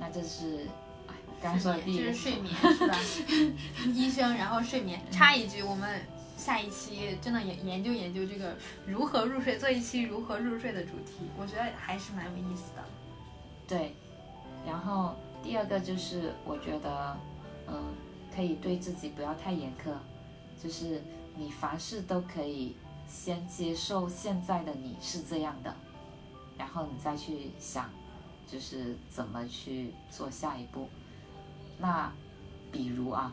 [0.00, 0.66] 那这是，
[1.08, 2.96] 哎，刚说的第一个，就是睡眠是吧？
[3.94, 5.00] 医生，然后睡眠。
[5.10, 6.02] 插一句，我们。
[6.36, 12.84] 下一期真的研研究研究这个如何入睡，做一期如何入睡的主题，我觉得还是蛮有意思的。
[13.68, 13.94] 对，
[14.66, 15.14] 然后
[15.44, 17.16] 第二个就是我觉得，
[17.68, 17.84] 嗯，
[18.34, 19.92] 可以对自己不要太严苛，
[20.60, 21.00] 就是
[21.36, 22.74] 你凡事都可以
[23.08, 25.74] 先接受现在的你是这样的，
[26.56, 27.90] 然后你再去想，
[28.46, 30.88] 就是怎么去做下一步。
[31.78, 32.12] 那
[32.70, 33.32] 比如啊，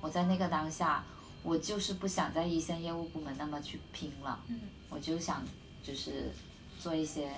[0.00, 1.04] 我在那个当下。
[1.46, 4.40] 我就是不想在一线业务部门那么去拼了，
[4.88, 5.44] 我就想
[5.82, 6.32] 就是
[6.80, 7.30] 做一些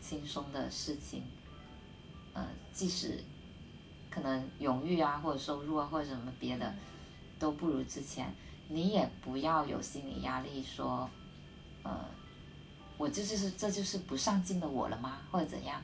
[0.00, 1.24] 轻松的事情，
[2.32, 3.18] 呃，即使
[4.08, 6.72] 可能荣誉啊或者收入啊或者什么别的
[7.44, 8.34] 都不如之前，
[8.68, 11.10] 你也不要有心理压力说，
[11.82, 12.08] 呃，
[12.96, 15.18] 我这就是这就是不上进的我了吗？
[15.30, 15.82] 或者怎样？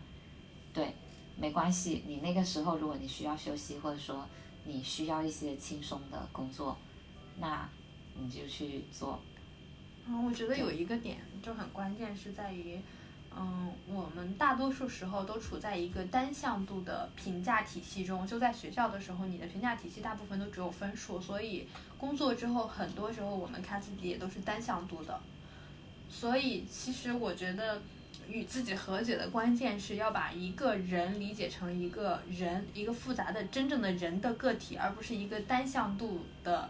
[0.72, 0.94] 对，
[1.36, 4.26] 没关系，你那个时候如果你需要休息或者说
[4.64, 6.78] 你需要一些轻松的工作。
[7.42, 7.68] 那
[8.18, 9.18] 你就去做。
[10.06, 12.78] 嗯，我觉得有一个点就很关键，是在于，
[13.36, 18.26] 嗯，我们大多数时候都处在一个单向度的评价体系中。
[18.26, 21.66] 就在学校的时候，你的评价体系大部分都只有分数，所以
[21.96, 25.20] 工作之后，很多时候我们看自己也都是单向度的。
[26.10, 27.80] 所以，其实我觉得
[28.28, 36.68] 与自己和解的关键是要把一个人理解成一个人，一个复杂的真正的人的个体，而不是一个单向度的。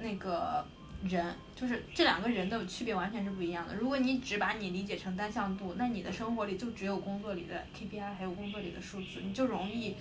[0.00, 0.66] 那个
[1.08, 3.74] 人就是这两个人的区别完全是不一样的。
[3.74, 9.96] 如果你只把你理解成单向度，那你的生活里就只有工作里的 KPI，还有工作里的数字，你就容易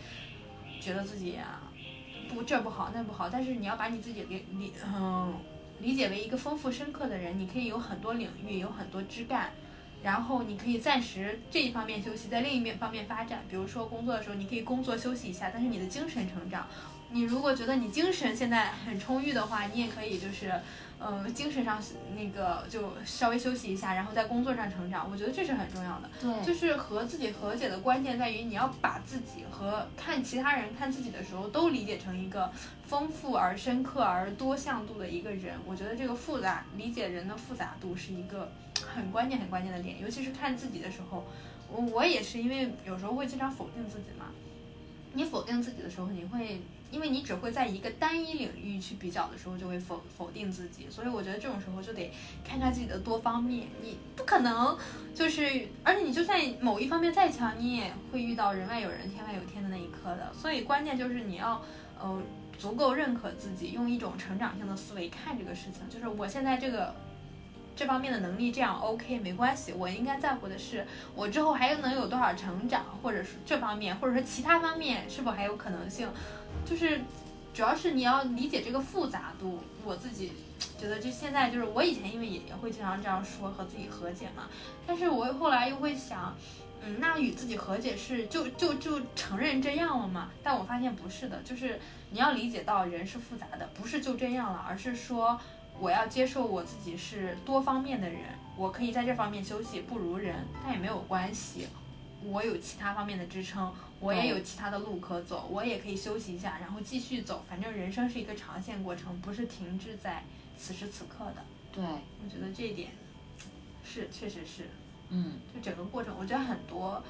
[0.80, 1.62] 觉得自己啊
[2.30, 3.30] 不这不好那不好。
[3.30, 5.34] 但是你要把你自己给理嗯
[5.80, 9.52] 理解为一个丰富深刻的人，你可以有很多领域，有很多枝干，
[10.04, 13.44] 然后你可以暂时这一方面休息，在另一面方面发展。
[13.50, 16.68] 比如说工作的时候，你可以工作休息一下，但是你的精神成长。
[17.14, 20.54] 你如果觉得你精神现在很充裕的话，你也可以就是，
[21.04, 21.82] 嗯，精神上
[22.16, 25.10] 那个就稍微休息一下，然后在工作上成长。
[25.10, 26.10] 我觉得这是很重要的。
[26.22, 32.52] 对，就是和自己和解的关键在于你要把自己和看其他人看自己的时候都理解成一个
[32.86, 35.56] 丰富而深刻而多向度的一个人。
[35.66, 38.52] 我觉得这个复杂理解人的复杂度是一个
[38.86, 41.26] 很关键很关键的点，尤其是看自己的时候，
[41.68, 44.28] 我我也是因为有时候会经常否定自己嘛。
[45.14, 46.62] 你否定自己的时候，你会。
[46.92, 52.12] 因为你只会在一个单一领域去比较的时候，就会否否定自己，所以我觉得这种时候就得
[52.44, 53.68] 看看自己的多方面。
[53.82, 54.78] 你不可能
[55.16, 60.32] 就是，而且你就算某一方面再强，你也会遇到人外有人，天外有天的那一刻的。
[60.34, 61.62] 所以关键就是你要，
[61.98, 62.22] 呃，
[62.58, 65.88] 足够认可自己，用一种成长性的思维看这个事情。
[65.90, 66.94] 就是我现在这个
[67.74, 70.86] 这方面的能力这样 OK 没关系，我应该在乎的是
[71.16, 76.10] 我之后还能有多少成长，或者是这方面，或者说其他方面是否还有可能性。
[76.66, 77.02] 就是
[77.54, 79.60] 主要是你要理解这个复杂度。
[79.84, 80.32] 我自己
[80.78, 84.48] 觉得，就现在就是我以前因为也也会经常这样说和自己和解嘛，
[84.86, 86.36] 但是我后来又会想，
[86.86, 90.30] 嗯，那与自己和解是就就就承认这样了吗？
[90.44, 91.80] 但我发现不是的，就是
[92.12, 95.40] 你要理解到人是复杂的，不是就这样了，而是说
[95.80, 98.20] 我要接受我自己是多方面的人，
[98.56, 101.68] 我可以在这方面休息不如人，但也没有关系。
[102.24, 107.46] 我有其他方面的支撑，我也有其他的路可走，我也可以休息一下，然后继续走。
[107.48, 110.24] 反正人生是一个长线过程，不是停滞在
[110.58, 111.46] 此时此刻的。
[111.72, 112.90] 对，我觉得这一点
[113.84, 114.68] 是，确实是。
[115.10, 117.04] 嗯，就整个过程，我觉得很多，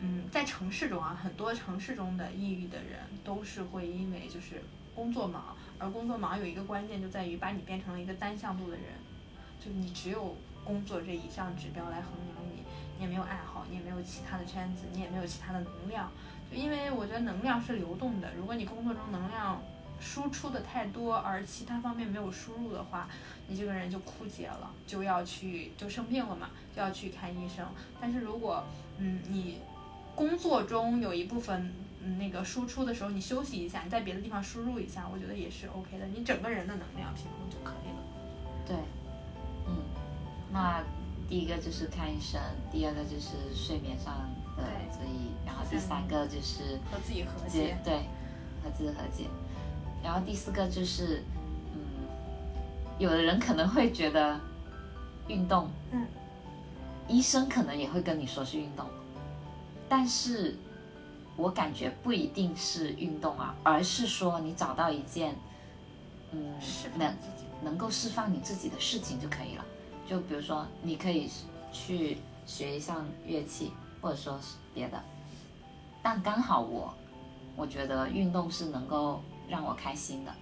[0.00, 4.60] 嗯，在城市中啊，很多城市中的抑郁的人都是会因为就是
[4.96, 8.86] 工作忙，而工作忙有一个关键就在于把你变成了一个单向度的人，
[9.64, 12.64] 就你只有工作这一项指标来衡量你。
[12.98, 16.10] 你也没有爱好，你也没有其他的圈子，你也没有其他的能量，
[16.50, 18.28] 就因为我觉得能量是流动的。
[18.36, 19.60] 如果你工作中能量
[20.00, 23.08] 输出的太多，而其他方面没有输入的话，
[23.48, 27.66] 你这个人就枯竭了，就要去就生病了嘛，就要去看医生。
[28.00, 28.64] 但是如果
[28.98, 29.58] 嗯你
[30.14, 36.06] 工作中有一部分嗯那个输出的时候，你休息一下，你在别的地方输入一下，我觉得也是 OK 的。
[36.06, 38.02] 你整个人的能量平衡就可以了。
[38.66, 38.76] 对，
[39.66, 39.76] 嗯，
[40.52, 40.82] 那。
[41.32, 42.38] 第一个就是看医生，
[42.70, 44.12] 第二个就是睡眠上
[44.54, 48.00] 的注意，然后第三个就是和自己和解，对，
[48.62, 49.24] 和自己和解，
[50.04, 51.24] 然后第四个就是，
[51.72, 51.80] 嗯，
[52.98, 54.38] 有的人可能会觉得
[55.26, 56.06] 运动，嗯，
[57.08, 58.84] 医生可能也会跟你说是运动，
[59.88, 60.54] 但是
[61.34, 65.34] 我感觉不一定是运动啊，而是说你找到一件，
[66.32, 66.52] 嗯，
[66.94, 67.14] 能
[67.62, 69.64] 能够释放你自己的事情就可以了。
[70.06, 71.30] 就比如说，你可以
[71.72, 75.02] 去学一项乐器，或者说是别的。
[76.02, 76.92] 但刚好我，
[77.56, 80.34] 我觉得运动是能够让我开心的，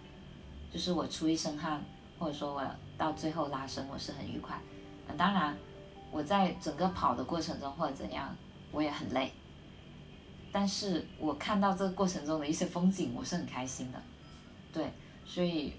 [0.73, 1.83] 就是我出一身汗，
[2.19, 2.65] 或者说我
[2.97, 4.61] 到最后拉伸，我是很愉快。
[5.17, 5.57] 当然，
[6.11, 8.35] 我在整个跑的过程中或者怎样，
[8.73, 9.31] 我也很累。
[10.51, 14.03] 但是我看到这个过程中的一些风景，我是很开心的。
[14.73, 14.91] 对，
[15.25, 15.75] 所以。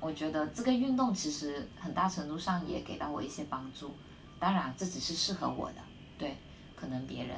[0.00, 3.94] 我觉得这个运动其实很大程度上也给到我一些帮助，
[4.38, 5.80] 当然这只是适合我的，
[6.18, 6.36] 对，
[6.74, 7.36] 可能别人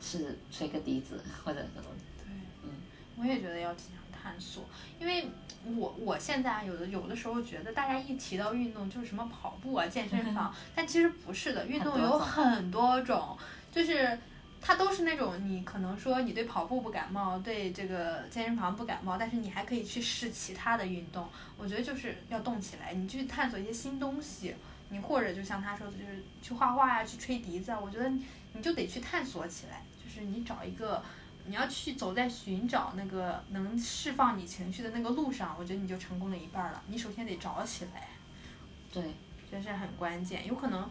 [0.00, 1.84] 是吹个笛子或者什么。
[2.16, 2.26] 对，
[2.62, 2.70] 嗯，
[3.16, 4.64] 我也觉得要经常探索，
[5.00, 5.28] 因为
[5.64, 13.36] 我我现在有的有的时候觉得大家一提到运动就是什么跑步啊、健身房， 但其实不是的，运动有很多种，
[13.72, 14.18] 就是。
[14.60, 21.26] 它都是那种你可能说你对跑步不感冒，对这个健身房不感冒，但是你还可以去试其他的运动。
[21.56, 24.54] 我觉得就是要动起来，你去探索一些新东西，
[24.90, 27.78] 你或者就像他说的，就是去画画呀，去吹笛子啊。
[27.80, 28.10] 我觉得
[28.52, 31.02] 你就得去探索起来，就是你找一个，
[31.46, 36.82] 你要去走在寻找那个能释放你情绪的那个路上，我觉得你就成功了一半了。
[36.88, 38.08] 你首先得找起来，
[38.92, 39.02] 对，
[39.50, 40.46] 这是很关键。
[40.46, 40.90] 有可能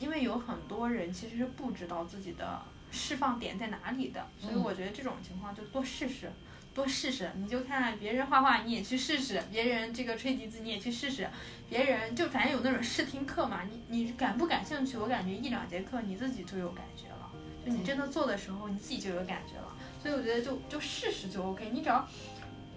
[0.00, 2.60] 因为有很多人其实是不知道自己的。
[2.90, 4.26] 释放点在哪里的？
[4.38, 6.30] 所以我觉得这种情况就多试试，
[6.74, 7.30] 多试试。
[7.36, 11.28] 你就看别人画画，你也去试试；别人这个吹笛子，你也去试试。
[11.68, 14.96] 别人就反正有那种试听课嘛，你你感不感兴趣？
[14.96, 17.30] 我感觉一两节课你自己就有感觉了，
[17.64, 19.74] 就你真的做的时候你自己就有感觉了。
[20.00, 21.70] 所以我觉得就就试试就 OK。
[21.72, 22.06] 你只要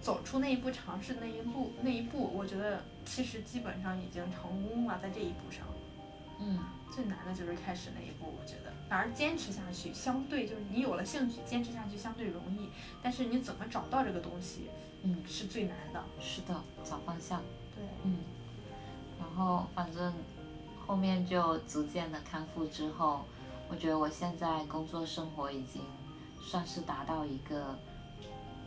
[0.02, 5.64] 走出那一步，尝试那一步那一步，我觉得其实基本上已经成功了，在这一步上。
[6.40, 6.58] 嗯，
[6.90, 8.59] 最难的就是开始那一步，我觉得，
[8.90, 12.68] 反而坚持下去，相对就是你有了兴趣，坚持下去相对容易。
[13.00, 14.68] 但是你怎么找到这个东西，
[15.04, 16.04] 嗯，是最难的。
[16.20, 17.40] 是的，找方向。
[17.76, 18.18] 对，嗯。
[19.16, 20.12] 然后反正
[20.84, 23.24] 后面就逐渐的康复之后，
[23.68, 25.82] 我觉得我现在工作生活已经
[26.42, 27.78] 算是达到一个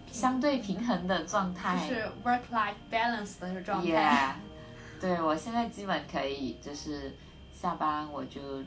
[0.09, 4.37] 相对平衡的状态，就是 work life balance 的状态。
[5.01, 7.13] 对，我现在基本可以就是。
[7.53, 8.61] 下班我就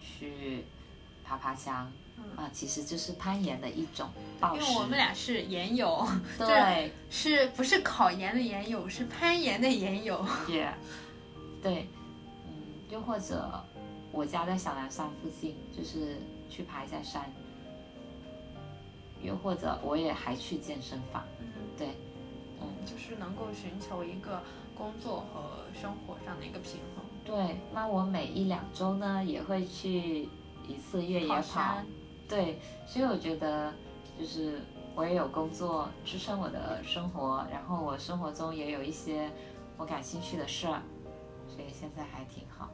[0.00, 0.64] 去
[1.28, 1.92] 爬爬墙，
[2.36, 4.08] 啊，其实就是攀岩的一种。
[4.54, 8.88] 因为我们俩是岩友，对，是不是考研的岩友？
[8.88, 10.24] 是攀岩的岩友。
[10.48, 10.72] 也，
[11.62, 11.86] 对，
[12.46, 12.52] 嗯，
[12.88, 13.62] 又或者
[14.10, 16.16] 我家在小南山附近，就是
[16.48, 17.30] 去爬一下山。
[19.20, 21.24] 又或者我也还去健身房，
[21.76, 21.88] 对，
[22.60, 24.40] 嗯，就是能够寻求一个
[24.76, 27.04] 工作和生活上的一个平衡。
[27.24, 30.28] 对，那我每一两周呢也会去
[30.68, 31.78] 一次越野跑，
[32.28, 33.72] 对，所以我觉得
[34.18, 34.60] 就是
[34.94, 39.30] 我也有工作支撑我的生活，然后我生活中也有一些
[39.76, 40.82] 我感兴趣的事儿，
[41.48, 42.70] 所以现在还挺好。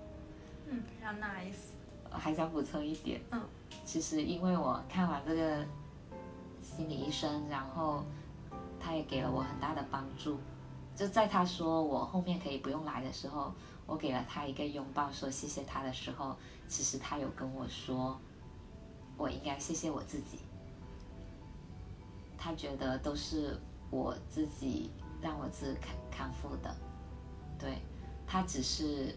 [0.66, 1.73] 嗯，非常 nice。
[2.11, 3.41] 还想补充一点，嗯，
[3.85, 5.65] 其实因为我看完这个
[6.61, 8.05] 心理医生，然后
[8.79, 10.39] 他也给了我很大的帮助。
[10.95, 13.53] 就在他说我后面可以不用来的时候，
[13.85, 18.19] 我给了他一个拥抱，说谢谢他的时候，其实他有跟我说，
[19.16, 20.39] 我应该谢谢我自己。
[22.36, 23.59] 他觉得都是
[23.91, 24.91] 我自己
[25.23, 26.74] 让我自己康康复的，
[27.59, 27.78] 对
[28.27, 29.15] 他只是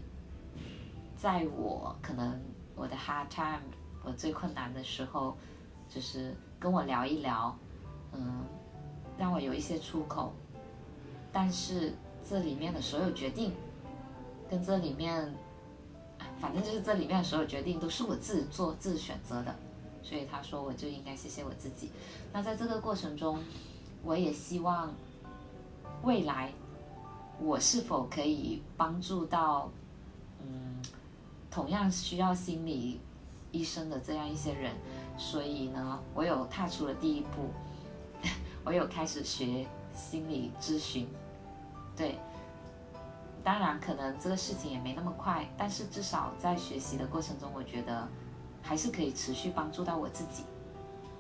[1.16, 2.40] 在我可能
[2.76, 3.64] 我的 hard time，
[4.04, 5.36] 我最困难的时候，
[5.90, 7.58] 就是跟我聊一聊，
[8.14, 8.46] 嗯，
[9.18, 10.34] 让我有一些出口。
[11.34, 11.94] 但是
[12.28, 13.54] 这里面的所有决定，
[14.50, 15.36] 跟这里面，
[16.40, 19.56] 反正就是这里面所有决定都是我自己做、自己选择的，
[20.04, 21.92] 所以他说我就应该谢谢我自己。
[22.32, 23.40] 那在这个过程中，
[24.04, 24.94] 我也希望
[26.04, 26.54] 未来
[27.40, 29.70] 我是否可以帮助到，
[30.42, 30.82] 嗯，
[31.50, 33.00] 同样需要心理
[33.52, 34.74] 医生的这样一些人。
[35.18, 37.50] 所以呢，我有踏出了第一步，
[38.64, 39.66] 我有开始学
[39.96, 41.08] 心理咨询。
[41.96, 42.20] 对，
[43.48, 48.06] 当然可能这个事情也没那么快，但是至少在学习的过程中，我觉得
[48.62, 50.44] 还是可以持续帮助到我自己。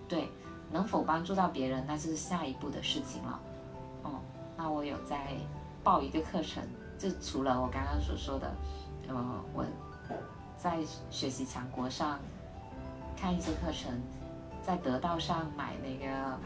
[0.10, 0.28] 对，
[0.70, 3.40] 能否帮助到别人，那就是下一步的事情了。
[4.04, 4.20] 哦，
[4.58, 5.38] 那我有在
[5.82, 6.62] 报一个课程，
[6.99, 8.54] 就除了我刚刚所说的，
[9.08, 9.16] 呃，
[9.54, 9.66] 我
[10.58, 10.80] 在
[11.10, 12.20] 学习强国上
[13.16, 14.02] 看一些课程，
[14.62, 16.38] 在得到上买那个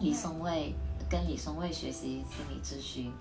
[0.00, 0.74] 李松蔚。
[1.08, 3.12] 跟李松蔚学习心理咨询，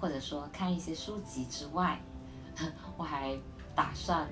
[0.00, 2.00] 或者说看一些书籍之外，
[2.96, 3.38] 我还
[3.74, 4.26] 打算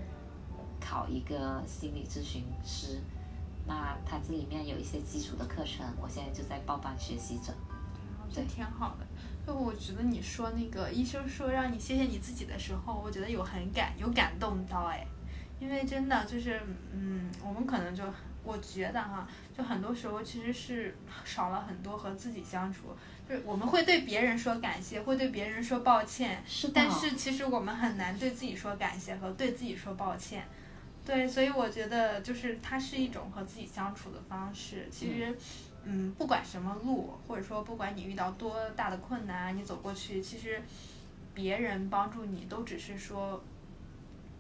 [0.81, 3.01] 考一个心理咨询师。
[3.67, 7.53] 那它这里面有一些基础的课程，我现在就在报班学习着。
[8.35, 9.07] 对，挺好的。
[9.47, 15.07] 就我觉得你说那个医生说让你谢谢你自己的时候，我觉得有很感有感动到哎，
[15.61, 16.61] 因为真的就是
[16.93, 18.03] 嗯，我们可能就。
[18.45, 22.97] 我觉得哈，就很多时候其实是少了很多和自己相处，
[23.29, 30.45] 就是我们会对别人说感谢，会对别人说抱歉，是但是其实我们很难对自己说感谢和对自己说抱歉，
[31.05, 34.89] 对，所以我觉得就是它是一种和自己相处的方式。
[34.91, 35.37] 其实，
[35.85, 40.63] 嗯，不管什么路，或者说不管你遇到多大的困难，你走过去，其实
[41.35, 43.45] 别人帮助你都只是说。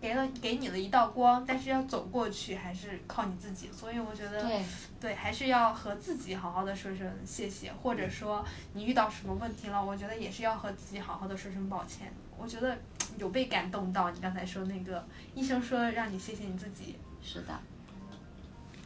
[0.00, 4.64] 给了给你了一道光，但是要走过去还是靠你自己，所以我觉得对
[5.00, 8.44] 对，还是要和自己好好的说声谢谢，或者说
[8.74, 12.12] 你遇到什么问题了，我觉得也是要和自己好好的说声抱歉。
[12.36, 12.78] 我觉得
[13.16, 15.04] 有被感动到，你刚才说那个
[15.34, 17.58] 医生说让你谢谢你自己，是的。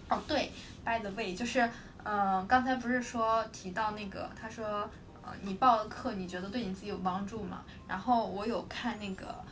[0.08, 0.50] 哦对
[0.82, 1.68] ，by the way，就是
[2.04, 4.88] 嗯，刚才不是说提到那个，他说
[5.22, 7.62] 呃你报的课，你觉得对你自己有帮助吗？
[7.86, 9.44] 然后我有看那个。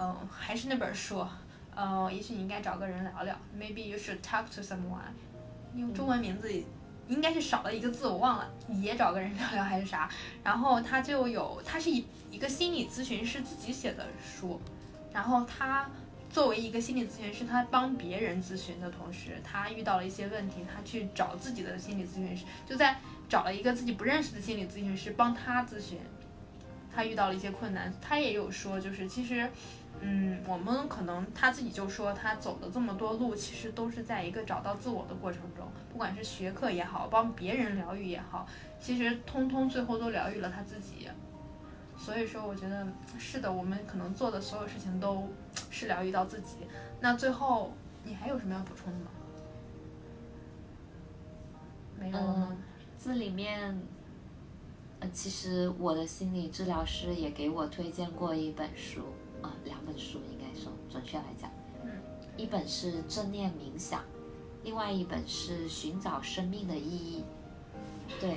[0.00, 1.26] 嗯，还是那本书，
[1.74, 5.10] 嗯，也许你应该找个人聊聊，Maybe you should talk to someone。
[5.74, 6.48] 用中文名字
[7.08, 8.48] 应该是少了一个字，我忘了，
[8.80, 10.08] 也找个人聊聊还是啥？
[10.44, 14.60] 然后他就有，他是一一个心理咨询师自己写的书，
[15.12, 15.90] 然后他
[16.30, 25.98] 作为一个心理咨询师，他帮别人咨询的同时，他遇到了一些问题，他去找自己的心理咨询师，就在找了一个自己不认识的心理咨询师帮他咨询，
[26.94, 29.50] 他遇到了一些困难，他也有说，就是其实。
[30.00, 38.46] 嗯，我们可能他自己就说，他走的这么多路，其实都是在一个找到自我的过程中，不管是学课也好，帮别人疗愈也好，
[38.80, 41.08] 其实通通最后都疗愈了他自己。
[41.96, 42.86] 所以说，我觉得
[43.18, 45.28] 是的，我们可能做的所有事情都
[45.68, 46.58] 是疗愈到自己。
[47.00, 47.72] 那最后，
[48.04, 49.10] 你还有什么要补充的吗？
[51.98, 52.56] 没有了。
[53.02, 53.80] 这里面，
[55.00, 59.02] 呃，其实我的心理治疗师也给我推荐过一本书。
[59.42, 61.50] 啊，两本书应该说，准确来讲，
[61.82, 61.90] 嗯，
[62.36, 64.02] 一本是正念冥想，
[64.64, 67.24] 另外一本是寻找生命的意义。
[68.20, 68.36] 对，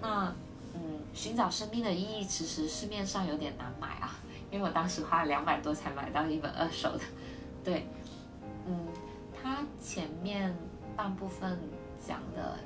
[0.00, 0.34] 那
[0.74, 4.18] 嗯，寻找生命的意义其实市面上有点难买啊，
[4.50, 7.04] 因为我当时花了两百多才买到一本二手的。
[7.64, 7.86] 对，
[8.66, 8.86] 嗯，
[9.34, 10.54] 它前面
[10.94, 11.58] 半部分
[12.06, 12.58] 讲的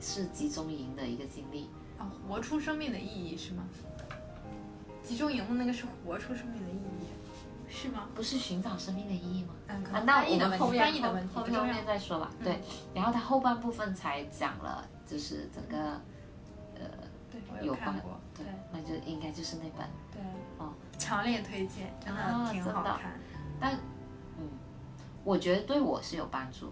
[0.00, 1.68] 是集中营的一个经历。
[1.98, 3.64] 啊，活出生命的意义是吗？
[5.08, 8.06] 集中营的那个是活出生命的意义，是吗？
[8.14, 9.54] 不是寻找生命的意义吗？
[9.68, 10.92] 嗯，那我们后面
[11.32, 12.30] 后后面再说吧。
[12.44, 12.60] 对，
[12.92, 15.98] 然后他后半部分才讲了，就是整个
[16.74, 17.98] 呃有关
[18.36, 19.88] 对，那就应该就是那本。
[20.12, 20.20] 对，
[20.58, 23.18] 哦，强烈推荐，真的挺好看。
[23.58, 23.74] 但
[24.36, 24.46] 嗯，
[25.24, 26.70] 我觉得对我是有帮助，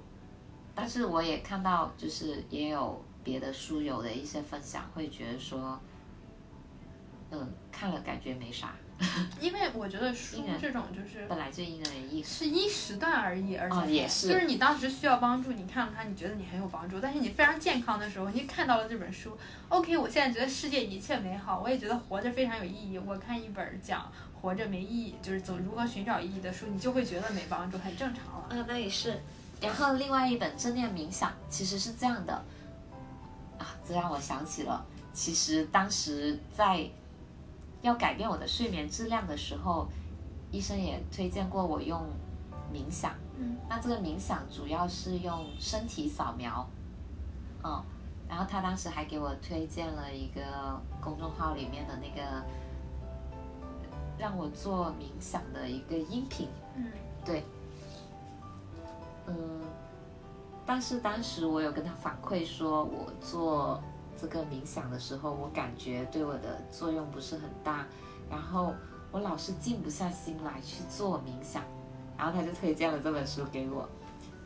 [0.74, 5.80] 但是我也看到就是也有别的书友的一些分享，会觉得说。
[7.30, 8.72] 嗯，看了感觉没啥，
[9.40, 19.36] 因为我觉得书这种就是本来就因人而异，是一时段而已，而且也是，就是你当时需要帮助，你看了它，你觉得你很有帮助，但是你非常健康的时候，你看到了这本书
[19.68, 22.96] ，OK，我现在觉得世界一切美好，我也觉得活着非常有意义。
[22.96, 28.46] 我看一本讲活着没意义，就是走如何寻找意义的书，你就会觉得没帮助，很正常了。
[28.50, 29.20] 嗯，那也是。
[29.60, 32.32] 然后另外一本正念冥想其实是这样的，
[33.58, 36.88] 啊，这让我想起了，其实当时在。
[37.86, 39.86] 要改变我的睡眠质量的时候，
[40.50, 42.02] 医生也推荐过我用
[42.72, 43.14] 冥想。
[43.38, 46.68] 嗯，那这个冥想主要是用身体扫描，
[47.62, 47.82] 嗯，
[48.28, 52.42] 然后他当时还给我推荐了一个公众号里面的那个
[54.18, 56.48] 让我做冥想的一个音频。
[56.74, 56.90] 嗯，
[57.24, 57.44] 对，
[59.26, 59.34] 嗯，
[60.66, 63.80] 但是当时我有跟他反馈说，我做。
[64.20, 67.86] 这个冥想的时候，我感觉对我的作用不是很大，
[68.30, 68.74] 然后
[69.12, 71.62] 我老是静不下心来去做冥想，
[72.16, 73.88] 然后他就推荐了这本书给我。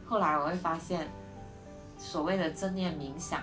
[0.04, 1.08] 后来我会发现，
[1.96, 3.42] 所谓的正念冥想，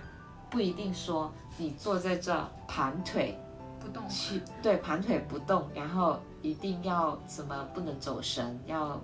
[0.49, 3.40] 不一定说你坐在这盘腿
[3.80, 8.99] 不动去，对，盘腿不动，然后一定要什么不能走神，要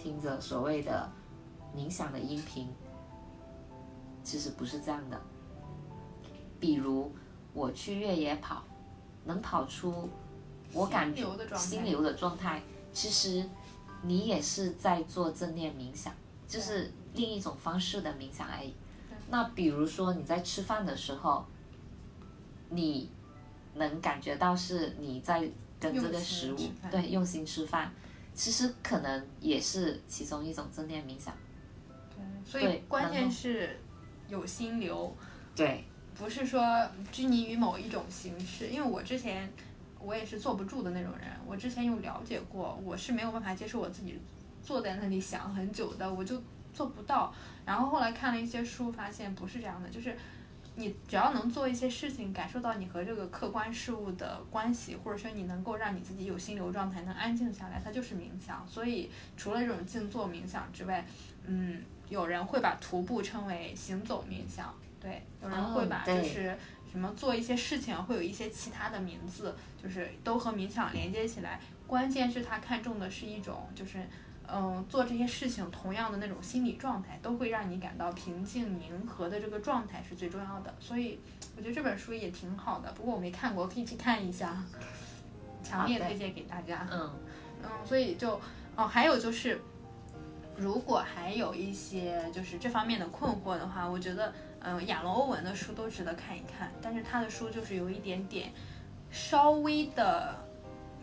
[0.00, 1.10] 听着所谓的
[1.76, 2.68] 冥想的音频，
[4.22, 5.20] 其实不是这样的。
[6.60, 7.12] 比如
[7.52, 8.64] 我去越野跑，
[9.24, 10.08] 能跑出
[10.72, 11.24] 我感觉
[11.56, 12.62] 心流的状态，
[12.92, 13.48] 其实
[14.02, 16.12] 你也是在做正念冥想，
[16.46, 18.74] 就是另一种方式的冥想而已。
[19.30, 21.44] 那比如说你在吃饭的时候，
[22.70, 23.10] 你
[23.74, 25.48] 能感觉到是你在
[25.78, 26.58] 跟这个食物
[26.90, 27.92] 对用心吃饭，
[28.34, 31.34] 其实可能也是其中一种正念冥想。
[32.10, 33.78] 对，所以关键是
[34.28, 35.14] 有心流。
[35.54, 35.84] 对。
[36.18, 39.48] 不是说拘泥于某一种形式，因为我之前
[40.00, 41.28] 我也是坐不住的那种人。
[41.46, 44.20] 我之前有了解过，我是没有办法接受我自己
[44.62, 46.42] 坐在那里想很久的，我就
[46.74, 47.32] 做不到。
[47.64, 50.16] 然后后来看了一些书，发现不是这样的，就是
[50.74, 58.66] 你只要能做一些事情，感受到你和这个客观事物的关系，或者说你能够让你自己有心流状态，能安静下来，它就是冥想。
[58.68, 61.06] 所以除了这种静坐冥想之外，
[61.46, 64.74] 嗯，有人会把徒步称为行走冥想。
[65.08, 66.56] 对，有人会把就是
[66.90, 71.60] 什么做一些事情，会有一些其他的名字，就是都和冥想连接起来。
[71.86, 73.98] 关键是他看重的是一种，就是
[74.46, 80.74] 嗯，做这些事情同样的那种心理状态，都会让你感到平静宁和的这个状态是最重要的。
[80.80, 81.20] 所以
[81.56, 84.62] 我觉得这本书也挺好的，不过我没看过，可以去看一下，
[85.62, 86.86] 强烈推荐给大家。
[86.90, 87.10] 嗯
[87.62, 88.40] 嗯，所以就
[88.76, 89.60] 哦，还有就是，
[90.56, 94.32] 如果还有一些就是这方面的困惑的话，我觉得。
[94.70, 98.52] 嗯，亚龙欧文的书都值得看一看，但是他的书就是有一点点，
[99.10, 100.36] 稍微的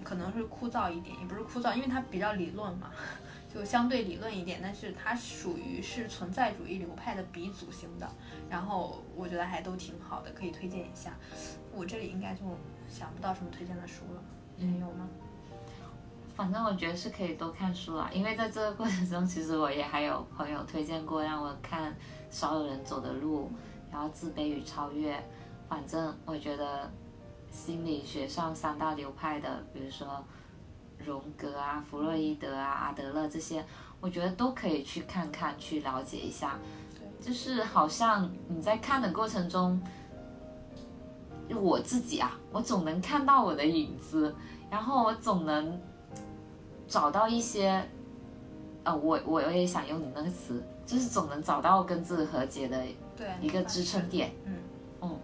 [0.03, 2.91] 可能是枯燥一点，也不是枯燥，因为它比较理论嘛，
[3.51, 4.59] 就相对理论一点。
[4.61, 8.07] 但是它属于是存在主义流派的鼻祖型的，
[8.47, 11.17] 然后我觉得还都挺好的，可以推荐一下。
[11.73, 12.41] 我这里应该就
[12.87, 14.21] 想不到什么推荐的书了，
[14.57, 15.09] 你有吗？
[16.35, 21.95] 反正我觉得是可以多看书啦，因为在这个过程中，其实我也还有朋友推荐过让我看。
[22.35, 23.49] 少有人走的路，
[23.89, 25.23] 然后自卑与超越，
[25.69, 26.91] 反正我觉得
[27.49, 30.21] 心理学上三大流派的，比如说
[30.97, 33.63] 荣格啊、弗洛伊德啊、阿德勒这些，
[34.01, 36.59] 我觉得都可以去看看，去了解一下。
[37.21, 39.81] 就是好像你在看的过程中，
[41.57, 44.35] 我自己啊，我总能看到我的影子，
[44.69, 45.79] 然后我总能
[46.85, 47.81] 找到一些，
[48.83, 50.61] 呃，我我我也想用你那个词。
[50.85, 52.83] 就是总能找到跟自己和解的
[53.41, 54.53] 一个支撑点，嗯。
[55.01, 55.19] 嗯，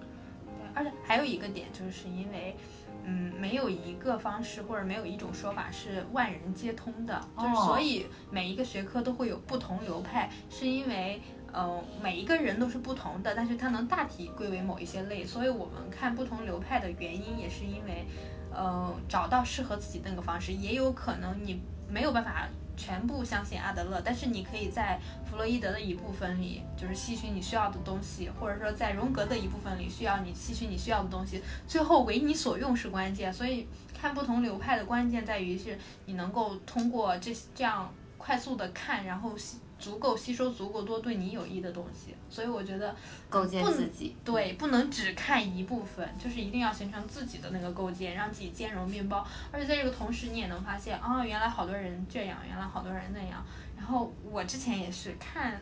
[0.45, 2.55] 对，而且还有一个点，就是因为，
[3.03, 11.21] 嗯，没有一个方式或者没有一种说法是万人皆通的，就是所以每一个学科都会有不同流派，是因为，
[11.51, 18.05] 呃，每一个人都是不同的，但是它能大体归为某一些类，所以我们看不同流派的原因也是因为，
[18.53, 22.47] 呃，找到适合自己的那个方式，也有可能你没有办法。
[22.77, 24.99] 全部相信阿德勒，但是你可以在
[25.29, 33.31] 弗洛伊德的一部分里，就是吸取你需要的东西，或者说在荣格的一部分里，需要你吸取你需要的东西，最后为你所用是关键。
[33.33, 39.35] 所以看不同流派的关键在于是你能够通过这这样快速的看，然后。
[39.81, 42.95] 足够吸收足够多对你有益的东西，所以我觉得
[43.29, 49.27] 构建自己对不能只看一部分，就是一定要形成自己的那个构建，让自己兼容并包。
[49.51, 53.43] 而且在这个同时，你也能发现啊，原来好多人这样，原来好多人那样。
[53.75, 55.59] 然后我之前也是看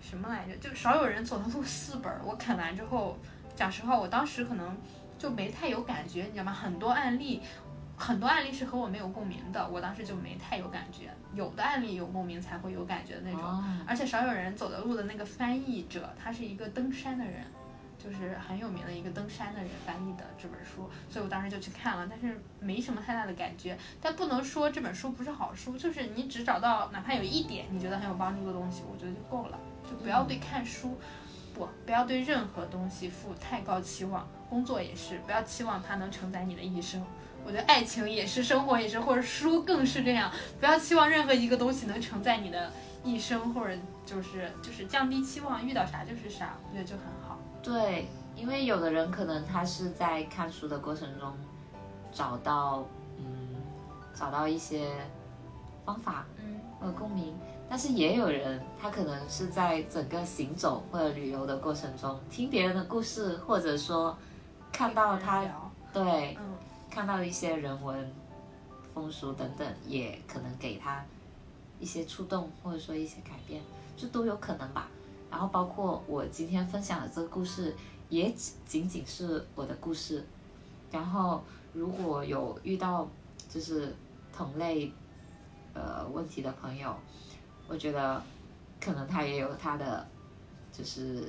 [0.00, 3.16] 什么来着，就少有人走的路四本，我啃完之后，
[3.54, 4.74] 讲实话，我当时可能
[5.18, 6.52] 就没太有感觉，你知道吗？
[6.52, 7.42] 很多案例。
[8.00, 11.10] 很多案例是和我没有共鸣的，我当时就没太有感觉。
[11.34, 17.44] 有的案例有共鸣才会有感觉的那种，而且少有人走的路的那个翻译者，他是一个登山的人，
[17.98, 23.76] 就是很有名的一个登山的人翻译的这本书，所以我当时就去看了，但是没什么太大的感觉。
[24.00, 30.98] 但不能说这本书不是好书，就是你只找到哪怕有一点你觉得很有帮助的东西，我觉得就够了，就不要对看书。
[31.54, 37.04] 不，不要对任何东西负太高期望，工作也是，不要期望它能承载你的一生。
[37.48, 40.30] 我觉得爱情也是，生活也是，或者书更是这样。
[40.60, 42.70] 不要期望任何一个东西能承载你的
[43.02, 47.38] 一生，或者就是就是降低期望，遇到啥就是啥，我觉得就很好。
[47.62, 48.06] 对，
[48.36, 51.32] 因为有的人可能他是在看书的过程中
[52.12, 53.24] 找到嗯
[54.14, 54.90] 找到一些
[55.86, 57.34] 方法，嗯，和共鸣。
[57.66, 64.14] 但是也有人，他可能是在整个行走或者旅游的过程中，听别人的故事，或者说
[64.70, 65.42] 看到他
[65.90, 66.36] 对，
[66.98, 68.12] 看到一些人文
[68.92, 71.00] 风俗等等，也可能给他
[71.78, 73.62] 一些触动，或者说一些改变，
[73.96, 74.88] 这都有可能吧。
[75.30, 77.72] 然后包括我今天分享的这个故事，
[78.08, 78.34] 也
[78.66, 80.26] 仅仅是我的故事。
[80.90, 83.08] 然后如果有遇到
[83.48, 83.94] 就是
[84.36, 84.92] 同类
[85.74, 86.92] 呃问题的朋友。
[87.68, 88.20] 我觉得，
[88.80, 90.04] 可能他也有他的，
[90.72, 91.28] 就是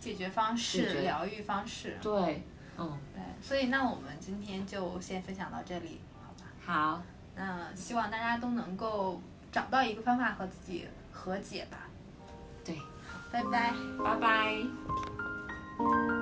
[0.00, 1.98] 解决方式、疗愈方式。
[2.00, 2.42] 对，
[2.78, 6.50] 嗯，对，所以那我们今天就先分享到这里，好吧？
[6.64, 7.02] 好，
[7.34, 9.20] 那希望大家都能够
[9.50, 11.88] 找到一个方法和自己和解吧。
[12.64, 12.78] 对，
[13.32, 13.72] 拜拜，
[14.04, 16.15] 拜拜。